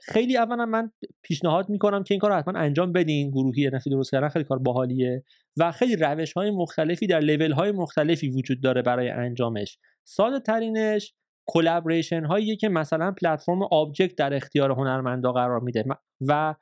خیلی 0.03 0.37
اولا 0.37 0.67
من 0.67 0.91
پیشنهاد 1.23 1.69
می‌کنم 1.69 2.03
که 2.03 2.15
این 2.15 2.21
کار 2.21 2.31
رو 2.31 2.37
حتما 2.37 2.59
انجام 2.59 2.93
بدین. 2.93 3.31
گروهی 3.31 3.71
NFT 3.71 3.91
درست 3.91 4.11
کردن 4.11 4.29
خیلی 4.29 4.45
کار 4.45 4.59
باحالیه 4.59 5.25
و 5.57 5.73
خیلی 5.73 5.97
روش 5.97 6.33
های 6.33 6.51
مختلفی 6.51 7.07
در 7.07 7.21
لیول 7.21 7.53
های 7.53 7.73
مختلفی 7.73 8.29
وجود 8.29 8.63
داره 8.63 8.83
برای 8.83 9.09
انجامش. 9.11 9.79
ساده 10.05 10.41
ترینش 10.41 11.15
collaboration 11.47 12.25
هایی 12.25 12.57
که 12.57 12.69
مثلا 12.69 13.13
platform 13.23 13.63
Objkt 13.63 14.17
در 14.17 14.35
اختیار 14.35 14.71
هنرمندا 14.71 15.33
قرار 15.33 15.61
میده. 15.61 15.85
و 16.21 16.55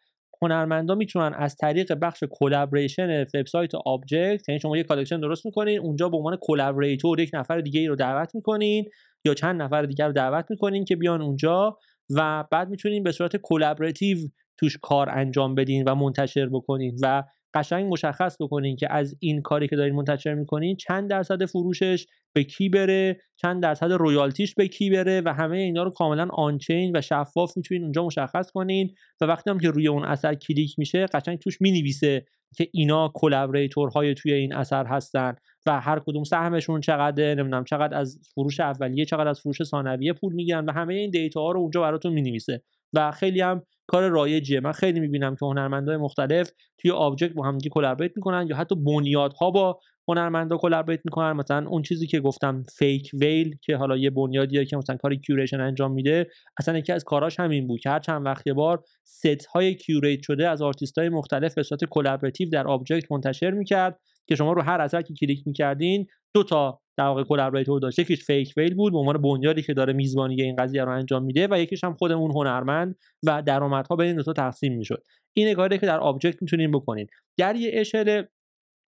هنرمندا 0.43 0.95
می‌تونن 0.95 1.35
از 1.35 1.57
طریق 1.57 1.93
بخش 1.93 2.25
collaboration 2.31 3.21
وبسایت 3.35 3.75
Objkt 3.75 4.49
یعنی 4.49 4.61
شما 4.61 4.77
یه 4.77 4.83
collection 4.83 5.21
درست 5.21 5.47
می‌کنین 5.47 5.81
اونجا 5.81 6.09
به 6.09 6.17
عنوان 6.17 6.39
collaborator 6.41 7.21
یک 7.21 7.31
نفر 7.33 7.61
دیگه 7.61 7.81
ای 7.81 7.87
رو 7.87 7.97
دعوت 7.97 8.35
می‌کنین 8.35 8.85
یا 9.25 9.35
چند 9.35 9.63
نفر 9.63 9.83
دیگر 9.83 10.07
رو 10.07 10.13
دعوت 10.13 10.47
می‌کنین 10.51 10.85
که 10.85 10.97
بیان 10.97 11.23
اونجا 11.23 11.79
و 12.17 12.45
بعد 12.51 12.69
می‌تونین 12.69 13.03
به 13.03 13.13
صورت 13.13 13.37
collaborative 13.37 14.19
توش 14.57 14.79
کار 14.83 15.11
انجام 15.11 15.55
بدین 15.55 15.85
و 15.85 15.95
منتشر 15.95 16.49
بکنین 16.49 16.99
و 17.03 17.23
قشنگ 17.55 17.93
مشخص 17.93 18.37
بکنین 18.41 18.77
که 18.77 18.93
از 18.93 19.17
این 19.21 19.43
کاری 19.43 19.69
که 19.69 19.77
دارین 19.77 19.95
منتشر 19.95 20.35
می‌کنین 20.35 20.77
چند 20.77 21.11
درصد 21.11 21.45
فروشش 21.45 22.07
به 22.33 22.45
کی 22.45 22.69
بره 22.69 23.21
چند 23.37 23.63
درصد 23.63 23.93
royalty 23.93 24.41
ش 24.41 24.55
به 24.55 24.69
کی 24.69 24.91
بره 24.91 25.23
و 25.25 25.33
همه 25.33 25.57
اینا 25.57 25.83
رو 25.83 25.91
کاملا 25.91 26.29
on-chain 26.33 26.97
و 26.97 27.01
شفاف 27.01 27.57
می‌تونین 27.57 27.83
اونجا 27.83 28.07
مشخص 28.07 28.51
کنین 28.51 28.95
و 29.21 29.25
وقتی 29.25 29.51
هم 29.51 29.59
که 29.59 29.71
روی 29.71 29.89
اون 29.89 30.05
اثر 30.05 30.35
کلیک 30.35 30.79
میشه 30.79 31.07
قشنگ 31.07 31.39
توش 31.39 31.61
می‌نویسه 31.61 32.27
که 32.57 32.69
اینا 32.73 33.13
collaborator 33.15 34.00
های 34.00 34.15
توی 34.15 34.33
این 34.33 34.55
اثر 34.55 34.87
هستن 34.87 35.35
و 35.67 35.81
هر 35.81 35.99
کدوم 36.07 36.25
سهمشون 36.25 36.81
چقدر 36.81 37.35
نمی‌دونم 37.35 37.65
چقدر 37.65 37.99
از 37.99 38.21
فروش 38.35 38.61
اولیه 38.61 39.05
چقدر 39.05 39.29
از 39.29 39.41
فروش 39.41 39.63
ثانویه 39.63 40.13
پول 40.13 40.33
می‌گیرن 40.35 40.65
و 40.65 40.73
همه 40.73 40.95
این 40.95 41.11
data 41.11 41.41
ها 41.41 41.53
رو 41.53 41.61
اونجا 41.61 41.81
براتون 41.81 42.13
می‌نویسه. 42.13 42.63
و 42.93 43.11
خیلی 43.11 43.41
هم 43.41 43.63
کار 43.87 44.09
رایجیه 44.09 44.61
من 44.61 44.73
خیلی 44.73 45.01
می‌بینم 45.01 45.37
که 45.37 45.47
هنرمندای 45.47 45.97
مختلف 45.97 46.51
توی 46.79 46.91
Objkt 46.91 47.33
با 47.33 47.45
همدیگه 47.47 47.71
collaborate 47.71 48.13
می‌کنن 48.17 48.47
یا 48.51 48.57
حتی 48.57 48.75
بنیادها 48.75 49.51
با 49.51 49.81
هنرمندا 50.09 50.57
collaborate 50.57 51.01
می‌کنن. 51.05 51.33
مثلا 51.33 51.69
اون 51.69 51.83
چیزی 51.83 52.07
که 52.07 52.21
گفتم 52.21 52.63
Fakewhale 52.79 53.57
که 53.63 53.77
حالا 53.77 53.97
یه 53.97 54.11
بنیادیه 54.11 54.65
که 54.65 54.77
مثلا 54.77 54.97
کارای 54.97 55.19
curation 55.19 55.61
انجام 55.61 55.93
میده. 55.93 56.27
اصلا 56.59 56.79
یکی 56.79 56.93
از 56.93 57.05
کاراش 57.05 57.41
همین 57.41 57.67
بود 57.67 57.81
که 57.81 57.91
هر 57.91 57.99
چند 58.01 58.27
وقت 58.27 58.47
یه 58.47 58.53
بار 58.53 58.83
ست 59.05 59.47
های 59.47 59.75
curate 59.75 60.23
شده 60.23 60.49
از 60.49 60.63
آرتیست 60.63 60.99
های 60.99 61.09
مختلف 61.09 61.55
به 61.55 61.63
صورت 61.63 61.85
collaborative 61.85 62.49
در 62.49 62.67
Objkt 62.67 63.13
منتشر 63.13 63.51
می‌کرد. 63.51 64.01
که 64.31 64.37
شما 64.37 64.53
رو 64.53 64.63
هر 64.63 64.81
اثر 64.81 65.03
که 65.03 65.15
کلیک 65.15 65.47
می‌کردین 65.47 66.07
دو 66.35 66.43
تا 66.43 66.81
در 66.97 67.05
واقع 67.05 67.25
collaborator 67.25 67.81
داشت. 67.81 67.99
یکیش 67.99 68.25
Fakewhale 68.25 68.75
بود 68.75 68.93
به 68.93 68.99
عنوان 68.99 69.23
بنیادی 69.23 69.63
که 69.63 69.75
داره 69.75 69.93
میزبانی 69.93 70.43
این 70.43 70.57
قضیه 70.57 70.85
رو 70.85 70.93
انجام 70.93 71.25
میده 71.25 71.49
و 71.51 71.61
یکیش 71.61 71.85
هم 71.85 71.95
خود 71.95 72.13
اون 72.13 72.31
هنرمند 72.31 72.97
و 73.27 73.43
درآمدها 73.43 73.97
بین 73.97 74.17
دو 74.17 74.23
تا 74.23 74.33
تقسیم 74.33 74.77
می‌شد. 74.77 75.03
این 75.33 75.55
کاری 75.55 75.79
که 75.79 75.87
در 75.87 76.01
Objkt 76.01 76.43
می‌تونین 76.43 76.71
بکنین. 76.71 77.07
در 77.39 77.57
یه 77.57 77.71
اشل 77.75 78.23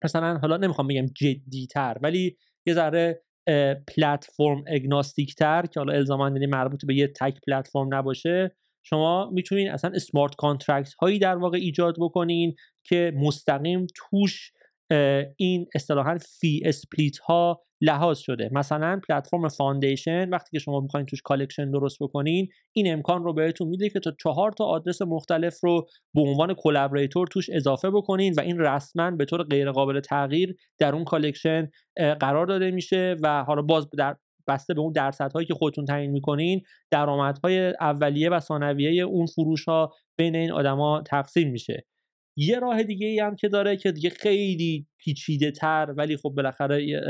مثلا 0.03 0.37
حالا 0.37 0.57
نمی‌خوام 0.57 0.87
بگم 0.87 1.05
جدی 1.05 1.67
تر 1.67 1.97
ولی 2.01 2.37
یه 2.65 2.73
ذره 2.73 3.21
platform 3.87 4.63
agnostic 4.67 5.35
تر 5.35 5.65
که 5.65 5.79
حالا 5.79 5.93
الزاما 5.93 6.29
یعنی 6.29 6.45
مربوط 6.45 6.85
به 6.85 6.95
یه 6.95 7.07
تک 7.07 7.39
پلتفرم 7.47 7.93
نباشه 7.93 8.55
شما 8.83 9.29
می‌تونین 9.33 9.71
اصلا 9.71 9.91
smart 9.95 10.35
contract 10.35 10.93
هایی 10.93 11.19
در 11.19 11.35
واقع 11.35 11.57
ایجاد 11.57 11.95
بکنین 11.99 12.55
که 12.83 13.13
مستقیم 13.15 13.87
توش 13.95 14.51
این 15.37 15.67
اصطلاحا 15.75 16.17
fee 16.39 16.61
split 16.65 17.17
ها 17.17 17.61
لحاظ 17.81 18.19
شده. 18.19 18.49
مثلا 18.51 19.01
پلتفرم 19.09 19.47
Foundation 19.47 20.29
وقتی 20.29 20.49
که 20.51 20.59
شما 20.59 20.79
می‌خواین 20.79 21.05
توش 21.05 21.21
collection 21.21 21.71
درست 21.71 21.97
بکنین 22.01 22.47
این 22.73 22.93
امکان 22.93 23.23
رو 23.23 23.33
بهتون 23.33 23.67
میده 23.67 23.89
که 23.89 23.99
تا 23.99 24.11
چهار 24.19 24.51
تا 24.51 24.65
آدرس 24.65 25.01
مختلف 25.01 25.63
رو 25.63 25.87
به 26.13 26.21
عنوان 26.21 26.53
collaborator 26.53 27.27
توش 27.27 27.49
اضافه 27.49 27.89
بکنین 27.89 28.33
و 28.37 28.41
این 28.41 28.59
رسما 28.59 29.11
به 29.11 29.25
طور 29.25 29.43
غیر 29.43 29.71
قابل 29.71 29.99
تغییر 29.99 30.55
در 30.79 30.95
اون 30.95 31.03
collection 31.03 31.69
قرار 32.19 32.45
داده 32.45 32.71
میشه 32.71 33.15
و 33.23 33.43
حالا 33.43 33.61
باز 33.61 33.89
در 33.97 34.15
بسته 34.47 34.73
به 34.73 34.81
اون 34.81 34.91
درصدهایی 34.91 35.47
که 35.47 35.53
خودتون 35.53 35.85
تعیین 35.85 36.11
می‌کنین 36.11 36.61
درآمدهای 36.91 37.73
اولیه 37.79 38.29
و 38.29 38.39
ثانویه 38.39 39.03
اون 39.03 39.25
فروش 39.25 39.65
ها 39.65 39.93
بین 40.17 40.35
این 40.35 40.51
آدما 40.51 41.03
تقسیم 41.05 41.51
میشه. 41.51 41.85
یه 42.41 42.59
راه 42.59 42.83
دیگه 42.83 43.07
ای 43.07 43.19
هم 43.19 43.35
که 43.35 43.47
داره 43.47 43.77
که 43.77 43.91
دیگه 43.91 44.09
خیلی 44.09 44.87
پیچیده 44.97 45.51
تر 45.51 45.93
ولی 45.97 46.17
خب 46.17 46.29
بالاخره 46.29 47.01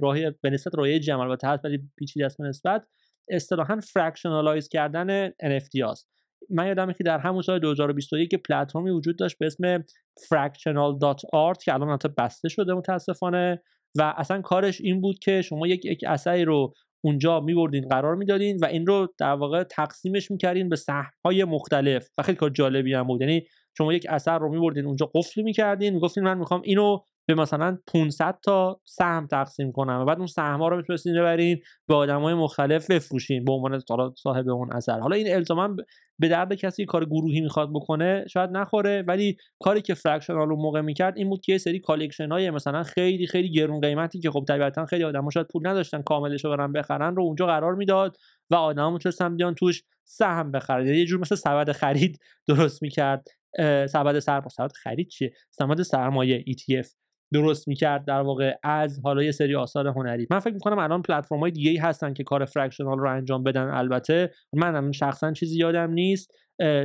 راه 0.00 0.16
به 0.30 0.50
نسبت 0.50 0.74
راه 0.74 0.98
جمع 0.98 1.26
و 1.26 1.36
هست 1.44 1.64
ولی 1.64 1.78
پیچیده 1.96 2.26
است 2.26 2.38
به 2.38 2.44
نسبت. 2.44 2.86
اصطلاحا 3.28 3.80
fractionalize 3.80 4.68
کردن 4.68 5.28
NFT 5.28 5.80
هاست. 5.82 6.10
من 6.50 6.66
یادمه 6.66 6.94
که 6.94 7.04
در 7.04 7.18
همون 7.18 7.42
سال 7.42 7.58
2021 7.58 8.34
پلتفرمی 8.34 8.90
وجود 8.90 9.18
داشت 9.18 9.38
به 9.38 9.46
اسم 9.46 9.78
fractional.art 10.18 11.64
که 11.64 11.74
الان 11.74 11.90
حتی 11.90 12.08
بسته 12.18 12.48
شده 12.48 12.74
متاسفانه 12.74 13.62
و 13.98 14.14
اصلا 14.16 14.40
کارش 14.40 14.80
این 14.80 15.00
بود 15.00 15.18
که 15.18 15.42
شما 15.42 15.66
یک 15.66 15.84
یک 15.84 16.04
اثری 16.06 16.44
رو 16.44 16.74
اونجا 17.04 17.40
میبردین 17.40 17.88
قرار 17.88 18.16
می‌دادین 18.16 18.56
و 18.56 18.64
این 18.64 18.86
رو 18.86 19.14
در 19.18 19.32
واقع 19.32 19.62
تقسیمش 19.62 20.30
می‌کردین 20.30 20.68
به 20.68 20.76
های 21.24 21.44
مختلف 21.44 22.08
و 22.18 22.22
خیلی 22.22 22.36
کار 22.36 22.50
جالبی 22.50 22.94
هم 22.94 23.06
بود. 23.06 23.20
یعنی 23.20 23.46
شما 23.78 23.92
یک 23.92 24.06
اثر 24.08 24.38
رو 24.38 24.48
میبردین 24.48 24.86
اونجا 24.86 25.10
قفل 25.14 25.42
می‌کردین 25.42 25.94
می‌گفتین 25.94 26.24
من 26.24 26.38
می‌خوام 26.38 26.60
اینو 26.64 26.98
به 27.28 27.34
مثلا 27.34 27.78
500 27.86 28.38
تا 28.44 28.80
سهم 28.84 29.26
تقسیم 29.26 29.72
کنم 29.72 30.00
و 30.00 30.04
بعد 30.04 30.18
اون 30.18 30.26
سهم 30.26 30.58
ها 30.60 30.68
رو 30.68 30.76
می‌تونستین 30.76 31.14
ببرین 31.14 31.60
به 31.88 31.94
آدم 31.94 32.20
های 32.20 32.34
مختلف 32.34 32.90
بفروشین 32.90 33.44
به 33.44 33.52
عنوان 33.52 33.80
صاحب 34.16 34.48
اون 34.48 34.72
اثر. 34.72 35.00
حالا 35.00 35.16
این 35.16 35.34
الزاما 35.34 35.76
به 36.18 36.28
درد 36.28 36.54
کسی 36.54 36.84
کار 36.84 37.04
گروهی 37.04 37.40
می‌خواد 37.40 37.70
بکنه 37.74 38.24
شاید 38.28 38.50
نخوره 38.50 39.04
ولی 39.08 39.36
کاری 39.60 39.82
که 39.82 39.94
Fractional 39.94 40.50
اون 40.50 40.62
موقع 40.62 40.80
می‌کرد 40.80 41.18
این 41.18 41.28
بود 41.28 41.40
که 41.40 41.52
یه 41.52 41.58
سری 41.58 41.80
collection 41.80 42.32
های 42.32 42.50
مثلا 42.50 42.82
خیلی 42.82 43.26
خیلی 43.26 43.50
گرون 43.50 43.80
قیمتی 43.80 44.20
که 44.20 44.30
خب 44.30 44.44
طبیعتا 44.48 44.86
خیلی 44.86 45.04
آدم 45.04 45.28
شاید 45.28 45.46
پول 45.46 45.68
نداشتن 45.68 46.02
کاملش 46.02 46.44
رو 46.44 46.50
برن 46.50 46.72
بخرن 46.72 47.16
رو 47.16 47.22
اونجا 47.22 47.46
قرار 47.46 47.74
می‌داد 47.74 48.16
و 48.50 48.54
آدما 48.54 48.90
می‌تونستن 48.90 49.36
بیان 49.36 49.54
توش 49.54 49.82
سهم 50.04 50.50
بخرن. 50.52 50.86
یعنی 50.86 50.98
یه 50.98 51.04
جور 51.04 51.20
مثل 51.20 51.34
سبد 51.34 51.72
خرید 51.72 52.18
درست 52.48 52.82
می‌کرد. 52.82 53.39
سبد 53.86 54.18
سرمایه 54.18 54.48
سبد 54.48 54.72
خرید 54.72 55.08
چیه؟ 55.08 55.32
سبد 55.50 55.82
سرمایه 55.82 56.44
ETF 56.44 56.88
درست 57.32 57.68
می‌کرد 57.68 58.04
در 58.04 58.20
واقع 58.20 58.54
از 58.62 59.00
حالا 59.04 59.22
یه 59.22 59.32
سری 59.32 59.54
آثار 59.54 59.88
هنری. 59.88 60.26
من 60.30 60.38
فکر 60.38 60.54
می‌کنم 60.54 60.78
الان 60.78 61.02
پلتفرم 61.02 61.40
های 61.40 61.50
دیگه 61.50 61.82
هستن 61.82 62.12
که 62.12 62.24
کار 62.24 62.44
Fractional 62.44 62.98
رو 62.98 63.10
انجام 63.10 63.42
بدن. 63.42 63.68
البته 63.68 64.30
من 64.52 64.92
شخصا 64.92 65.32
چیزی 65.32 65.58
یادم 65.58 65.90
نیست. 65.90 66.34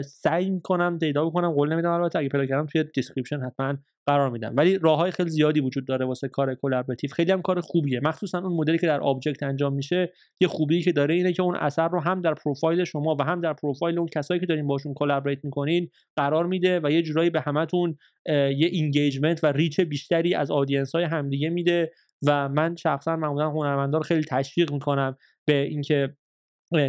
سعی 0.04 0.50
می‌کنم 0.50 1.00
پیدا 1.00 1.26
بکنم. 1.26 1.52
قول 1.52 1.74
نمیدم 1.74 1.92
البته. 1.92 2.20
اگه 2.20 2.30
پیدا 2.30 2.46
کردم 2.46 2.66
توی 2.66 2.84
description 2.84 3.42
حتما 3.42 3.78
قرار 4.06 4.30
میدم 4.30 4.54
ولی 4.58 4.78
راه 4.78 4.98
های 4.98 5.12
خیلی 5.12 5.30
زیادی 5.30 5.60
وجود 5.60 5.88
داره 5.88 6.06
واسه 6.06 6.28
کار 6.28 6.56
collaborative 6.56 7.10
خیلی 7.10 7.32
هم 7.32 7.42
کار 7.42 7.62
خوبیه. 7.62 8.00
مخصوصا 8.04 8.40
اون 8.40 8.54
مدلی 8.54 8.78
که 8.78 8.88
در 8.88 9.00
Objkt 9.00 9.44
انجام 9.44 9.74
میشه 9.74 10.14
یه 10.42 10.48
خوبی 10.48 10.82
که 10.82 10.92
داره 10.92 11.16
اینه 11.16 11.34
که 11.34 11.44
اون 11.44 11.56
اثر 11.56 11.88
رو 11.88 12.00
هم 12.00 12.22
در 12.22 12.34
پروفایل 12.34 12.84
شما 12.84 13.16
و 13.20 13.24
هم 13.24 13.42
در 13.42 13.54
پروفایل 13.54 14.00
اون 14.00 14.08
کسایی 14.08 14.40
که 14.40 14.46
دارین 14.46 14.68
باشون 14.68 14.94
collaborate 14.94 15.46
می‌کنین 15.46 15.90
قرار 16.16 16.46
میده 16.46 16.80
و 16.84 16.92
یه 16.92 17.02
جورایی 17.02 17.30
به 17.30 17.42
همتون 17.42 17.98
یه 18.28 18.68
engagement 18.72 19.44
و 19.44 19.48
reach 19.48 19.82
بیشتری 19.82 20.34
از 20.34 20.52
audience 20.52 20.96
های 20.96 21.04
همدیگه 21.04 21.50
میده 21.50 21.92
و 22.28 22.50
من 22.50 22.76
شخصا 22.76 23.16
معمولا 23.16 23.50
هنرمندا 23.50 23.98
رو 23.98 24.04
خیلی 24.04 24.24
تشویق 24.24 24.72
می‌کنم 24.72 25.18
به 25.46 25.62
اینکه 25.62 26.16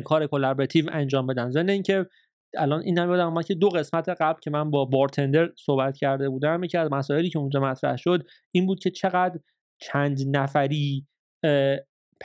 کار 0.05 0.27
collaborative 0.27 0.87
انجام 0.93 1.27
بدن. 1.27 1.51
ضمن 1.51 1.69
اینکه 1.69 2.07
الان 2.59 2.81
این 2.81 2.99
هم 2.99 3.11
یادم 3.11 3.43
که 3.43 3.55
دو 3.55 3.69
قسمت 3.69 4.09
قبل 4.09 4.41
که 4.41 4.51
من 4.51 4.71
با 4.71 4.85
بارتندر 4.85 5.49
صحبت 5.57 5.97
کرده 5.97 6.29
بودم 6.29 6.65
یکی 6.65 6.79
از 6.79 6.93
مسائلی 6.93 7.31
که 7.31 7.39
اونجا 7.39 7.61
مطرح 7.61 7.97
شد 7.97 8.27
این 8.53 8.67
بود 8.67 8.81
که 8.81 8.91
چقدر 8.91 9.41
چند 9.81 10.37
نفری 10.37 11.07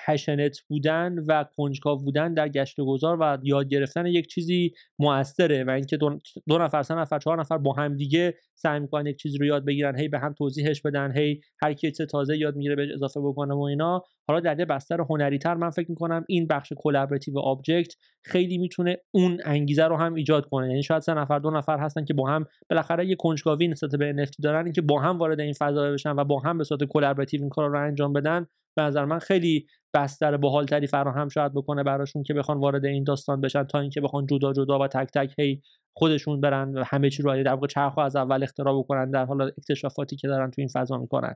passionate 0.08 0.58
بودن 0.70 1.16
و 1.28 1.46
کنجکاو 1.58 2.04
بودن 2.04 2.34
در 2.34 2.50
گشت 2.50 2.80
و 2.80 2.86
گذار 2.86 3.18
و 3.22 3.38
یاد 3.44 3.68
گرفتن 3.68 4.06
یک 4.06 4.28
چیزی 4.28 4.72
موثره 5.00 5.64
و 5.64 5.70
اینکه 5.70 5.98
دو, 5.98 6.20
دو 6.48 6.58
نفر 6.58 6.84
سه 6.84 6.96
نفر 6.96 7.20
چهار 7.20 7.40
نفر 7.40 7.58
با 7.58 7.74
هم 7.74 7.98
دیگه 7.98 8.34
سعی 8.56 8.80
می‌کنن 8.80 9.06
یک 9.06 9.18
چیزی 9.18 9.38
رو 9.38 9.46
یاد 9.46 9.66
بگیرن 9.66 10.00
هی 10.00 10.08
به 10.08 10.20
هم 10.20 10.34
توضیحش 10.34 10.82
بدن 10.82 11.18
هی 11.18 11.42
هر 11.62 11.74
کی 11.74 11.92
تازه 11.92 12.38
یاد 12.38 12.56
می‌گیره 12.56 12.76
به 12.76 12.88
اضافه 12.94 13.20
بکنه 13.20 13.54
و 13.54 13.62
اینا. 13.62 14.04
حالا 14.28 14.40
در 14.40 14.60
یه 14.60 14.66
بستر 14.66 15.02
هنری 15.02 15.38
تر 15.38 15.54
من 15.54 15.70
فکر 15.70 15.90
می‌کنم 15.90 16.26
این 16.28 16.48
بخش 16.48 16.74
collaborative 16.78 17.40
Objkt 17.40 17.94
خیلی 18.24 18.58
می‌تونه 18.58 18.98
اون 19.12 19.40
انگیزه 19.46 19.84
رو 19.84 19.98
هم 19.98 20.14
ایجاد 20.14 20.46
کنه. 20.46 20.68
یعنی 20.68 20.84
شاید 20.84 21.02
سه 21.02 21.14
نفر 21.14 21.40
دو 21.40 21.52
نفر 21.52 21.78
هستن 21.78 22.06
که 22.06 22.14
با 22.14 22.30
هم 22.30 22.46
بالاخره 22.70 23.06
یه 23.06 23.16
کنجکاوی 23.16 23.68
نسبت 23.68 23.96
به 23.96 24.26
NFT 24.26 24.36
دارن 24.44 24.64
اینکه 24.64 24.82
با 24.82 25.00
هم 25.00 25.18
وارد 25.18 25.40
این 25.40 25.54
فضا 25.54 25.92
بشن 25.92 26.12
و 26.12 26.24
با 26.24 26.40
هم 26.40 26.58
به 26.58 26.64
صورت 26.64 26.84
collaborative 26.84 27.42
این 27.42 27.50
کار 27.50 27.70
رو 27.70 27.80
انجام 27.80 28.14
بدن. 28.14 28.48
به 28.78 28.84
نظر 28.84 29.06
من 29.06 29.20
خیلی 29.20 29.66
بستر 29.94 30.38
باحالتری 30.38 30.88
فراهم 30.88 31.30
شاید 31.30 31.54
بکنه 31.54 31.84
براشون 31.84 32.24
که 32.24 32.34
بخوان 32.34 32.60
وارد 32.60 32.86
این 32.86 33.04
داستان 33.04 33.42
بشن 33.42 33.64
تا 33.64 33.80
اینکه 33.80 34.02
بخوان 34.02 34.26
جدا 34.26 34.54
جدا 34.54 34.80
و 34.80 34.88
تک 34.88 35.10
تک 35.14 35.34
هی 35.40 35.62
خودشون 35.98 36.42
برن 36.42 36.78
و 36.78 36.84
همه 36.88 37.10
چی 37.10 37.24
رو 37.24 37.44
در 37.44 37.54
واقع 37.54 37.68
چرخ 37.68 37.98
از 37.98 38.16
اول 38.16 38.44
اختراع 38.44 38.80
بکنن 38.80 39.12
در 39.12 39.26
حال 39.26 39.42
اکتشافاتی 39.42 40.16
که 40.16 40.28
دارن 40.28 40.52
تو 40.52 40.62
این 40.62 40.70
فضا 40.74 40.98
می‌کنن. 40.98 41.36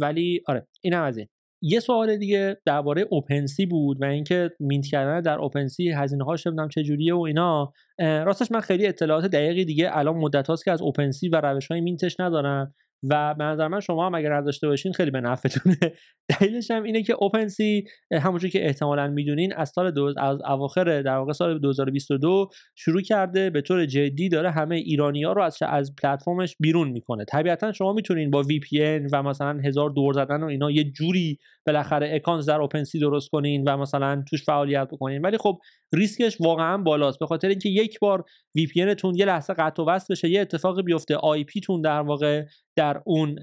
ولی 0.00 0.40
آره 0.46 0.66
اینم 0.82 1.02
از 1.02 1.18
این. 1.18 1.26
یه 1.62 1.80
سوال 1.80 2.16
دیگه 2.16 2.56
درباره 2.66 3.06
اوپنسی 3.10 3.66
بود 3.66 4.02
و 4.02 4.04
اینکه 4.04 4.50
مینت 4.60 4.86
کردن 4.86 5.20
در 5.20 5.38
اوپنسی 5.38 5.90
هزینه 5.90 6.24
هاش 6.24 6.46
نمی‌دونم 6.46 6.68
چه 6.68 6.82
جوریه 6.82 7.14
و 7.14 7.20
اینا. 7.20 7.72
راستش 7.98 8.52
من 8.52 8.60
خیلی 8.60 8.86
اطلاعات 8.86 9.24
دقیقی 9.24 9.64
دیگه 9.64 9.90
الان 9.92 10.16
مدت 10.16 10.46
هاست 10.46 10.64
که 10.64 10.70
از 10.70 10.82
اوپنسی 10.82 11.28
و 11.28 11.40
روش 11.40 11.66
های 11.66 11.80
مینتش 11.80 12.20
ندارم. 12.20 12.74
و 13.10 13.34
به 13.34 13.44
نظر 13.44 13.68
من 13.68 13.80
شما 13.80 14.06
هم 14.06 14.14
اگر 14.14 14.34
نداشته 14.34 14.68
باشین 14.68 14.92
خیلی 14.92 15.10
به 15.10 15.20
نفعتونه. 15.20 15.76
دلیلش 16.40 16.70
هم 16.70 16.82
اینه 16.82 17.02
که 17.02 17.14
OpenSea 17.18 17.84
همونجوری 18.12 18.50
که 18.50 18.66
احتمالا 18.66 19.08
می‌دونین 19.08 19.52
از 19.56 19.68
سال 19.68 19.90
دو... 19.90 20.14
از 20.18 20.38
اواخر 20.48 21.02
در 21.02 21.16
واقع 21.16 21.32
سال 21.32 21.58
2022 21.58 22.48
شروع 22.74 23.02
کرده. 23.02 23.50
به 23.50 23.60
طور 23.60 23.86
جدی 23.86 24.28
داره 24.28 24.50
همه 24.50 24.76
ایرانی 24.76 25.24
ها 25.24 25.32
رو 25.32 25.42
از 25.42 25.58
از 25.62 25.94
پلتفرمش 26.02 26.56
بیرون 26.60 26.88
می‌کنه. 26.88 27.24
طبیعتا 27.24 27.72
شما 27.72 27.92
می‌تونین 27.92 28.30
با 28.30 28.42
VPN 28.42 28.98
و 29.12 29.22
مثلا 29.22 29.60
هزار 29.64 29.90
دور 29.90 30.12
زدن 30.12 30.42
و 30.42 30.46
اینا 30.46 30.70
یه 30.70 30.84
جوری 30.84 31.38
بالاخره 31.66 32.14
اکانت 32.14 32.46
در 32.46 32.60
OpenSea 32.60 32.98
درست 32.98 33.30
کنین 33.30 33.64
و 33.64 33.76
مثلا 33.76 34.24
توش 34.30 34.44
فعالیت 34.44 34.88
بکنین. 34.88 35.22
ولی 35.22 35.38
خب 35.38 35.58
ریسکش 35.94 36.40
واقعا 36.40 36.78
بالاست. 36.78 37.18
به 37.18 37.26
خاطر 37.26 37.48
اینکه 37.48 37.68
یک 37.68 37.98
بار 37.98 38.24
VPN 38.54 38.80
یه 39.14 39.24
لحظه 39.24 39.54
قطع 39.54 39.82
و 39.82 39.86
وصل 39.86 40.14
بشه 40.14 40.28
یه 40.28 40.40
اتفاقی 40.40 40.82
بیفته 40.82 41.16
IP 41.16 41.60
تون 41.60 41.80
در 41.80 42.00
واقع 42.00 42.44
در 42.76 43.02
اون 43.04 43.38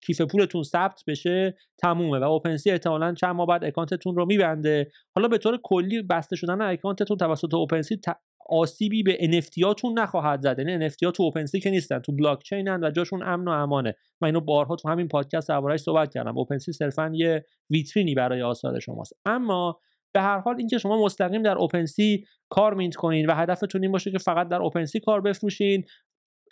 کیف 0.00 0.20
پولتون 0.20 0.62
ثبت 0.62 1.02
بشه 1.06 1.56
تمومه 1.78 2.18
و 2.18 2.22
OpenSea 2.22 2.70
احتمالا 2.70 3.14
چند 3.14 3.36
ماه 3.36 3.46
بعد 3.46 3.64
اکانتتون 3.64 4.16
رو 4.16 4.26
میبنده. 4.26 4.90
حالا 5.14 5.28
به 5.28 5.38
طور 5.38 5.60
کلی 5.62 6.02
بسته 6.02 6.36
شدن 6.36 6.60
اکانتتون 6.62 7.16
توسط 7.16 7.54
OpenSea 7.54 8.00
آسیبی 8.46 9.02
به 9.02 9.16
NFT 9.16 9.62
هاتون 9.64 9.98
نخواهد 9.98 10.40
زد. 10.40 10.58
یعنی 10.58 10.90
NFT 10.90 11.02
ها 11.04 11.10
تو 11.10 11.22
OpenSea 11.22 11.60
که 11.60 11.70
نیستن 11.70 11.98
تو 11.98 12.12
بلاک 12.12 12.42
چینن 12.42 12.84
و 12.84 12.90
جاشون 12.90 13.22
امن 13.22 13.48
و 13.48 13.50
امانه. 13.50 13.94
من 14.20 14.26
اینو 14.26 14.40
بارها 14.40 14.76
تو 14.76 14.88
همین 14.88 15.08
پادکست 15.08 15.48
درباره‌اش 15.48 15.80
صحبت 15.80 16.14
کردم. 16.14 16.38
OpenSea 16.38 16.72
صرفا 16.72 17.10
یه 17.14 17.44
ویترینی 17.70 18.14
برای 18.14 18.42
آثار 18.42 18.80
شماست. 18.80 19.12
اما 19.24 19.80
به 20.14 20.20
هر 20.20 20.38
حال 20.38 20.54
اینکه 20.58 20.78
شما 20.78 21.04
مستقیم 21.04 21.42
در 21.42 21.58
OpenSea 21.58 22.24
کار 22.48 22.74
mint 22.74 22.94
کنین 22.94 23.26
و 23.26 23.34
هدفتون 23.34 23.82
این 23.82 23.92
باشه 23.92 24.10
که 24.10 24.18
فقط 24.18 24.48
در 24.48 24.62
OpenSea 24.62 25.00
کار 25.00 25.20
بفروشین 25.20 25.84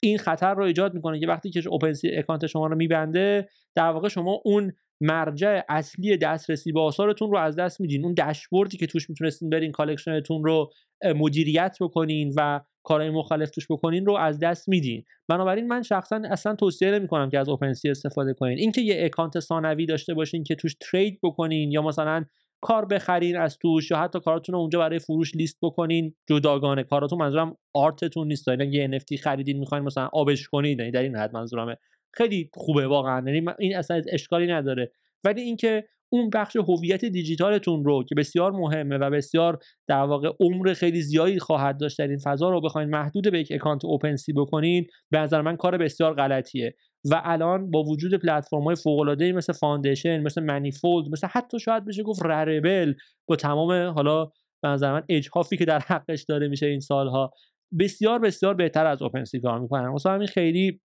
این 0.02 0.18
خطر 0.18 0.54
رو 0.54 0.64
ایجاد 0.64 0.94
می‌کنه 0.94 1.20
که 1.20 1.26
وقتی 1.26 1.50
که 1.50 1.62
OpenSea 1.68 2.08
اکانت 2.16 2.46
شما 2.46 2.66
رو 2.66 2.76
میبنده 2.76 3.48
در 3.74 3.90
واقع 3.90 4.08
شما 4.08 4.40
اون 4.44 4.72
مرجع 5.02 5.62
اصلی 5.68 6.16
دسترسی 6.16 6.72
به 6.72 6.80
آثارتون 6.80 7.30
رو 7.30 7.38
از 7.38 7.56
دست 7.56 7.80
میدین. 7.80 8.04
اون 8.04 8.14
داشبوردی 8.14 8.76
که 8.76 8.86
توش 8.86 9.10
می‌تونستین 9.10 9.50
برین 9.50 9.72
collection 9.72 10.28
تون 10.28 10.44
رو 10.44 10.70
مدیریت 11.16 11.76
بکنین 11.80 12.34
و 12.36 12.60
کارهای 12.82 13.10
مختلف 13.10 13.50
توش 13.50 13.66
بکنین 13.70 14.06
رو 14.06 14.16
از 14.16 14.38
دست 14.38 14.68
میدین. 14.68 15.04
بنابراین 15.28 15.68
من 15.68 15.82
شخصا 15.82 16.20
اصلا 16.30 16.54
توصیه 16.54 16.90
نمی 16.90 17.08
کنم 17.08 17.30
که 17.30 17.38
از 17.38 17.48
OpenSea 17.48 17.90
استفاده 17.90 18.34
کنین. 18.34 18.58
اینکه 18.58 18.80
یه 18.80 19.04
اکانت 19.04 19.40
ثانوی 19.40 19.86
داشته 19.86 20.14
باشین 20.14 20.44
که 20.44 20.54
توش 20.54 20.76
trade 20.80 21.18
بکنین 21.22 21.72
یا 21.72 21.82
مثلا 21.82 22.24
کار 22.60 22.86
بخرین 22.86 23.36
از 23.36 23.58
توش 23.58 23.90
یا 23.90 23.98
حتی 23.98 24.20
کاراتون 24.20 24.52
رو 24.52 24.58
اونجا 24.58 24.78
برای 24.78 24.98
فروش 24.98 25.34
لیست 25.34 25.58
بکنین 25.62 26.14
جداگانه. 26.28 26.82
کاراتون 26.82 27.18
منظورم 27.18 27.56
art 27.74 28.01
تون 28.01 28.28
نیست. 28.28 28.48
یعنی 28.48 28.66
یه 28.66 28.88
NFT 28.98 29.20
خریدین 29.22 29.58
می‌خواین 29.58 29.84
مثلا 29.84 30.08
آبش 30.12 30.48
کنید 30.48 30.78
یعنی 30.78 30.90
در 30.90 31.02
این 31.02 31.16
حد 31.16 31.34
منظورمه. 31.34 31.76
خیلی 32.14 32.50
خوبه 32.54 32.86
واقعا. 32.86 33.32
یعنی 33.32 33.50
این 33.58 33.76
اصلا 33.76 34.02
اشکالی 34.12 34.46
نداره. 34.46 34.92
ولی 35.24 35.40
اینکه 35.40 35.84
اون 36.12 36.30
بخش 36.30 36.56
هویت 36.56 37.04
دیجیتالتون 37.04 37.84
رو 37.84 38.04
که 38.04 38.14
بسیار 38.14 38.52
مهمه 38.52 38.98
و 38.98 39.10
بسیار 39.10 39.58
در 39.88 40.02
واقع 40.02 40.30
عمر 40.40 40.74
خیلی 40.74 41.02
زیادی 41.02 41.38
خواهد 41.38 41.80
داشت 41.80 41.98
در 41.98 42.08
این 42.08 42.18
فضا 42.18 42.50
رو 42.50 42.60
بخواین 42.60 42.90
محدود 42.90 43.30
به 43.30 43.40
یک 43.40 43.52
اکانت 43.52 43.84
OpenSea 43.84 44.32
بکنین 44.32 44.86
به 45.10 45.18
نظر 45.18 45.42
من 45.42 45.56
کار 45.56 45.78
بسیار 45.78 46.14
غلطیه. 46.14 46.74
و 47.04 47.22
الان 47.24 47.70
با 47.70 47.82
وجود 47.82 48.14
پلتفرم 48.14 48.62
های 48.62 48.76
فوق 48.76 49.00
العاده 49.00 49.32
مثل 49.32 49.52
Foundation 49.52 50.22
مثل 50.22 50.42
Manifold 50.42 51.08
مثل 51.12 51.26
حتی 51.30 51.58
شاید 51.58 51.84
بشه 51.84 52.02
گفت 52.02 52.22
Rarible 52.24 52.94
با 53.28 53.36
تمام 53.36 53.72
حالا 53.88 54.24
به 54.62 54.68
نظر 54.68 54.92
من 54.92 55.02
اجحافی 55.08 55.56
که 55.56 55.64
در 55.64 55.78
حقش 55.78 56.22
داره 56.22 56.48
میشه 56.48 56.66
این 56.66 56.80
سالها 56.80 57.32
بسیار 57.78 58.18
بسیار 58.18 58.54
بهتر 58.54 58.86
از 58.86 59.02
OpenSea 59.02 59.40
کار 59.40 59.60
می‌کنن. 59.60 59.88
مثلا 59.88 60.12
همین 60.12 60.26
خیلی 60.26 60.80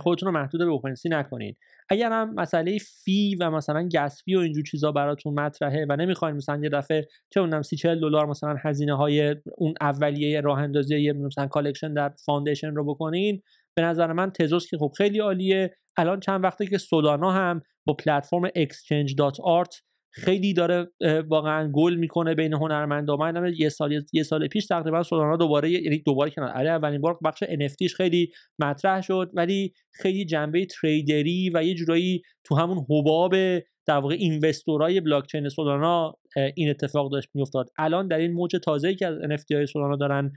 خودتون 0.00 0.26
رو 0.26 0.40
محدود 0.40 0.60
به 0.60 0.70
OpenSea 0.70 1.08
نکنین. 1.08 1.54
اگر 1.90 2.12
هم 2.12 2.34
مسئله 2.34 2.78
fee 2.78 3.34
و 3.40 3.50
مثلا 3.50 3.88
gas 3.92 4.22
fee 4.24 4.34
و 4.34 4.38
اینجور 4.38 4.64
چیزا 4.64 4.92
براتون 4.92 5.34
مطرحه 5.34 5.86
و 5.88 5.96
نمی‌خواین 5.96 6.36
مثلا 6.36 6.60
یه 6.62 6.68
دفعه 6.68 7.08
چمیدونم 7.30 7.62
سی 7.62 7.76
40 7.76 8.00
دلار 8.00 8.26
مثلا 8.26 8.56
هزینه 8.64 8.96
های 8.96 9.36
اون 9.56 9.74
اولیه 9.80 10.40
راه 10.40 10.58
اندازی 10.58 11.12
مثلا 11.12 11.46
collection 11.46 11.94
در 11.94 12.12
Foundation 12.24 12.74
رو 12.74 12.84
بکنین 12.84 13.42
به 13.78 13.84
نظر 13.84 14.12
من 14.12 14.30
Tezos 14.30 14.70
که 14.70 14.78
خب 14.78 14.92
خیلی 14.96 15.18
عالیه. 15.18 15.76
الان 15.96 16.20
چند 16.20 16.44
وقته 16.44 16.66
که 16.66 16.78
Solana 16.78 17.32
هم 17.32 17.62
با 17.86 17.94
پلتفرم 17.94 18.48
exchange.art 18.48 19.82
خیلی 20.10 20.52
داره 20.52 20.90
واقعا 21.28 21.70
گل 21.72 21.94
می‌کنه 21.94 22.34
بین 22.34 22.54
هنرمندا. 22.54 23.16
من 23.16 23.52
یه 23.56 23.68
سال 23.68 24.02
یه 24.12 24.22
سال 24.22 24.48
پیش 24.48 24.66
تقریبا 24.66 25.02
سولانا 25.02 25.36
دوباره 25.36 25.70
یعنی 25.70 25.98
دوباره 25.98 26.30
کنار. 26.30 26.48
آره 26.48 26.70
اولین 26.70 27.00
بار 27.00 27.18
بخش 27.24 27.44
NFTش 27.44 27.94
خیلی 27.94 28.32
مطرح 28.58 29.00
شد 29.00 29.30
ولی 29.34 29.72
خیلی 29.92 30.24
جنبه 30.24 30.66
تریدری 30.66 31.50
و 31.54 31.64
یه 31.64 31.74
جورایی 31.74 32.22
تو 32.44 32.56
همون 32.56 32.86
حباب 32.90 33.34
در 33.86 33.96
واقع 33.98 34.14
اینوستورای 34.18 35.00
بلاک 35.00 35.26
چین 35.26 35.48
سولانا 35.48 36.14
این 36.54 36.70
اتفاق 36.70 37.12
داشت 37.12 37.28
میافتاد. 37.34 37.70
الان 37.78 38.08
در 38.08 38.18
این 38.18 38.32
موج 38.32 38.56
تازه‌ای 38.64 38.94
که 38.94 39.06
از 39.06 39.18
NFT 39.18 39.54
های 39.54 39.66
سولانا 39.66 39.96
دارن 39.96 40.32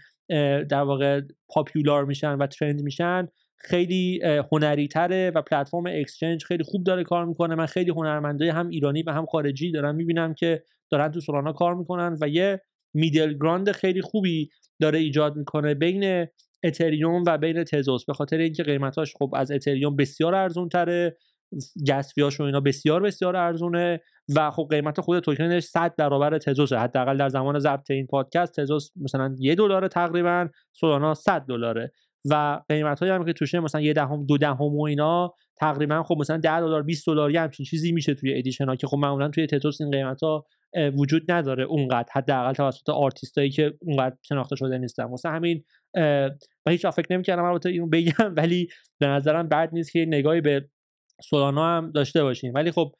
در 0.66 0.82
واقع 0.82 1.22
پاپولار 1.50 2.06
میشن 2.06 2.34
و 2.34 2.48
ترند 2.48 2.82
میشن 2.82 3.28
خیلی 3.63 4.21
هنری 4.52 4.88
تره 4.88 5.32
و 5.36 5.41
پلتفرم 5.41 5.84
اکسچنج 5.88 6.45
خیلی 6.45 6.63
خوب 6.63 6.84
داره 6.84 7.04
کار 7.04 7.26
می‌کنه. 7.26 7.56
من 7.56 7.65
خیلی 7.65 7.91
هنرمندای 7.91 8.50
هم 8.50 8.69
ایرانی 8.69 9.04
و 9.04 9.12
هم 9.12 9.26
خارجی 9.26 9.71
دارم. 9.71 9.95
می‌بینم 9.95 10.34
که 10.34 10.63
دارن 10.91 11.12
تو 11.12 11.19
سولانا 11.19 11.54
کار 11.54 11.76
می‌کنن 11.76 12.17
و 12.21 12.28
یه 12.28 12.62
middle 12.94 13.34
ground 13.34 13.72
خیلی 13.71 14.02
خوبی 14.02 14.50
داره 14.82 15.00
ایجاد 15.00 15.36
می‌کنه 15.36 15.74
بین 15.74 16.28
اتریوم 16.63 17.24
و 17.28 17.38
بین 17.38 17.63
تزوس 17.63 18.06
به 18.06 18.13
خاطر 18.13 18.38
اینکه 18.38 18.63
قیمتاش 18.63 19.13
خب 19.19 19.34
از 19.36 19.52
اتریوم 19.52 19.95
بسیار 19.95 20.36
ارزون 20.36 20.69
تره 20.69 21.17
gas 21.88 22.05
fee 22.05 22.22
یاش 22.22 22.40
و 22.39 22.43
اینا 22.43 22.60
بسیار 22.60 23.02
بسیار 23.02 23.36
ارزونه 23.36 24.02
و 24.36 24.52
خب 24.52 24.67
قیمت 24.69 25.02
خود 25.02 25.19
توکنش 25.19 25.63
100 25.63 25.95
برابر 25.95 26.38
تزوسه 26.38 26.78
حداقل 26.78 27.17
در 27.17 27.30
زمان 27.30 27.60
ضبط 27.60 27.91
این 27.91 28.08
پادکست 28.08 28.60
تزوس 28.60 28.89
مثلا 28.95 29.36
یه 29.39 29.56
دلار 29.56 29.88
تقریبا 29.88 30.50
سولانا 30.74 31.13
100 31.13 31.41
دلاره. 31.41 31.91
و 32.30 32.62
قیمت 32.70 33.00
هایی 33.00 33.12
هم 33.12 33.26
که 33.26 33.34
توشه 33.34 33.60
مثلا 33.60 33.82
یه 33.82 33.94
دهم 33.94 34.26
دو 34.26 34.38
دهم 34.38 34.76
و 34.76 34.84
اینا 34.84 35.34
تقریبا 35.58 36.04
خب 36.04 36.16
مثلا 36.20 36.38
10 36.38 36.60
دلار 36.60 36.84
20 36.84 37.08
دلار 37.08 37.38
همچین 37.38 37.66
چیزی 37.66 37.92
میشه 37.92 38.14
توی 38.14 38.38
edition 38.38 38.66
ها 38.66 38.76
که 38.76 38.88
خب 38.88 38.98
معمولا 38.98 39.30
توی 39.30 39.48
تزوس 39.48 39.82
این 39.82 39.92
قیمت 39.92 40.24
ها 40.24 40.46
وجود 40.98 41.32
نداره 41.32 41.64
اونقدر 41.64 42.10
حداقل 42.14 42.54
توسط 42.54 42.90
آرتیستایی 42.90 43.50
که 43.50 43.74
اونقدر 43.82 44.16
شناخته 44.22 44.56
شده 44.56 44.78
نیستن. 44.78 45.04
واسه 45.04 45.30
همین 45.30 45.64
من 46.66 46.72
هیچ 46.72 46.88
فکر 46.88 47.08
نمی‌کردم 47.14 47.44
البته 47.44 47.70
اینو 47.70 47.88
بگم 47.88 48.36
ولی 48.38 48.68
به 49.00 49.08
نظرم 49.08 49.48
بد 49.48 49.70
نیست 49.74 49.92
که 49.92 50.06
نگاهی 50.06 50.42
به 50.42 50.70
سولانا 51.24 51.78
هم 51.78 51.92
داشته 51.92 52.24
باشیم. 52.24 52.54
ولی 52.56 52.72
خب 52.72 52.92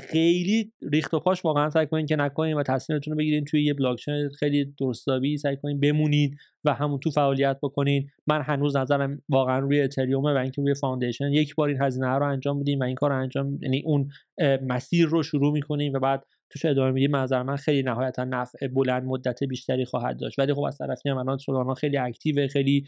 خیلی 0.00 0.72
ریخت 0.92 1.14
و 1.14 1.20
پاش 1.20 1.44
واقعا 1.44 1.70
سعی 1.70 1.86
کنین 1.86 2.06
که 2.06 2.16
نکنین 2.16 2.56
و 2.56 2.62
تصمیمتون 2.62 3.12
رو 3.12 3.18
بگیرین 3.18 3.44
توی 3.44 3.64
یه 3.64 3.74
بلاکچین 3.74 4.28
خیلی 4.28 4.64
درست‌حسابی 4.64 5.36
سعی 5.36 5.56
کنین 5.56 5.80
بمونین 5.80 6.36
و 6.64 6.74
همون 6.74 6.98
تو 6.98 7.10
فعالیت 7.10 7.58
بکنین. 7.62 8.08
من 8.26 8.42
هنوز 8.42 8.76
نظرم 8.76 9.22
واقعا 9.28 9.58
روی 9.58 9.80
اتریومه 9.80 10.32
و 10.32 10.36
اینکه 10.36 10.62
روی 10.62 10.74
فاندیشن 10.74 11.32
یک 11.32 11.54
بار 11.54 11.68
این 11.68 11.82
هزینه 11.82 12.08
رو 12.08 12.26
انجام 12.26 12.60
بدیم 12.60 12.80
و 12.80 12.82
این 12.82 12.94
کار 12.94 13.10
رو 13.10 13.16
انجام 13.16 13.58
یعنی 13.62 13.82
اون 13.86 14.08
مسیر 14.62 15.06
رو 15.06 15.22
شروع 15.22 15.52
می‌کنیم 15.52 15.92
و 15.92 15.98
بعد 15.98 16.26
توش 16.50 16.64
ادامه 16.64 16.90
میدیم 16.90 17.16
نظر 17.16 17.42
من 17.42 17.56
خیلی 17.56 17.82
نهایتا 17.82 18.24
نفع 18.24 18.68
بلند 18.68 19.04
مدت 19.04 19.44
بیشتری 19.44 19.84
خواهد 19.84 20.20
داشت. 20.20 20.38
ولی 20.38 20.54
خب 20.54 20.62
از 20.62 20.78
طرفی 20.78 21.08
هم 21.08 21.16
الان 21.18 21.38
سولانا 21.38 21.74
خیلی 21.74 21.96
active 21.96 22.48
خیلی 22.48 22.86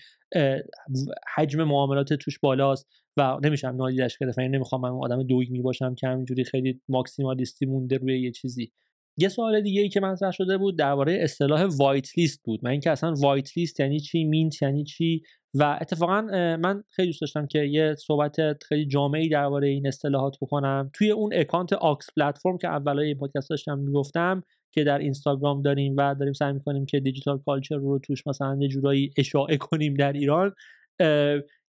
حجم 1.36 1.62
معاملات 1.64 2.12
توش 2.12 2.38
بالاست 2.38 2.88
و 3.16 3.38
نمیشم 3.44 3.68
نادیدش 3.68 4.18
گرفت. 4.18 4.38
یعنی 4.38 4.56
نمی‌خوام 4.56 4.80
من 4.80 4.90
آدم 4.90 5.22
dogma 5.22 5.56
ای 5.56 5.62
باشم 5.62 5.94
که 5.94 6.06
همینجوری 6.08 6.44
خیلی 6.44 6.80
maximalist 6.88 7.59
ی 7.59 7.66
مونده 7.66 7.96
روی 7.96 8.22
یه 8.22 8.30
چیزی. 8.30 8.72
یه 9.16 9.28
سوال 9.28 9.60
دیگه 9.60 9.82
ای 9.82 9.88
که 9.88 10.00
مطرح 10.00 10.30
شده 10.30 10.58
بود 10.58 10.78
درباره 10.78 11.18
اصطلاح 11.20 11.64
whitelist 11.64 12.40
بود. 12.44 12.60
من 12.62 12.70
اینکه 12.70 12.90
اصلا 12.90 13.14
whitelist 13.22 13.80
یعنی 13.80 14.00
چی 14.00 14.24
mint 14.24 14.62
یعنی 14.62 14.84
چی؟ 14.84 15.22
و 15.54 15.78
اتفاقا 15.80 16.20
من 16.60 16.84
خیلی 16.90 17.08
دوست 17.08 17.20
داشتم 17.20 17.46
که 17.46 17.58
یه 17.58 17.94
صحبت 17.94 18.36
خیلی 18.62 18.86
جامعی 18.86 19.28
درباره 19.28 19.68
این 19.68 19.86
اصطلاحات 19.86 20.36
بکنم. 20.42 20.90
توی 20.94 21.10
اون 21.10 21.30
اکانت 21.34 21.72
آکس 21.72 22.06
پلتفرم 22.16 22.58
که 22.58 22.68
اولای 22.68 23.14
پادکست 23.14 23.50
داشتم 23.50 23.78
می‌گفتم 23.78 24.42
که 24.74 24.84
در 24.84 24.98
اینستاگرام 24.98 25.62
داریم 25.62 25.94
و 25.98 26.14
داریم 26.14 26.32
سعی 26.32 26.52
می‌کنیم 26.52 26.86
که 26.86 27.00
digital 27.00 27.38
culture 27.46 27.76
رو 27.76 27.98
توش 27.98 28.26
مثلا 28.26 28.58
یه 28.60 28.68
جورایی 28.68 29.10
اشاعه 29.16 29.56
کنیم 29.56 29.94
در 29.94 30.12
ایران 30.12 30.54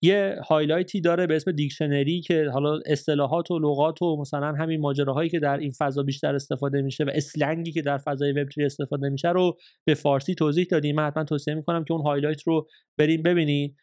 یه 0.01 0.35
highlight 0.47 0.96
ی 0.96 1.01
داره 1.01 1.27
به 1.27 1.35
اسم 1.35 1.51
dictionary 1.51 2.21
که 2.21 2.49
حالا 2.53 2.79
اصطلاحات 2.85 3.51
و 3.51 3.59
لغات 3.59 4.01
و 4.01 4.21
مثلا 4.21 4.53
همین 4.53 4.81
ماجراهایی 4.81 5.29
که 5.29 5.39
در 5.39 5.57
این 5.57 5.71
فضا 5.77 6.03
بیشتر 6.03 6.35
استفاده 6.35 6.81
میشه 6.81 7.03
و 7.03 7.11
slang 7.13 7.62
ی 7.62 7.71
که 7.71 7.81
در 7.81 7.97
فضای 7.97 8.31
وب 8.31 8.47
استفاده 8.57 9.09
میشه 9.09 9.29
رو 9.29 9.57
به 9.85 9.93
فارسی 9.93 10.35
توضیح 10.35 10.65
دادیم. 10.71 10.95
من 10.95 11.07
حتما 11.07 11.23
توصیه 11.23 11.53
می‌کنم 11.53 11.83
که 11.83 11.93
اون 11.93 12.03
highlight 12.03 12.41
رو 12.41 12.67
بریم 12.97 13.23
ببینید 13.23 13.75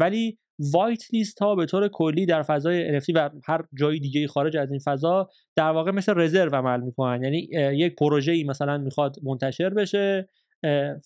ولی 0.00 0.38
وایت 0.72 1.02
لیست 1.12 1.38
ها 1.38 1.54
به 1.54 1.66
طور 1.66 1.88
کلی 1.88 2.26
در 2.26 2.42
فضای 2.42 3.00
NFT 3.00 3.06
و 3.14 3.30
هر 3.44 3.64
جای 3.78 3.98
دیگه 3.98 4.26
خارج 4.26 4.56
از 4.56 4.70
این 4.70 4.80
فضا 4.84 5.28
در 5.56 5.70
واقع 5.70 5.90
مثل 5.90 6.12
رزرو 6.16 6.56
عمل 6.56 6.80
می‌کنن. 6.80 7.22
یعنی 7.22 7.48
یک 7.52 7.94
پروژه 7.94 8.32
ای 8.32 8.44
مثلا 8.44 8.78
می‌خواد 8.78 9.16
منتشر 9.22 9.70
بشه 9.70 10.28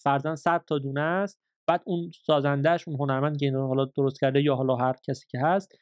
فرضاً 0.02 0.36
100 0.36 0.64
تا 0.68 0.78
دونه 0.78 1.00
است. 1.00 1.40
بعد 1.66 1.82
اون 1.84 2.10
سازندهش 2.26 2.88
اون 2.88 2.96
هنرمند 3.00 3.36
که 3.36 3.52
حالا 3.52 3.84
درست 3.84 4.20
کرده 4.20 4.42
یا 4.42 4.54
حالا 4.54 4.76
هر 4.76 4.94
کسی 5.08 5.26
که 5.28 5.38
هست 5.38 5.72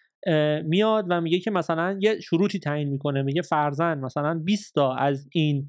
میاد 0.64 1.06
و 1.08 1.20
میگه 1.20 1.40
که 1.40 1.50
مثلا 1.50 1.98
یه 2.00 2.20
شروطی 2.20 2.58
تعیین 2.58 2.88
می‌کنه 2.88 3.22
میگه 3.22 3.42
فرزن 3.42 3.98
مثلا 3.98 4.40
20 4.44 4.74
تا 4.74 4.94
از 4.94 5.28
این 5.32 5.66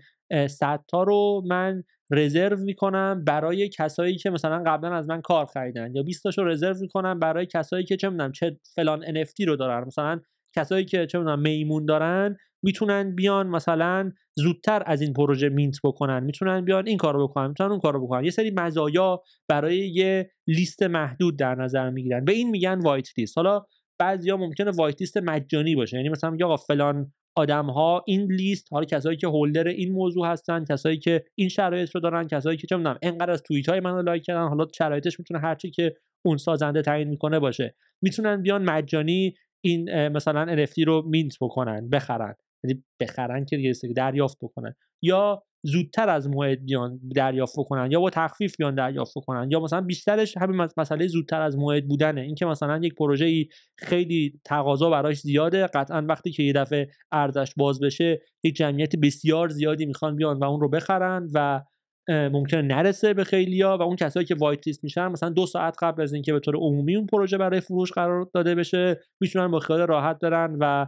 100 0.47 0.83
تا 0.87 1.03
رو 1.03 1.43
من 1.45 1.83
رزرو 2.11 2.57
می‌کنم 2.57 3.23
برای 3.27 3.69
کسایی 3.69 4.15
که 4.15 4.29
مثلا 4.29 4.63
قبلا 4.65 4.95
از 4.95 5.09
من 5.09 5.21
کار 5.21 5.45
خریدن 5.45 5.95
یا 5.95 6.03
20 6.03 6.23
تاشو 6.23 6.43
رزرو 6.43 6.75
می‌کنم 6.81 7.19
برای 7.19 7.45
کسایی 7.45 7.85
که 7.85 7.97
چه 7.97 8.09
می‌دونم 8.09 8.31
چه 8.31 8.59
فلان 8.75 9.05
NFT 9.05 9.47
رو 9.47 9.55
دارن 9.55 9.87
مثلا 9.87 10.19
کسایی 10.55 10.85
که 10.85 11.05
چه 11.05 11.17
می‌دونم 11.17 11.39
میمون 11.39 11.85
دارن 11.85 12.37
می‌تونن 12.63 13.15
بیان 13.15 13.47
مثلا 13.47 14.11
زودتر 14.35 14.83
از 14.85 15.01
این 15.01 15.13
پروژه 15.13 15.49
mint 15.49 15.75
بکنن 15.83 16.23
می‌تونن 16.23 16.65
بیان 16.65 16.87
این 16.87 16.97
کارو 16.97 17.27
بکنن 17.27 17.47
می‌تونن 17.47 17.71
اون 17.71 17.79
کارو 17.79 18.05
بکنن. 18.05 18.23
یه 18.23 18.31
سری 18.31 18.51
مزایا 18.51 19.21
برای 19.49 19.77
یه 19.77 20.31
لیست 20.47 20.83
محدود 20.83 21.37
در 21.39 21.55
نظر 21.55 21.89
می‌گیرن. 21.89 22.25
به 22.25 22.31
این 22.31 22.49
میگن 22.49 22.79
whitelist 22.79 23.37
حالا 23.37 23.65
بعضیا 23.99 24.37
ممکنه 24.37 24.71
whitelist 24.71 25.17
مجانی 25.17 25.75
باشه. 25.75 25.97
یعنی 25.97 26.09
مثلا 26.09 26.37
آقا 26.43 26.57
فلان 26.57 27.13
آدم 27.35 27.65
ها 27.65 28.03
این 28.07 28.31
لیست 28.31 28.67
حالا 28.71 28.85
کسایی 28.85 29.17
که 29.17 29.27
holder 29.27 29.67
این 29.67 29.91
موضوع 29.91 30.27
هستن 30.27 30.65
کسایی 30.65 30.97
که 30.97 31.23
این 31.35 31.49
شرایط 31.49 31.95
رو 31.95 32.01
دارن 32.01 32.27
کسایی 32.27 32.57
که 32.57 32.67
چه 32.67 32.77
می‌دونم 32.77 32.97
انقدر 33.01 33.31
از 33.31 33.43
توییت 33.43 33.69
های 33.69 33.79
منو 33.79 34.01
like 34.01 34.23
کردن 34.23 34.47
حالا 34.47 34.67
شرایطش 34.77 35.19
می‌تونه 35.19 35.39
هرچی 35.39 35.71
که 35.71 35.95
اون 36.25 36.37
سازنده 36.37 36.81
تعیین 36.81 37.07
می‌کنه 37.07 37.39
باشه. 37.39 37.75
می‌تونن 38.01 38.41
بیان 38.41 38.63
مجانی 38.63 39.33
این 39.63 40.07
مثلا 40.07 40.55
NFT 40.55 40.83
رو 40.87 41.03
مینت 41.07 41.37
بکنن 41.41 41.89
بخرن. 41.89 42.35
یعنی 42.63 42.83
بخرن 42.99 43.45
که 43.45 43.57
دیگه 43.57 43.73
دریافت 43.95 44.37
بکنن. 44.41 44.73
یا 45.03 45.43
زودتر 45.63 46.09
از 46.09 46.29
موعد 46.29 46.65
بیان 46.65 46.99
دریافت 47.15 47.59
بکنن 47.59 47.91
یا 47.91 47.99
با 47.99 48.09
تخفیف 48.09 48.57
بیان 48.57 48.75
دریافت 48.75 49.11
بکنن 49.17 49.51
یا 49.51 49.59
مثلا 49.59 49.81
بیشترش 49.81 50.37
همین 50.37 50.67
مسئله 50.77 51.07
زودتر 51.07 51.41
از 51.41 51.57
موعد 51.57 51.87
بودنه. 51.87 52.21
اینکه 52.21 52.45
مثلا 52.45 52.79
یک 52.83 52.95
پروژه 52.95 53.45
خیلی 53.77 54.39
تقاضا 54.45 54.89
براش 54.89 55.19
زیاده 55.19 55.67
قطعا 55.67 56.05
وقتی 56.09 56.31
که 56.31 56.43
یه 56.43 56.53
دفعه 56.53 56.87
ارزش 57.11 57.53
باز 57.57 57.79
بشه 57.79 58.21
یک 58.43 58.55
جمعیت 58.55 58.95
بسیار 58.95 59.49
زیادی 59.49 59.85
می‌خوان 59.85 60.15
بیان 60.15 60.39
و 60.39 60.43
اون 60.43 60.61
رو 60.61 60.69
بخرن 60.69 61.27
و 61.33 61.61
ممکنه 62.09 62.61
نرسه 62.61 63.13
به 63.13 63.23
خیلیا 63.23 63.77
و 63.79 63.81
اون 63.81 63.95
کسایی 63.95 64.25
که 64.25 64.35
whitelist 64.35 64.83
میشن 64.83 65.07
مثلا 65.07 65.29
دو 65.29 65.45
ساعت 65.45 65.75
قبل 65.81 66.01
از 66.01 66.13
اینکه 66.13 66.33
به 66.33 66.39
طور 66.39 66.55
عمومی 66.55 66.95
اون 66.95 67.05
پروژه 67.05 67.37
برای 67.37 67.59
فروش 67.59 67.91
قرار 67.91 68.29
داده 68.33 68.55
بشه 68.55 68.99
می‌تونن 69.21 69.51
با 69.51 69.59
خیال 69.59 69.79
راحت 69.79 70.19
برن 70.19 70.57
و 70.59 70.87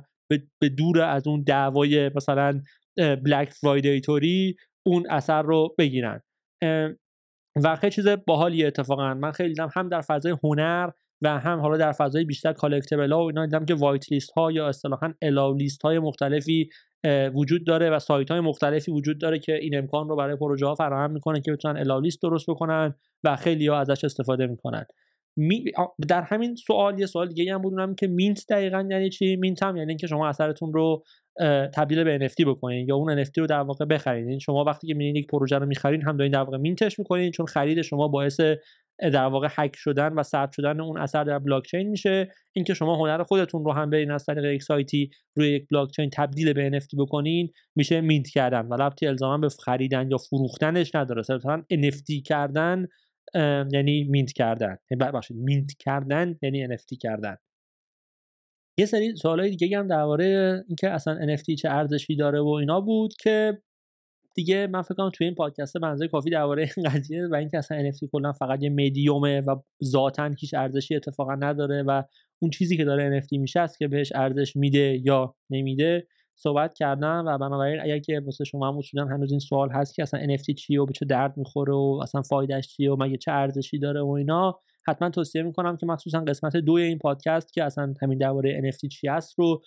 به 0.59 0.69
دور 0.69 1.01
از 1.01 1.27
اون 1.27 1.43
دعوای 1.43 2.11
مثلا 2.15 2.61
Black 2.97 3.49
Friday 3.49 4.01
طوری 4.01 4.55
اون 4.85 5.05
اثر 5.09 5.41
رو 5.41 5.75
بگیرن. 5.77 6.21
و 7.63 7.75
خیلی 7.75 7.91
چیز 7.91 8.07
باحالیه 8.07 8.67
اتفاقا. 8.67 9.13
من 9.13 9.31
خیلی 9.31 9.49
دیدم 9.49 9.69
هم 9.75 9.89
در 9.89 10.01
فضای 10.01 10.35
هنر 10.43 10.89
و 11.21 11.39
هم 11.39 11.59
حالا 11.59 11.77
در 11.77 11.91
فضای 11.91 12.25
بیشتر 12.25 12.53
collectible 12.53 13.11
ها 13.11 13.23
و 13.23 13.27
اینا 13.27 13.45
دیدم 13.45 13.65
که 13.65 13.73
whitelist 13.73 14.31
ها 14.31 14.51
یا 14.51 14.67
اصطلاحا 14.67 15.13
allowlist 15.21 15.81
های 15.81 15.99
مختلفی 15.99 16.69
وجود 17.33 17.65
داره 17.65 17.89
و 17.89 17.99
سایت 17.99 18.31
های 18.31 18.39
مختلفی 18.39 18.91
وجود 18.91 19.21
داره 19.21 19.39
که 19.39 19.55
این 19.55 19.77
امکان 19.77 20.09
رو 20.09 20.15
برای 20.15 20.35
پروژه 20.35 20.65
ها 20.65 20.75
فراهم 20.75 21.11
می‌کنه 21.11 21.41
که 21.41 21.51
بتونن 21.51 21.77
allowlist 21.77 22.21
درست 22.21 22.49
بکنن 22.49 22.95
و 23.23 23.35
خیلی 23.35 23.67
ها 23.67 23.79
ازش 23.79 24.03
استفاده 24.03 24.47
می‌کنن. 24.47 24.85
در 26.07 26.21
همین 26.21 26.55
سوال 26.55 26.99
یه 26.99 27.05
سوال 27.05 27.27
دیگه 27.27 27.53
هم 27.53 27.61
بود 27.61 27.78
اونم 27.78 27.95
که 27.95 28.07
mint 28.07 28.45
دقیقا 28.49 28.87
یعنی 28.91 29.09
چی؟ 29.09 29.35
mint 29.35 29.63
هم 29.63 29.77
یعنی 29.77 29.89
اینکه 29.89 30.07
شما 30.07 30.27
اثرتون 30.27 30.73
رو 30.73 31.03
تبدیل 31.73 32.03
به 32.03 32.27
NFT 32.27 32.45
بکنین 32.47 32.87
یا 32.87 32.95
اون 32.95 33.23
NFT 33.23 33.37
رو 33.37 33.47
در 33.47 33.59
واقع 33.59 33.85
بخرید 33.85 34.25
یعنی 34.27 34.39
شما 34.39 34.63
وقتی 34.63 34.87
که 34.87 34.93
میرین 34.93 35.15
یک 35.15 35.27
پروژه 35.27 35.57
رو 35.57 35.65
می‌خرین 35.65 36.01
هم 36.01 36.17
دارین 36.17 36.31
در 36.31 36.39
واقع 36.39 36.57
mint 36.57 36.85
ش 36.85 36.99
می‌کنین 36.99 37.31
چون 37.31 37.45
خرید 37.45 37.81
شما 37.81 38.07
باعث 38.07 38.39
در 38.99 39.25
واقع 39.25 39.47
هک 39.51 39.75
شدن 39.75 40.13
و 40.13 40.23
ثبت 40.23 40.51
شدن 40.51 40.79
اون 40.79 40.97
اثر 40.97 41.23
در 41.23 41.39
بلاک 41.39 41.65
چین 41.65 41.89
میشه. 41.89 42.31
اینکه 42.55 42.73
شما 42.73 42.95
هنر 42.95 43.23
خودتون 43.23 43.65
رو 43.65 43.71
هم 43.71 43.89
برین 43.89 44.11
از 44.11 44.25
طریق 44.25 44.45
یک 44.45 44.63
سایتی 44.63 45.09
روی 45.35 45.49
یک 45.49 45.67
بلاک 45.71 45.91
چین 45.91 46.09
تبدیل 46.09 46.53
به 46.53 46.79
NFT 46.79 46.97
بکنین 46.97 47.49
میشه 47.75 48.01
mint 48.01 48.27
کردن. 48.27 48.65
و 48.65 48.73
ربطی 48.73 49.07
الزاما 49.07 49.37
به 49.37 49.49
خریدن 49.49 50.11
یا 50.11 50.17
فروختنش 50.17 50.95
نداره. 50.95 51.21
صرفا 51.21 51.63
NFT 51.73 52.21
کردن 52.25 52.87
یعنی 53.73 54.03
mint 54.03 54.31
کردن. 54.31 54.77
یعنی 54.91 55.03
ببخشید 55.03 55.37
mint 55.37 55.71
کردن 55.79 56.35
یعنی 56.41 56.67
NFT 56.67 56.97
کردن. 57.01 57.37
یه 58.79 58.85
سری 58.85 59.15
سوالای 59.15 59.55
دیگه 59.55 59.77
هم 59.77 59.87
درباره 59.87 60.63
اینکه 60.67 60.89
اصلا 60.89 61.35
NFT 61.35 61.55
چه 61.55 61.69
ارزشی 61.69 62.15
داره 62.15 62.41
و 62.41 62.47
اینا 62.47 62.81
بود 62.81 63.13
که 63.19 63.61
دیگه 64.35 64.67
من 64.67 64.81
فکر 64.81 64.95
کنم 64.95 65.09
توی 65.09 65.25
این 65.27 65.35
پادکست 65.35 65.77
بنزای 65.77 66.07
کافی 66.07 66.29
درباره 66.29 66.69
این 66.77 66.89
قضیه 66.89 67.27
و 67.27 67.35
اینکه 67.35 67.57
اصلا 67.57 67.91
NFT 67.91 68.09
کلا 68.11 68.33
فقط 68.33 68.63
یه 68.63 68.69
مدیومه 68.69 69.41
و 69.41 69.55
ذاتا 69.83 70.31
هیچ 70.39 70.53
ارزشی 70.53 70.95
اتفاقا 70.95 71.35
نداره 71.35 71.83
و 71.83 72.03
اون 72.41 72.51
چیزی 72.51 72.77
که 72.77 72.85
داره 72.85 73.21
NFT 73.21 73.37
میشه 73.39 73.59
است 73.59 73.77
که 73.77 73.87
بهش 73.87 74.11
ارزش 74.15 74.55
میده 74.55 75.01
یا 75.05 75.35
نمیده. 75.49 76.07
صحبت 76.35 76.73
کردم 76.73 77.23
و 77.27 77.37
بنابراین 77.37 77.81
اگر 77.81 77.99
که 77.99 78.21
واسه 78.25 78.43
شما 78.43 78.67
هم 78.67 78.77
اصولا 78.77 79.05
هنوز 79.05 79.31
این 79.31 79.39
سوال 79.39 79.69
هست 79.69 79.95
که 79.95 80.03
اصلا 80.03 80.19
NFT 80.19 80.53
چیه 80.53 80.81
و 80.81 80.85
به 80.85 80.93
چه 80.93 81.05
درد 81.05 81.37
می‌خوره 81.37 81.73
و 81.73 81.99
اصلا 82.03 82.21
فایدهش 82.21 82.67
چیه 82.67 82.91
و 82.91 82.95
مگه 82.99 83.17
چه 83.17 83.31
ارزشی 83.31 83.79
داره 83.79 84.01
و 84.01 84.09
اینا 84.09 84.59
حتما 84.87 85.09
توصیه 85.09 85.43
می‌کنم 85.43 85.77
که 85.77 85.85
مخصوصا 85.85 86.19
قسمت 86.19 86.57
دو 86.57 86.73
این 86.73 86.97
پادکست 86.97 87.53
که 87.53 87.63
اصلا 87.63 87.93
همین 88.01 88.17
درباره 88.17 88.61
NFT 88.61 88.87
چی 88.87 89.07
هست 89.07 89.39
رو 89.39 89.61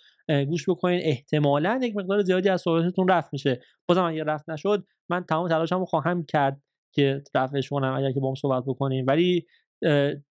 گوش 0.47 0.69
بکنین. 0.69 0.99
احتمالا 1.03 1.79
یک 1.83 1.95
مقدار 1.95 2.23
زیادی 2.23 2.49
از 2.49 2.61
صحبتتون 2.61 3.07
رفت 3.07 3.33
میشه. 3.33 3.61
بازم 3.87 4.03
اگر 4.03 4.23
رفت 4.23 4.49
نشد 4.49 4.83
من 5.09 5.23
تمام 5.23 5.47
تلاشمو 5.47 5.85
خواهم 5.85 6.25
کرد 6.25 6.61
که 6.93 7.23
رفعش 7.35 7.69
کنم 7.69 7.93
اگر 7.93 8.11
که 8.11 8.19
با 8.19 8.27
هم 8.27 8.35
صحبت 8.35 8.63
بکنیم. 8.67 9.05
ولی 9.07 9.45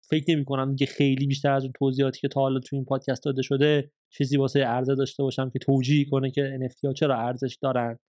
فکر 0.10 0.24
نمی 0.30 0.46
کنم 0.46 0.76
که 0.76 0.86
خیلی 0.86 1.28
بیشتر 1.28 1.52
از 1.52 1.64
اون 1.64 1.72
توضیحاتی 1.80 2.20
که 2.20 2.28
تا 2.28 2.42
حالا 2.42 2.60
تو 2.60 2.76
این 2.76 2.86
پادکست 2.86 3.24
داده 3.24 3.42
شده 3.42 3.92
چیزی 4.10 4.38
واسه 4.38 4.64
عرضه 4.64 4.96
داشته 4.96 5.24
باشم 5.24 5.50
که 5.50 5.60
توجیه 5.60 6.06
کنه 6.06 6.32
که 6.32 6.60
NFT 6.62 6.86
ها 6.86 6.94
چرا 6.94 7.18
ارزش 7.18 7.58
دارن. 7.62 8.00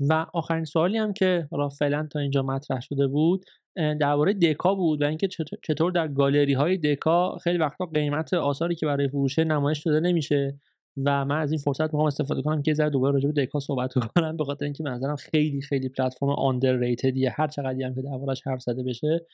و 0.00 0.26
آخرین 0.34 0.64
سوالی 0.64 0.98
هم 0.98 1.12
که 1.12 1.48
حالا 1.50 1.68
فعلا 1.68 2.08
تا 2.12 2.18
اینجا 2.18 2.42
مطرح 2.42 2.80
شده 2.80 3.06
بود 3.06 3.44
درباره 3.76 4.34
دکا 4.34 4.74
بود 4.74 5.02
و 5.02 5.04
اینکه 5.04 5.28
چطور 5.62 5.92
در 5.92 6.08
گالری 6.08 6.52
های 6.52 6.76
دکا 6.76 7.36
خیلی 7.36 7.58
وقتا 7.58 7.86
قیمت 7.86 8.34
آثاری 8.34 8.74
که 8.74 8.86
برای 8.86 9.08
فروشه 9.08 9.44
نمایش 9.44 9.82
داده 9.82 10.00
نمیشه. 10.00 10.60
و 11.04 11.24
من 11.24 11.40
از 11.40 11.52
این 11.52 11.60
فرصت 11.60 11.82
می‌خوام 11.82 12.06
استفاده 12.06 12.42
کنم 12.42 12.62
که 12.62 12.74
ذره 12.74 12.90
دوباره 12.90 13.14
راجع 13.14 13.30
به 13.30 13.44
دکا 13.44 13.60
صحبت 13.60 13.92
کنم 13.92 14.36
به 14.36 14.44
خاطر 14.44 14.64
اینکه 14.64 14.84
نظرم 14.84 15.16
خیلی 15.16 15.60
خیلی 15.60 15.88
پلتفرم 15.88 16.28
آندرریتدیه 16.28 17.34
هر 17.36 17.46
چقدر 17.48 17.86
هم 17.86 17.94
که 17.94 18.02
دربارش 18.02 18.42
حرف 18.46 18.62
زده 18.62 18.82
بشه 18.82 19.26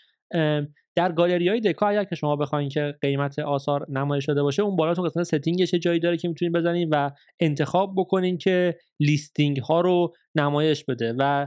در 0.97 1.13
گالری 1.13 1.49
های 1.49 1.61
دکا 1.61 1.89
اگر 1.89 2.05
که 2.05 2.15
شما 2.15 2.37
بخواین 2.37 2.69
که 2.69 2.95
قیمت 3.01 3.39
آثار 3.39 3.91
نمایش 3.91 4.25
داده 4.25 4.43
باشه 4.43 4.63
اون 4.63 4.77
بالا 4.77 4.95
تو 4.95 5.03
قسمت 5.03 5.25
setting 5.25 5.63
ش 5.63 5.75
جایی 5.75 6.01
داره 6.01 6.17
که 6.17 6.29
می‌تونید 6.29 6.55
بزنین 6.55 6.89
و 6.89 7.11
انتخاب 7.41 7.95
بکنین 7.97 8.39
که 8.39 8.79
listing 9.01 9.57
ها 9.57 9.81
رو 9.81 10.13
نمایش 10.35 10.85
بده. 10.85 11.15
و 11.19 11.47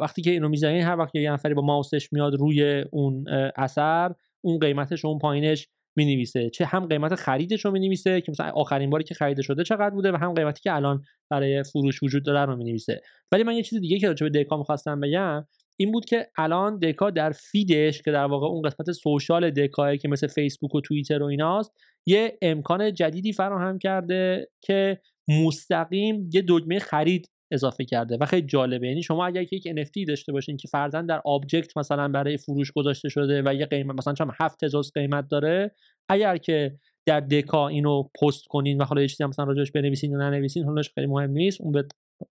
وقتی 0.00 0.22
که 0.22 0.30
اینو 0.30 0.48
می‌زنین 0.48 0.82
هر 0.82 0.98
وقت 0.98 1.14
یه 1.14 1.32
نفری 1.32 1.54
با 1.54 1.62
ماوسش 1.62 2.12
میاد 2.12 2.34
روی 2.34 2.84
اون 2.90 3.24
اثر 3.56 4.14
اون 4.44 4.58
قیمتش 4.58 5.04
اون 5.04 5.18
پایینش 5.18 5.68
می 5.96 6.04
نویسه 6.04 6.50
چه 6.50 6.64
هم 6.64 6.86
قیمت 6.86 7.14
خریدش 7.14 7.64
رو 7.64 7.70
می 7.70 7.80
نویسه 7.80 8.20
که 8.20 8.32
مثلا 8.32 8.50
آخرین 8.50 8.90
باری 8.90 9.04
که 9.04 9.14
خریده 9.14 9.42
شده 9.42 9.64
چقدر 9.64 9.90
بوده 9.90 10.12
و 10.12 10.16
هم 10.16 10.34
قیمتی 10.34 10.60
که 10.60 10.74
الان 10.74 11.02
برای 11.30 11.62
فروش 11.62 12.02
وجود 12.02 12.24
داره 12.24 12.44
رو 12.44 12.56
می 12.56 12.64
نویسه 12.64 13.00
ولی 13.32 13.42
من 13.42 13.54
یه 13.54 13.62
چیز 13.62 13.80
دیگه 13.80 13.98
که 13.98 14.08
راجع 14.08 14.28
به 14.28 14.42
دکا 14.42 14.56
می‌خواستم 14.56 15.00
بگم 15.00 15.46
این 15.76 15.92
بود 15.92 16.04
که 16.04 16.26
الان 16.36 16.78
دکا 16.78 17.10
در 17.10 17.32
feed 17.32 17.79
ش 17.79 18.02
که 18.02 18.10
در 18.10 18.24
واقع 18.24 18.46
اون 18.46 18.62
قسمت 18.62 18.92
social 18.92 19.50
دکاه 19.50 19.96
که 19.96 20.08
مثل 20.08 20.26
فیسبوک 20.26 20.74
و 20.74 20.80
توییتر 20.80 21.22
و 21.22 21.26
ایناست 21.26 21.72
یه 22.06 22.38
امکان 22.42 22.94
جدیدی 22.94 23.32
فراهم 23.32 23.78
کرده 23.78 24.48
که 24.60 25.00
مستقیم 25.28 26.30
یه 26.32 26.44
دکمه 26.48 26.78
خرید 26.78 27.30
اضافه 27.50 27.84
کرده 27.84 28.16
و 28.20 28.26
خیلی 28.26 28.46
جالبه. 28.46 28.88
یعنی 28.88 29.02
شما 29.02 29.26
اگر 29.26 29.42
یک 29.42 29.68
NFT 29.68 30.04
داشته 30.08 30.32
باشین 30.32 30.56
که 30.56 30.68
فرضاً 30.68 31.02
در 31.02 31.22
آبجکت 31.24 31.76
مثلا 31.76 32.08
برای 32.08 32.36
فروش 32.36 32.72
گذاشته 32.72 33.08
شده 33.08 33.42
و 33.46 33.54
یه 33.54 33.66
قیمت 33.66 33.98
مثلا 33.98 34.14
چون 34.14 34.30
7000 34.40 34.84
قیمت 34.94 35.28
داره 35.28 35.74
اگر 36.08 36.36
که 36.36 36.78
در 37.06 37.20
دکا 37.20 37.68
اینو 37.68 38.02
پست 38.02 38.46
کنین 38.46 38.80
و 38.80 38.84
حالا 38.84 39.02
یه 39.02 39.08
چیزی 39.08 39.24
مثلا 39.24 39.44
راجبش 39.44 39.70
بنویسین 39.70 40.10
یا 40.10 40.18
ننویسین 40.18 40.64
حالش 40.64 40.90
خیلی 40.94 41.06
مهم 41.06 41.30
نیست 41.30 41.60
اون 41.60 41.72
به 41.72 41.84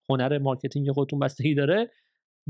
هنر 0.10 0.38
marketing 0.38 0.92
خودتون 0.92 1.20
بستگی 1.20 1.56
داره. 1.56 1.92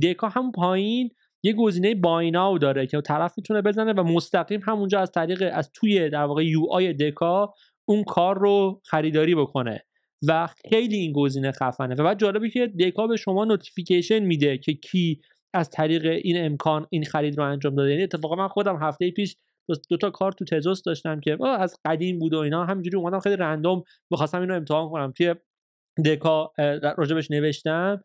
دکا 0.03 0.29
هم 0.29 0.51
پایین 0.51 1.09
یه 1.43 1.53
گزینه 1.53 1.95
buy 1.95 2.26
now 2.26 2.57
داره 2.57 2.87
که 2.87 3.01
طرف 3.01 3.33
می‌تونه 3.37 3.61
بزنه 3.61 3.93
و 3.93 4.03
مستقیم 4.03 4.61
همونجا 4.63 4.99
از 4.99 5.11
طریق 5.11 5.49
از 5.53 5.71
توی 5.73 6.09
در 6.09 6.23
واقع 6.23 6.45
UI 6.45 6.93
دکا 6.93 7.53
اون 7.85 8.03
کار 8.03 8.37
رو 8.37 8.81
خریداری 8.85 9.35
بکنه. 9.35 9.83
و 10.27 10.49
خیلی 10.69 10.97
این 10.97 11.13
گزینه 11.13 11.51
خفنه. 11.51 11.95
و 11.95 12.03
بعد 12.03 12.19
جالبه 12.19 12.49
که 12.49 12.67
دکا 12.67 13.07
به 13.07 13.17
شما 13.17 13.45
notification 13.45 14.19
میده 14.19 14.57
که 14.57 14.73
کی 14.73 15.21
از 15.53 15.69
طریق 15.69 16.05
این 16.05 16.45
امکان 16.45 16.87
این 16.89 17.05
خرید 17.05 17.37
رو 17.37 17.43
انجام 17.43 17.75
داده. 17.75 17.89
یعنی 17.89 18.03
اتفاقا 18.03 18.35
من 18.35 18.47
خودم 18.47 18.77
هفته 18.81 19.11
پیش 19.11 19.37
دو 19.89 19.97
تا 19.97 20.09
کار 20.09 20.31
تو 20.31 20.45
تزوس 20.45 20.83
داشتم 20.83 21.19
که 21.19 21.37
از 21.47 21.79
قدیم 21.85 22.19
بود 22.19 22.33
و 22.33 22.37
اینا. 22.37 22.65
همینجوری 22.65 22.97
اومدم 22.97 23.19
خیلی 23.19 23.35
random 23.35 23.83
می‌خواستم 24.11 24.41
اینو 24.41 24.53
امتحان 24.53 24.89
کنم. 24.89 25.11
توی 25.11 25.35
دکا 26.05 26.51
راجبش 26.97 27.31
نوشتم 27.31 28.03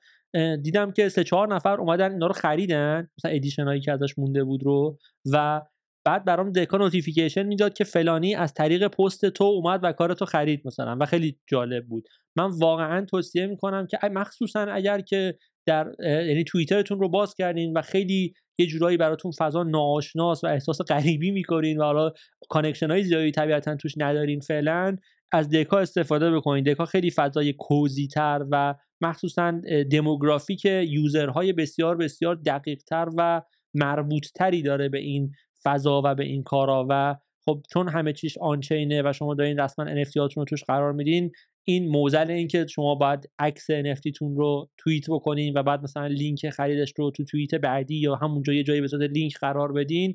دیدم 0.62 0.92
که 0.92 1.08
سه 1.08 1.24
چهار 1.24 1.54
نفر 1.54 1.80
اومدن 1.80 2.12
اینا 2.12 2.26
رو 2.26 2.32
خریدن. 2.32 3.08
مثلا 3.18 3.30
edition 3.30 3.64
هایی 3.64 3.80
که 3.80 3.92
ازش 3.92 4.18
مونده 4.18 4.44
بود 4.44 4.62
رو. 4.62 4.98
و 5.32 5.62
بعد 6.10 6.24
برام 6.24 6.52
دکا 6.52 6.76
notification 6.76 7.42
می‌داد 7.42 7.74
که 7.74 7.84
فلانی 7.84 8.34
از 8.34 8.54
طریق 8.54 8.86
پست 8.86 9.26
تو 9.26 9.44
اومد 9.44 9.80
و 9.82 9.92
کار 9.92 10.14
تو 10.14 10.24
خرید 10.24 10.62
مثلا 10.64 10.96
و 11.00 11.06
خیلی 11.06 11.38
جالب 11.46 11.86
بود. 11.86 12.08
من 12.36 12.50
واقعا 12.50 13.04
توصیه 13.04 13.46
می‌کنم 13.46 13.86
که 13.86 13.98
مخصوصا 14.02 14.60
اگر 14.60 15.00
که 15.00 15.38
در 15.66 15.92
یعنی 16.00 16.44
توییترتون 16.44 17.00
رو 17.00 17.08
باز 17.08 17.34
کردین 17.34 17.72
و 17.76 17.82
خیلی 17.82 18.34
یه 18.58 18.66
جورایی 18.66 18.96
براتون 18.96 19.32
فضا 19.38 19.62
ناآشناس 19.62 20.44
و 20.44 20.46
احساس 20.46 20.80
غریبی 20.88 21.30
می‌کنین 21.30 21.78
و 21.78 21.82
حالا 21.82 22.12
connection 22.48 22.90
های 22.90 23.02
زیادی 23.02 23.30
طبیعتا 23.30 23.76
توش 23.76 23.94
ندارین 23.96 24.40
فعلا 24.40 24.96
از 25.32 25.50
Deca 25.50 25.78
استفاده 25.78 26.30
بکنین. 26.30 26.64
Deca 26.64 26.84
خیلی 26.84 27.10
فضای 27.10 27.52
cozy 27.52 28.08
تر 28.08 28.46
و 28.50 28.74
مخصوصا 29.00 29.60
demographic 29.90 30.64
user 30.64 31.23
های 31.23 31.52
بسیار 31.52 31.96
بسیار 31.96 32.34
دقیق 32.34 32.82
تر 32.82 33.08
و 33.16 33.42
مربوط 33.74 34.26
تری 34.34 34.62
داره 34.62 34.88
به 34.88 34.98
این 34.98 35.32
فضا 35.64 36.02
و 36.04 36.14
به 36.14 36.24
این 36.24 36.42
کارا 36.42 36.86
و 36.88 37.16
خب 37.44 37.62
چون 37.72 37.88
همه 37.88 38.12
چیش 38.12 38.38
on-chain 38.38 38.95
ه 38.95 39.02
و 39.04 39.12
شما 39.12 39.34
دارین 39.34 39.60
رسما 39.60 39.84
NFT 39.84 40.16
هاتون 40.16 40.40
رو 40.40 40.44
توش 40.44 40.64
قرار 40.64 40.92
میدین 40.92 41.32
این 41.64 41.88
معضل 41.88 42.30
این 42.30 42.48
که 42.48 42.66
شما 42.66 42.94
باید 42.94 43.30
عکس 43.38 43.70
NFT 43.70 44.12
تون 44.18 44.36
رو 44.36 44.70
توییت 44.78 45.10
بکنین 45.10 45.58
و 45.58 45.62
بعد 45.62 45.82
مثلا 45.82 46.06
لینک 46.06 46.50
خریدش 46.50 46.92
رو 46.96 47.10
تو 47.10 47.24
توییت 47.24 47.54
بعدی 47.54 47.96
یا 47.96 48.14
همونجا 48.14 48.52
یه 48.52 48.62
جایی 48.62 48.80
یه 48.80 48.88
لینک 49.12 49.38
قرار 49.38 49.72
بدین 49.72 50.14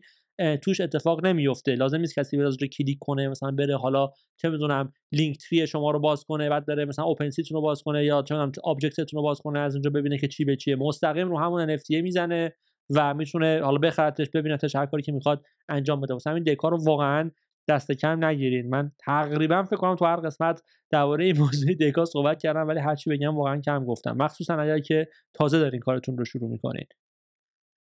توش 0.62 0.81
اتفاق 0.81 1.25
نمیفته. 1.25 1.75
لازم 1.75 1.97
نیست 1.97 2.19
کسی 2.19 2.38
بره 2.38 2.49
رو 2.49 2.67
کلیک 2.67 2.97
کنه 3.01 3.27
مثلا 3.27 3.51
بره 3.51 3.77
حالا 3.77 4.10
چه 4.38 4.49
می‌دونم 4.49 4.93
Linktree 5.12 5.67
شما 5.67 5.91
رو 5.91 5.99
باز 5.99 6.23
کنه 6.23 6.49
بعد 6.49 6.65
بره 6.65 6.86
مثلا 6.86 7.05
OpenSea 7.05 7.29
رو 7.51 7.62
باز 7.62 7.84
کنه 7.84 8.05
یا 8.05 8.21
چه 8.21 8.36
می‌دونم 8.36 8.51
Objkt 8.63 8.97
تون 8.97 9.17
رو 9.17 9.21
باز 9.21 9.39
کنه 9.39 9.60
از 9.60 9.75
اونجا 9.75 9.89
ببینه 9.89 10.17
که 10.17 10.27
چی 10.27 10.45
به 10.45 10.55
چیه. 10.55 10.75
مستقیم 10.75 11.29
رو 11.29 11.39
همون 11.39 11.77
NFT 11.77 11.89
می‌زنه. 11.89 12.53
و 12.89 13.13
می‌تونه 13.13 13.62
حالا 13.63 13.78
بخرتش 13.78 14.30
ببینتش 14.30 14.76
هر 14.76 14.86
کاری 14.86 15.04
که 15.04 15.12
می‌خواد 15.12 15.45
انجام 15.69 16.02
بده. 16.02 16.13
واسه 16.13 16.30
همین 16.30 16.43
Deca 16.43 16.71
رو 16.71 16.84
واقعا 16.84 17.32
دست 17.69 17.91
کم 17.91 18.26
نگیرید 18.26 18.65
من 18.65 18.91
تقریبا 19.00 19.63
فکر 19.63 19.76
کنم 19.76 19.95
تو 19.95 20.06
هر 20.06 20.15
قسمت 20.15 20.62
درباره 20.91 21.26
این 21.26 21.38
موضوع 21.38 21.74
Deca 21.73 22.05
صحبت 22.06 22.41
کردم 22.41 22.67
ولی 22.67 22.80
هرچی 22.80 23.10
بگم 23.10 23.38
واقعا 23.38 23.62
کم 23.62 23.86
گفتم. 23.86 24.17
مخصوصا 24.17 24.56
اگر 24.56 24.80
که 24.80 25.08
تازه 25.34 25.60
دارین 25.60 25.80
کارتون 25.80 26.17
رو 26.17 26.26
شروع 26.26 26.50
می‌کنید 26.50 26.88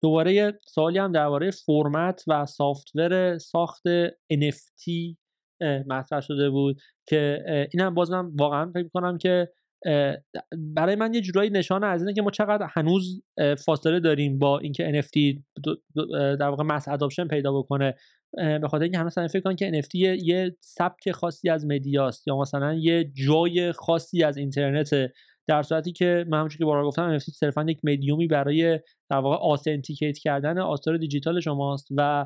دوباره 0.03 0.59
سوالی 0.67 0.97
هم 0.97 1.11
درباره 1.11 1.51
فرمت 1.51 2.23
و 2.27 2.45
سافتور 2.45 3.37
ساخت 3.37 3.83
NFT 4.33 5.15
مطرح 5.87 6.21
شده 6.21 6.49
بود 6.49 6.81
که 7.07 7.43
این 7.73 7.81
هم 7.81 7.93
بازم 7.93 8.31
واقعا 8.39 8.71
فکر 8.73 8.87
کنم 8.93 9.17
که 9.17 9.49
برای 10.75 10.95
من 10.95 11.13
یه 11.13 11.21
جورایی 11.21 11.49
نشانه 11.49 11.87
از 11.87 12.01
اینه 12.01 12.13
که 12.13 12.21
ما 12.21 12.31
چقدر 12.31 12.67
هنوز 12.69 13.21
فاصله 13.65 13.99
داریم 13.99 14.39
با 14.39 14.59
اینکه 14.59 15.01
NFT 15.01 15.41
در 16.39 16.49
واقع 16.49 16.63
مس 16.63 16.87
اداپشن 16.87 17.27
پیدا 17.27 17.59
بکنه. 17.59 17.95
به 18.37 18.67
خاطر 18.67 18.83
اینکه 18.83 18.97
همه 18.97 19.09
فکر 19.09 19.39
کنن 19.39 19.55
که 19.55 19.81
NFT 19.81 19.95
یه 19.95 20.57
سبک 20.61 21.11
خاصی 21.11 21.49
از 21.49 21.65
مدیاست 21.65 22.27
یا 22.27 22.37
مثلا 22.37 22.73
یه 22.73 23.11
جای 23.27 23.71
خاصی 23.71 24.23
از 24.23 24.37
اینترنت 24.37 24.89
در 25.47 25.63
صورتی 25.63 25.91
که 25.91 26.25
من 26.27 26.37
همونجوری 26.37 26.57
که 26.57 26.65
بارها 26.65 26.87
گفتم 26.87 27.19
NFT 27.19 27.31
صرفا 27.33 27.65
یک 27.69 27.79
مدیومی 27.83 28.27
برای 28.27 28.79
در 29.09 29.17
واقع 29.17 29.35
authenticate 29.35 30.17
کردن 30.17 30.57
آثار 30.57 30.97
دیجیتال 30.97 31.39
شماست 31.39 31.87
و 31.97 32.25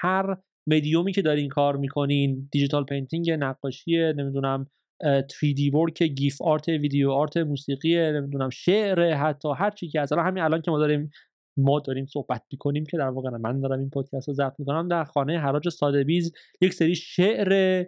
هر 0.00 0.36
مدیومی 0.66 1.12
که 1.12 1.22
دارین 1.22 1.48
کار 1.48 1.76
می‌کنین 1.76 2.48
digital 2.52 2.84
painting 2.84 3.30
نقاشی 3.30 4.12
نمی‌دونم 4.12 4.66
3D 5.04 5.74
work 5.74 6.02
GIF 6.02 6.42
art 6.42 6.68
video 6.68 7.10
art 7.10 7.36
موسیقی 7.36 7.96
نمی‌دونم 7.96 8.50
شعر 8.50 9.14
حتی 9.14 9.48
هر 9.56 9.70
چی 9.70 9.88
که 9.88 10.00
اصلا 10.00 10.22
همین 10.22 10.42
الان 10.42 10.62
که 10.62 10.70
ما 10.70 10.78
داریم 10.78 11.10
ما 11.56 11.80
داریم 11.80 12.06
صحبت 12.06 12.42
می‌کنیم 12.52 12.84
که 12.86 12.96
در 12.96 13.08
واقع 13.08 13.30
من 13.30 13.60
دارم 13.60 13.78
این 13.78 13.90
پادکست 13.90 14.28
رو 14.28 14.34
ضبط 14.34 14.54
می‌کنم 14.58 14.88
در 14.88 15.04
خانه 15.04 15.38
حراج 15.38 15.68
Sotheby's 15.68 16.32
یک 16.60 16.74
سری 16.74 16.94
شعر 16.94 17.84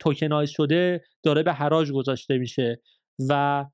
tokenize 0.00 0.50
شده 0.50 1.04
داره 1.22 1.42
به 1.42 1.52
حراج 1.52 1.92
گذاشته 1.92 2.38
میشه 2.38 2.80
و 3.28 3.64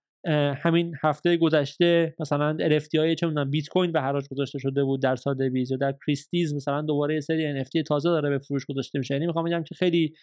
همین 0.56 0.94
هفته 1.02 1.36
گذشته 1.36 2.14
مثلا 2.20 2.56
NFT 2.60 2.98
های 2.98 3.14
چه 3.14 3.26
می‌دونم 3.26 3.50
بیت 3.50 3.68
کوین 3.68 3.92
به 3.92 4.00
حراج 4.00 4.28
گذاشته 4.30 4.58
شده 4.58 4.84
بود 4.84 5.02
در 5.02 5.16
Sotheby's 5.16 5.70
یا 5.70 5.76
در 5.76 5.94
Christie's 6.06 6.54
مثلا 6.54 6.82
دوباره 6.82 7.20
سری 7.20 7.64
NFT 7.64 7.82
تازه 7.86 8.08
داره 8.08 8.30
به 8.30 8.38
فروش 8.38 8.64
گذاشته 8.66 8.98
میشه. 8.98 9.14
یعنی 9.14 9.26
می‌خوام 9.26 9.44
بگم 9.44 9.62
که 9.62 9.74
خیلی 9.74 10.14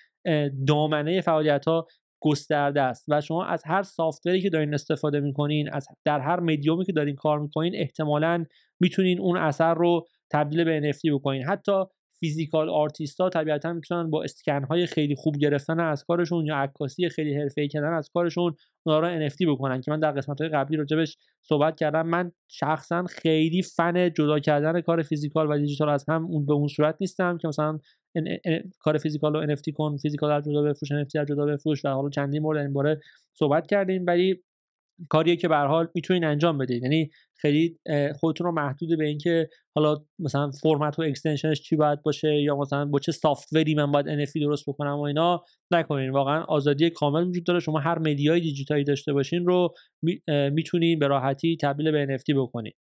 دامنه 0.68 1.22
فعالیت 1.22 1.68
ها 1.68 1.88
گسترده 2.24 2.82
است 2.82 3.06
و 3.10 3.22
شما 3.22 3.46
از 3.46 3.64
هر 3.66 3.84
software 3.84 4.35
ی 4.35 4.42
که 4.42 4.50
دارین 4.50 4.74
استفاده 4.74 5.20
می‌کنین 5.20 5.70
از 5.74 5.88
در 6.06 6.20
هر 6.20 6.40
مدیومی 6.40 6.86
که 6.86 6.92
دارین 6.92 7.16
کار 7.16 7.40
می‌کنین 7.40 7.76
احتمالا 7.76 8.46
می‌تونین 8.80 9.20
اون 9.20 9.38
اثر 9.38 9.74
رو 9.74 10.08
تبدیل 10.32 10.64
به 10.64 10.92
NFT 10.92 11.12
بکنین. 11.14 11.44
حتی 11.44 11.84
physical 12.22 12.70
artist 12.70 13.22
ها 13.22 13.30
طبیعتا 13.30 13.74
می‌تونن 13.74 14.10
با 14.10 14.24
اسکن 14.24 14.64
های 14.64 14.86
خیلی 14.86 15.16
خوب 15.16 15.38
گرفتن 15.38 15.80
از 15.80 16.04
کارشون 16.04 16.46
یا 16.46 16.56
عکاسی 16.56 17.10
خیلی 17.10 17.36
حرفه‌ای 17.36 17.68
کردن 17.68 17.94
از 17.94 18.10
کارشون 18.14 18.56
اونا 18.84 19.00
رو 19.00 19.30
NFT 19.30 19.48
بکنن. 19.48 19.82
که 19.82 19.92
من 19.92 20.00
در 20.00 20.12
قسمت 20.12 20.42
های 20.42 20.50
قبلی 20.50 20.78
راجبش 20.78 21.18
صحبت 21.42 21.76
کردم. 21.76 22.08
من 22.08 22.32
شخصا 22.48 23.04
خیلی 23.04 23.62
فن 23.62 24.14
جدا 24.14 24.40
کردن 24.40 24.82
کار 24.82 25.02
physical 25.02 25.52
و 25.52 25.58
دیجیتال 25.58 25.90
از 25.90 26.06
هم 26.10 26.26
اون 26.26 26.46
به 26.46 26.54
اون 26.54 26.68
صورت 26.68 26.96
نیستم 27.00 27.38
که 27.38 27.48
مثلا 27.48 27.80
کار 28.80 28.98
physical 28.98 29.34
رو 29.34 29.56
NFT 29.56 29.74
کن 29.74 29.98
physical 29.98 30.30
رو 30.30 30.42
جدا 30.42 30.62
بفروش 30.62 30.92
NFT 30.92 31.12
رو 31.14 31.26
جدا 31.26 31.46
بفروش 31.46 31.86
و 31.86 31.90
حالا 31.90 32.10
چندین 32.10 32.42
مورد 32.42 32.62
این 32.62 32.74
باره 32.74 33.02
صحبت 33.34 33.68
کردیم. 33.68 34.04
ولی 34.08 34.44
کاریه 35.10 35.36
که 35.36 35.48
به 35.48 35.56
حال 35.56 35.88
می‌تونین 35.96 36.24
انجام 36.24 36.58
بدید 36.58 36.84
یعنی 36.84 37.10
خیلی 37.36 37.80
خودتون 38.20 38.46
رو 38.46 38.52
محدود 38.54 38.98
به 38.98 39.06
اینکه 39.06 39.50
حالا 39.76 39.96
مثلا 40.20 40.52
فرمت 40.52 41.00
و 41.00 41.02
extension 41.02 41.51
ش 41.51 41.62
چی 41.62 41.76
باید 41.76 42.02
باشه 42.02 42.36
یا 42.36 42.56
مثلا 42.56 42.86
با 42.86 43.00
چه 43.00 43.12
software 43.12 43.68
ی 43.68 43.76
من 43.76 43.92
باید 43.92 44.26
NFT 44.26 44.42
درست 44.42 44.64
بکنم 44.68 44.96
و 44.96 45.02
اینا 45.02 45.44
نکنین. 45.72 46.10
واقعا 46.10 46.44
آزادی 46.44 46.90
کامل 46.90 47.28
وجود 47.28 47.44
داره. 47.44 47.60
شما 47.60 47.80
هر 47.80 48.00
media 48.00 48.33
ی 48.33 48.40
دیجیتالی 48.40 48.84
داشته 48.84 49.14
باشین 49.14 49.46
رو 49.46 49.74
می‌تونین 50.52 51.00
به 51.00 51.08
راحتی 51.08 51.58
تبدیل 51.62 51.92
به 51.92 52.18
NFT 52.18 52.36
بکنید 52.36 52.76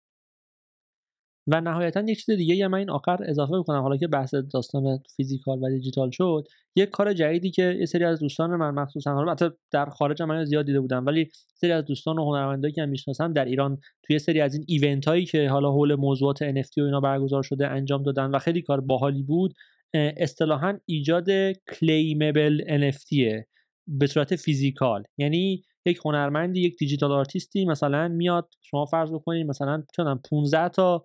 و 1.50 1.60
نهایتا 1.60 2.00
یک 2.00 2.24
چیز 2.24 2.36
دیگه 2.36 2.54
یه 2.54 2.68
من 2.68 2.78
این 2.78 2.90
آخر 2.90 3.18
اضافه 3.24 3.58
بکنم 3.58 3.82
حالا 3.82 3.96
که 3.96 4.06
بحث 4.06 4.34
داستان 4.34 4.98
physical 5.16 5.58
و 5.62 5.70
دیجیتال 5.70 6.10
شد 6.10 6.48
یک 6.76 6.90
کار 6.90 7.12
جدیدی 7.12 7.50
که 7.50 7.76
یه 7.78 7.86
سری 7.86 8.04
از 8.04 8.20
دوستان 8.20 8.50
من 8.50 8.70
مخصوصا 8.70 9.14
حالا 9.14 9.30
البته 9.30 9.50
در 9.70 9.86
خارج 9.86 10.22
من 10.22 10.44
زیاد 10.44 10.66
دیده 10.66 10.80
بودم 10.80 11.06
ولی 11.06 11.30
سری 11.54 11.72
از 11.72 11.84
دوستان 11.84 12.18
و 12.18 12.24
هنرمندایی 12.24 12.74
که 12.74 12.86
می‌شناسم 12.86 13.32
در 13.32 13.44
ایران 13.44 13.78
توی 14.02 14.18
سری 14.18 14.40
از 14.40 14.54
این 14.54 14.64
event 14.68 15.08
هایی 15.08 15.24
که 15.24 15.48
حالا 15.48 15.70
حول 15.70 15.94
موضوعات 15.94 16.50
NFT 16.50 16.78
و 16.78 16.82
اینا 16.82 17.00
برگزار 17.00 17.42
شده 17.42 17.68
انجام 17.68 18.02
دادن 18.02 18.30
و 18.30 18.38
خیلی 18.38 18.62
کار 18.62 18.80
باحالی 18.80 19.22
بود 19.22 19.54
اصطلاحا 19.94 20.78
ایجاد 20.86 21.26
claimable 21.52 22.60
NFT 22.90 23.31
ه 23.31 23.44
به 23.86 24.06
صورت 24.06 24.36
physical. 24.36 25.02
یعنی 25.18 25.62
یک 25.86 26.00
هنرمندی 26.04 26.60
یک 26.60 26.76
digital 26.78 27.12
artist 27.12 27.57
ی 27.57 27.64
مثلا 27.64 28.08
میاد 28.08 28.48
شما 28.62 28.84
فرض 28.84 29.12
بکنید 29.12 29.46
مثلا 29.46 29.82
چون 29.96 30.20
15 30.30 30.68
تا 30.68 31.04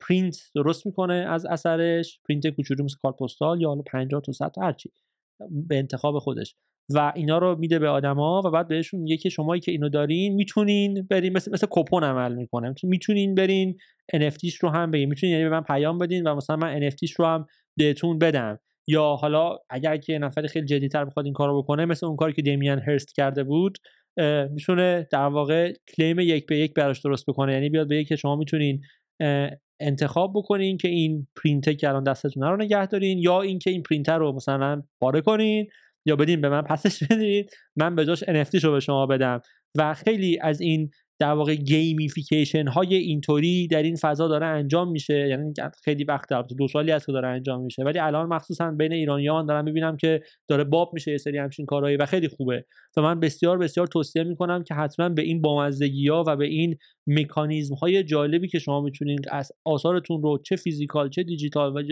پرینت 0.00 0.36
درست 0.54 0.86
می‌کنه 0.86 1.14
از 1.14 1.46
اثرش 1.46 2.20
پرینت 2.28 2.46
کوچولو 2.46 2.84
مثل 2.84 2.96
کارت 3.02 3.16
پستال 3.16 3.60
یا 3.60 3.68
حالا 3.68 3.82
50 3.82 4.20
تا 4.20 4.32
100 4.32 4.50
تا 4.50 4.62
هرچی 4.62 4.90
به 5.68 5.78
انتخاب 5.78 6.18
خودش. 6.18 6.54
و 6.94 7.12
اینا 7.16 7.38
رو 7.38 7.58
میده 7.58 7.78
به 7.78 7.88
آدما 7.88 8.42
و 8.44 8.50
بعد 8.50 8.68
بهشون 8.68 9.00
میگه 9.00 9.16
که 9.16 9.28
شمایی 9.28 9.60
که 9.60 9.72
اینو 9.72 9.88
دارین 9.88 10.34
می‌تونین 10.34 11.06
برین 11.10 11.32
مثل 11.32 11.52
مثل 11.52 11.66
coupon 11.70 12.04
عمل 12.04 12.34
می‌کنه. 12.34 12.74
می‌تونین 12.82 13.34
برین 13.34 13.78
NFTش 14.16 14.54
رو 14.54 14.68
هم 14.68 14.90
بگین. 14.90 15.08
می‌تونین 15.08 15.32
یعنی 15.32 15.44
به 15.48 15.50
من 15.50 15.62
پیام 15.62 15.98
بدین 15.98 16.26
و 16.26 16.34
مثلا 16.34 16.56
من 16.56 16.90
NFTش 16.90 17.12
رو 17.12 17.26
هم 17.26 17.46
بهتون 17.76 18.18
بدم. 18.18 18.58
یا 18.86 19.04
حالا 19.04 19.58
اگر 19.70 19.96
که 19.96 20.18
نفر 20.18 20.46
خیلی 20.46 20.66
جدیتر 20.66 21.04
بخواد 21.04 21.24
این 21.24 21.34
کارو 21.34 21.62
بکنه 21.62 21.84
مثل 21.84 22.06
اون 22.06 22.16
کاری 22.16 22.32
که 22.32 22.42
دیمیان 22.42 22.78
هرست 22.78 23.14
کرده 23.14 23.44
بود 23.44 23.78
می‌تونه 24.50 25.08
در 25.10 25.26
واقع 25.26 25.72
کلیم 25.96 26.18
یک 26.18 26.46
به 26.46 26.58
یک 26.58 26.74
براش 26.74 27.00
درست 27.00 27.26
بکنه. 27.26 27.52
یعنی 27.52 27.70
بیاد 27.70 27.88
به 27.88 28.04
که 28.04 28.16
شما 28.16 28.36
می‌تونین 28.36 28.82
انتخاب 29.80 30.32
بکنین 30.36 30.76
که 30.76 30.88
این 30.88 31.26
پرینتر 31.42 31.72
که 31.72 31.88
الان 31.88 32.04
دستتون 32.04 32.42
رو 32.42 32.56
نگه 32.56 32.86
دارین 32.86 33.18
یا 33.18 33.42
اینکه 33.42 33.70
این 33.70 33.82
پرینتر 33.82 34.18
رو 34.18 34.32
مثلا 34.32 34.82
پاره 35.00 35.20
کنین 35.20 35.66
یا 36.06 36.16
بدین 36.16 36.40
به 36.40 36.48
من 36.48 36.62
پسش 36.62 37.02
بدین. 37.10 37.44
من 37.76 37.94
به 37.94 38.04
جاش 38.04 38.24
NFT 38.24 38.62
رو 38.62 38.72
به 38.72 38.80
شما 38.80 39.06
بدم. 39.06 39.40
و 39.78 39.94
خیلی 39.94 40.38
از 40.40 40.60
این 40.60 40.90
در 41.18 41.32
واقع 41.32 41.54
gamification 41.54 42.68
های 42.68 42.94
اینطوری 42.94 43.66
در 43.66 43.82
این 43.82 43.96
فضا 43.96 44.28
داره 44.28 44.46
انجام 44.46 44.90
میشه. 44.90 45.28
یعنی 45.28 45.52
خیلی 45.84 46.04
وقت 46.04 46.28
دو 46.58 46.68
سالی 46.68 46.90
هست 46.90 47.06
که 47.06 47.12
داره 47.12 47.28
انجام 47.28 47.62
میشه. 47.62 47.82
ولی 47.82 47.98
الان 47.98 48.28
مخصوصا 48.28 48.70
بین 48.70 48.92
ایرانیان 48.92 49.46
دارم 49.46 49.64
می‌بینم 49.64 49.96
که 49.96 50.22
داره 50.48 50.64
باب 50.64 50.90
میشه 50.94 51.10
یه 51.10 51.18
سری 51.18 51.38
همچین 51.38 51.66
کارهایی 51.66 51.96
و 51.96 52.06
خیلی 52.06 52.28
خوبه. 52.28 52.64
و 52.96 53.02
من 53.02 53.20
بسیار 53.20 53.58
بسیار 53.58 53.86
توصیه 53.86 54.24
می‌کنم 54.24 54.62
که 54.62 54.74
حتما 54.74 55.08
به 55.08 55.22
این 55.22 55.42
بامزگی 55.42 56.08
ها 56.08 56.24
و 56.26 56.36
به 56.36 56.46
این 56.46 56.76
مکانیزم 57.06 57.74
های 57.74 58.04
جالبی 58.04 58.48
که 58.48 58.58
شما 58.58 58.80
می‌تونید 58.80 59.26
از 59.30 59.52
آثارتون 59.64 60.22
رو 60.22 60.38
چه 60.44 60.56
physical 60.56 61.10
چه 61.10 61.22
دیجیتال 61.22 61.76
و 61.76 61.82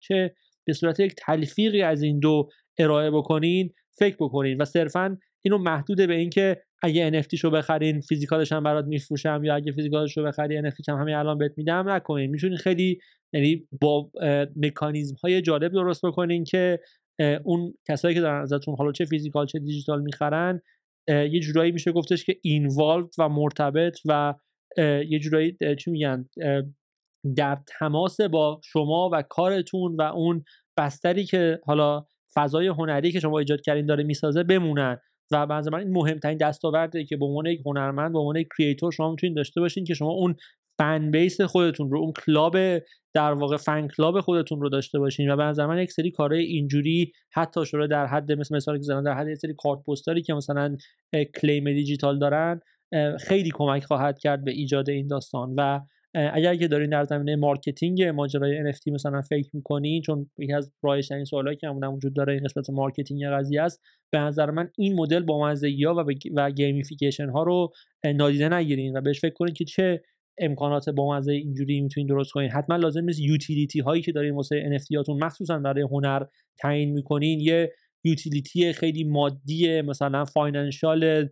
چه 0.00 0.34
به 0.66 0.72
صورت 0.72 1.00
یک 1.00 1.14
تلفیقی 1.18 1.82
از 1.82 2.02
این 2.02 2.18
دو 2.18 2.48
ارائه 2.78 3.10
بکنین 3.10 3.70
فکر 3.98 4.16
بکنین. 4.20 4.62
و 4.62 4.64
صرفا 4.64 5.18
اینو 5.44 5.58
محدود 5.58 5.96
به 5.96 6.14
اینکه 6.14 6.62
اگه 6.82 7.22
NFT 7.22 7.34
شو 7.34 7.50
بخرین 7.50 8.00
فیزیکالش 8.00 8.52
هم 8.52 8.62
برات 8.62 8.84
میفروشم 8.84 9.40
یا 9.44 9.54
اگه 9.54 9.72
فیزیکالش 9.72 10.16
رو 10.16 10.24
بخری 10.24 10.70
NFT 10.70 10.88
هم 10.88 11.00
همین 11.00 11.14
الان 11.14 11.38
بهت 11.38 11.52
میدم 11.56 11.88
نکنین. 11.88 12.30
می‌تونین 12.30 12.56
خیلی 12.56 12.98
یعنی 13.32 13.68
با 13.80 14.10
مکانیزم 14.56 15.16
های 15.24 15.42
جالب 15.42 15.72
درست 15.72 16.06
بکنین 16.06 16.44
که 16.44 16.80
اون 17.44 17.74
کسایی 17.88 18.14
که 18.14 18.20
دارن 18.20 18.42
ازتون 18.42 18.74
حالا 18.78 18.92
چه 18.92 19.04
فیزیکال 19.04 19.46
چه 19.46 19.58
دیجیتال 19.58 20.02
می‌خرن 20.02 20.60
یه 21.08 21.40
جورایی 21.40 21.72
میشه 21.72 21.92
گفتش 21.92 22.24
که 22.24 22.36
اینوالو 22.42 23.08
و 23.18 23.28
مرتبط 23.28 23.98
و 24.04 24.34
یه 25.08 25.18
جورایی 25.18 25.56
چی 25.78 25.90
میگن 25.90 26.28
در 27.36 27.58
تماس 27.78 28.20
با 28.20 28.60
شما 28.64 29.10
و 29.12 29.22
کارتون 29.22 29.96
و 29.96 30.02
اون 30.02 30.44
بستری 30.76 31.24
که 31.24 31.60
حالا 31.64 32.06
فضای 32.34 32.66
هنری 32.68 33.12
که 33.12 33.20
شما 33.20 33.38
ایجاد 33.38 33.60
کردین 33.60 33.86
داره 33.86 34.04
می‌سازه 34.04 34.42
بمونن. 34.42 34.98
و 35.34 35.46
به 35.46 35.70
من 35.70 35.78
این 35.78 35.92
مهمترین 35.92 36.38
دستاورده 36.38 37.04
که 37.04 37.16
به 37.16 37.24
عنوان 37.24 37.46
یک 37.46 37.60
هنرمند 37.66 38.12
به 38.12 38.18
عنوان 38.18 38.36
یک 38.36 38.48
creator 38.58 38.92
شما 38.92 39.10
می‌تونید 39.10 39.36
داشته 39.36 39.60
باشین 39.60 39.84
که 39.84 39.94
شما 39.94 40.10
اون 40.10 40.34
fan 40.78 41.10
base 41.10 41.40
خودتون 41.40 41.90
رو 41.90 41.98
اون 41.98 42.12
club 42.26 42.56
در 43.14 43.32
واقع 43.32 43.56
fan 43.56 43.88
club 43.88 44.20
خودتون 44.20 44.60
رو 44.60 44.68
داشته 44.68 44.98
باشین 44.98 45.30
و 45.30 45.36
به 45.36 45.42
نظر 45.42 45.66
من 45.66 45.78
یک 45.78 45.92
سری 45.92 46.10
کارهای 46.10 46.44
اینجوری 46.44 47.12
حتی 47.32 47.66
شده 47.66 47.86
در 47.86 48.06
حد 48.06 48.32
مثل 48.32 48.56
مثالی 48.56 48.80
که 48.80 48.86
در 48.86 49.14
حد 49.14 49.28
یک 49.28 49.38
سری 49.38 49.54
کارت 49.58 49.78
پستالی 49.88 50.22
که 50.22 50.34
مثلا 50.34 50.76
claim 51.40 51.64
digital 51.64 52.18
دارن 52.18 52.60
خیلی 53.20 53.50
کمک 53.54 53.84
خواهد 53.84 54.18
کرد 54.18 54.44
به 54.44 54.50
ایجاد 54.50 54.90
این 54.90 55.06
داستان 55.06 55.54
و 55.58 55.80
اگر 56.14 56.56
که 56.56 56.68
دارین 56.68 56.90
در 56.90 57.04
زمینه 57.04 57.36
marketing 57.36 58.02
ماجرای 58.02 58.72
NFT 58.72 58.92
مثلا 58.92 59.22
فکر 59.22 59.48
می‌کنین 59.52 60.02
چون 60.02 60.30
یکی 60.38 60.52
از 60.52 60.72
رایج 60.82 61.24
سوالایی 61.24 61.56
که 61.56 61.68
همون 61.68 61.84
وجود 61.84 62.14
داره 62.16 62.32
این 62.32 62.42
قسمت 62.44 62.70
marketing 62.70 63.26
قضیه 63.26 63.62
است 63.62 63.82
به 64.12 64.18
نظر 64.18 64.50
من 64.50 64.70
این 64.78 64.94
مدل 64.94 65.22
با 65.22 65.54
ها 65.84 65.94
و, 65.94 66.04
و 66.34 66.50
gamification 66.50 67.28
ها 67.28 67.42
رو 67.42 67.72
نادیده 68.14 68.48
نگیرین 68.48 68.96
و 68.96 69.00
بهش 69.00 69.20
فکر 69.20 69.34
کنین 69.34 69.54
که 69.54 69.64
چه 69.64 70.02
امکانات 70.38 70.88
با 70.88 71.16
مزه 71.16 71.32
اینجوری 71.32 71.80
می‌تونین 71.80 72.06
درست 72.06 72.30
کنین. 72.30 72.50
حتما 72.50 72.76
لازم 72.76 73.04
نیست 73.04 73.20
utility 73.20 73.80
هایی 73.80 74.02
که 74.02 74.12
دارین 74.12 74.34
واسه 74.34 74.78
NFT 74.78 74.96
هاتون 74.96 75.24
مخصوصا 75.24 75.58
برای 75.58 75.82
هنر 75.82 76.22
تعیین 76.58 76.92
می‌کنین 76.92 77.40
یه 77.40 77.72
utility 78.04 78.72
خیلی 78.72 79.04
مادی 79.04 79.82
مثلا 79.82 80.24
financial 80.24 81.28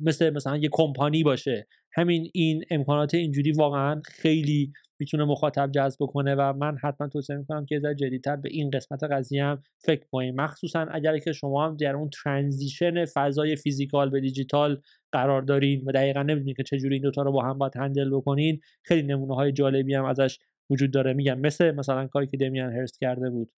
مثل 0.00 0.30
مثلا 0.30 0.56
یه 0.56 0.68
کمپانی 0.72 1.22
باشه. 1.22 1.66
همین 1.92 2.30
این 2.34 2.64
امکانات 2.70 3.14
اینجوری 3.14 3.52
واقعا 3.52 4.00
خیلی 4.04 4.72
می‌تونه 5.00 5.24
مخاطب 5.24 5.70
جذب 5.74 6.00
کنه 6.00 6.34
و 6.34 6.52
من 6.52 6.76
حتما 6.82 7.08
توصیه 7.08 7.36
می‌کنم 7.36 7.66
که 7.66 7.80
ذره 7.80 7.94
جدیدتر 7.94 8.36
به 8.36 8.48
این 8.52 8.70
قسمت 8.70 9.04
قضیه 9.04 9.44
هم 9.44 9.62
فکر 9.78 10.04
کنید 10.12 10.34
مخصوصا 10.34 10.80
اگر 10.80 11.18
که 11.18 11.32
شما 11.32 11.66
هم 11.66 11.76
در 11.76 11.96
اون 11.96 12.10
ترانزیشن 12.10 13.04
فضای 13.04 13.56
فیزیکال 13.56 14.10
به 14.10 14.20
دیجیتال 14.20 14.82
قرار 15.12 15.42
دارین 15.42 15.84
و 15.86 15.92
دقیقا 15.92 16.22
نمی‌دونید 16.22 16.56
که 16.56 16.62
چجوری 16.62 16.94
این 16.94 17.02
دوتا 17.02 17.22
رو 17.22 17.32
با 17.32 17.42
هم 17.42 17.58
باید 17.58 17.76
هندل 17.76 18.10
بکنین 18.10 18.60
خیلی 18.84 19.02
نمونه 19.02 19.34
های 19.34 19.52
جالبی 19.52 19.94
هم 19.94 20.04
ازش 20.04 20.38
وجود 20.70 20.90
داره. 20.90 21.12
میگم 21.12 21.40
مثل 21.40 21.70
مثلا 21.70 22.06
کاری 22.06 22.26
که 22.26 22.36
دمیان 22.36 22.72
هرست 22.72 23.00
کرده 23.00 23.30
بود. 23.30 23.50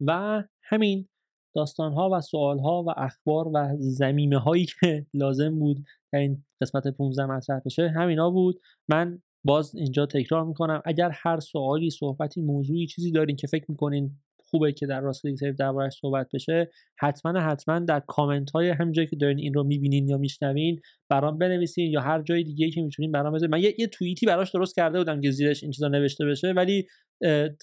و 0.00 0.44
همین 0.62 1.08
داستان 1.58 1.92
ها 1.92 2.10
و 2.12 2.20
سوال 2.20 2.58
ها 2.58 2.82
و 2.82 2.90
اخبار 2.96 3.48
و 3.54 3.68
زمینه 3.78 4.38
هایی 4.38 4.66
که 4.80 5.06
لازم 5.22 5.58
بود 5.58 5.84
در 6.12 6.18
این 6.18 6.44
قسمت 6.60 6.88
15 6.88 7.26
مطرح 7.26 7.60
بشه 7.66 7.88
همینا 7.88 8.30
بود. 8.30 8.60
من 8.88 9.22
باز 9.44 9.74
اینجا 9.74 10.06
تکرار 10.06 10.44
می‌کنم 10.44 10.82
اگر 10.84 11.10
هر 11.12 11.40
سوالی 11.40 11.90
صحبتی 11.90 12.40
موضوعی 12.40 12.86
چیزی 12.86 13.12
دارین 13.12 13.36
که 13.36 13.46
فکر 13.46 13.64
می‌کنین 13.68 14.10
خوبه 14.50 14.72
که 14.72 14.86
در 14.86 15.00
راست 15.00 15.22
سیف 15.22 15.56
دربارش 15.56 15.98
صحبت 16.00 16.28
بشه 16.34 16.70
حتما 16.98 17.40
حتما 17.40 17.78
در 17.78 18.00
کامنت 18.00 18.50
های 18.50 18.68
همونجایی 18.68 19.08
که 19.08 19.16
دارین 19.16 19.38
این 19.38 19.54
رو 19.54 19.64
می‌بینین 19.64 20.08
یا 20.08 20.18
میشنوین 20.18 20.80
برام 21.08 21.38
بنویسین 21.38 21.90
یا 21.90 22.00
هر 22.00 22.22
جای 22.22 22.42
دیگه 22.42 22.70
که 22.70 22.82
می‌تونین 22.82 23.12
برام 23.12 23.34
بذارین. 23.34 23.54
من 23.54 23.62
یه, 23.62 23.74
یه 23.78 23.86
توییتی 23.86 24.26
براش 24.26 24.50
درست 24.50 24.76
کرده 24.76 24.98
بودم 24.98 25.20
که 25.20 25.30
زیرش 25.30 25.62
این 25.62 25.72
چیزا 25.72 25.88
نوشته 25.88 26.24
بشه 26.24 26.52
ولی 26.52 26.86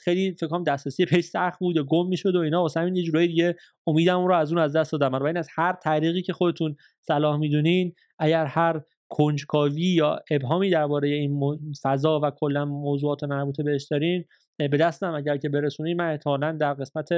خیلی 0.04 0.32
فکر 0.32 0.48
کنم 0.48 0.64
دسترسی 0.64 1.06
page 1.06 1.26
سخت 1.26 1.60
بود 1.60 1.78
و 1.78 1.84
گم 1.84 2.08
می‌شد 2.08 2.36
و 2.36 2.40
اینا. 2.40 2.62
واسه 2.62 2.80
همین 2.80 2.96
یه 2.96 3.04
جورایی 3.04 3.28
دیگه 3.28 3.56
امیدم 3.88 4.26
رو 4.26 4.36
از 4.36 4.52
اون 4.52 4.62
از 4.62 4.76
دست 4.76 4.92
دادم. 4.92 5.24
این 5.24 5.38
از 5.38 5.48
هر 5.56 5.74
طریقی 5.84 6.22
که 6.22 6.34
خودتون 6.34 6.76
صلاح 7.02 7.38
می‌دونین 7.38 7.94
اگر 8.20 8.46
هر 8.46 8.82
کنجکاوی 9.10 9.82
یا 9.82 10.20
ابهامی 10.32 10.70
درباره 10.70 11.10
این 11.10 11.60
فضا 11.84 12.20
و 12.24 12.32
کلا 12.32 12.66
موضوعات 12.66 13.24
مربوطه 13.24 13.64
بهش 13.64 13.88
دارین 13.92 14.26
به 14.58 14.78
دستم. 14.78 15.14
اگر 15.14 15.38
که 15.38 15.50
برسونین 15.50 15.98
من 15.98 16.12
احتمالا 16.12 16.52
در 16.52 16.74
قسمت 16.74 17.10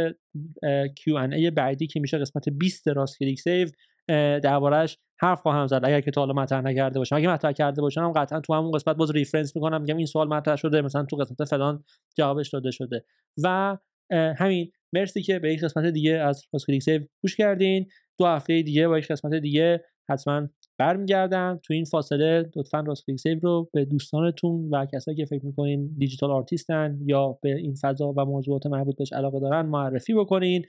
Q&A 1.00 1.52
بعدی 1.56 1.88
که 1.88 2.00
میشه 2.00 2.18
قسمت 2.18 2.50
20 2.50 2.88
راست 2.88 3.20
کلیک 3.20 3.40
save 3.42 3.68
دربارهش 4.40 4.98
حرف 5.20 5.42
خواهم 5.42 5.68
زد. 5.68 5.82
اگر 5.84 6.02
که 6.02 6.12
تا 6.12 6.22
حالا 6.22 6.34
مطرح 6.34 6.62
نکرده 6.62 7.00
باشم. 7.00 7.16
اگه 7.16 7.30
مطرح 7.30 7.52
کرده 7.52 7.82
باشم 7.82 8.12
قطعا 8.12 8.40
تو 8.40 8.54
همون 8.54 8.72
قسمت 8.72 8.96
باز 8.96 9.12
reference 9.12 9.56
می‌کنم. 9.56 9.82
میگم 9.82 9.98
این 9.98 10.06
سوال 10.06 10.28
مطرح 10.28 10.56
شده 10.56 10.82
مثلا 10.82 11.04
تو 11.06 11.16
قسمت 11.16 11.44
فلان 11.44 11.84
جوابش 12.18 12.50
داده 12.50 12.72
شده. 12.72 13.06
و 13.44 13.78
همین. 14.12 14.72
مرسی 14.94 15.22
که 15.22 15.40
به 15.40 15.54
یک 15.54 15.64
قسمت 15.64 15.86
دیگه 15.86 16.12
از 16.14 16.44
راست 16.54 16.66
کلیک 16.68 16.84
save 16.84 17.02
گوش 17.22 17.36
کردین. 17.36 17.88
دو 18.20 18.26
هفته 18.26 18.62
دیگه 18.62 18.88
با 18.88 18.98
یک 19.00 19.08
قسمت 19.08 19.34
دیگه 19.34 19.84
حتما 20.10 20.48
برمیگردم. 20.80 21.60
تو 21.64 21.74
این 21.74 21.86
فاصله 21.86 22.50
لطفا 22.56 22.80
راست 22.80 23.16
save 23.16 23.40
رو 23.40 23.70
به 23.74 23.86
دوستانتون 23.86 24.70
و 24.70 24.86
کسایی 24.94 25.18
که 25.18 25.26
فکر 25.26 25.46
می‌کنین 25.46 25.96
digital 25.98 26.32
artist 26.32 26.90
ن 26.90 27.00
یا 27.06 27.40
به 27.42 27.56
این 27.56 27.76
فضا 27.82 28.14
و 28.18 28.26
موضوعات 28.26 28.66
مربوط 28.66 28.98
بهش 28.98 29.14
علاقه 29.14 29.40
دارن 29.40 29.66
معرفی 29.66 30.14
بکنین. 30.14 30.66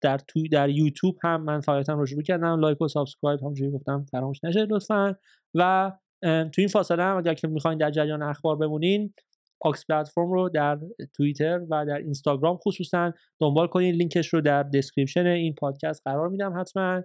در 0.00 0.18
تو 0.28 0.48
در 0.52 0.68
یوتیوب 0.68 1.16
هم 1.22 1.44
من 1.44 1.60
فعالیتم 1.60 1.98
رو 1.98 2.06
شروع 2.06 2.22
کردم. 2.22 2.60
like 2.60 2.80
و 2.80 2.88
subscribe 2.88 3.40
همونجوری 3.40 3.70
گفتم 3.70 4.06
فراموش 4.10 4.44
نشه 4.44 4.66
لطفا. 4.70 5.16
و 5.54 5.92
تو 6.22 6.50
این 6.58 6.68
فاصله 6.68 7.02
هم 7.02 7.16
اگر 7.16 7.34
که 7.34 7.48
می‌خواین 7.48 7.78
در 7.78 7.90
جریان 7.90 8.22
اخبار 8.22 8.56
بمونین 8.56 9.14
آکس 9.62 9.86
پلتفرم 9.86 10.32
رو 10.32 10.48
در 10.48 10.78
توییتر 11.16 11.60
و 11.70 11.86
در 11.86 11.96
اینستاگرام 11.96 12.56
خصوصا 12.56 13.12
دنبال 13.40 13.66
کنین. 13.66 13.94
لینکش 13.94 14.28
رو 14.28 14.40
در 14.40 14.62
description 14.62 15.26
این 15.26 15.54
پادکست 15.54 16.02
قرار 16.04 16.28
میدم 16.28 16.60
حتما. 16.60 17.02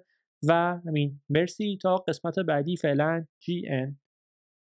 و 0.49 0.79
همین. 0.87 1.21
مرسی 1.29 1.77
تا 1.81 1.97
قسمت 1.97 2.39
بعدی. 2.39 2.77
فعلا 2.77 3.25
GN 3.41 4.04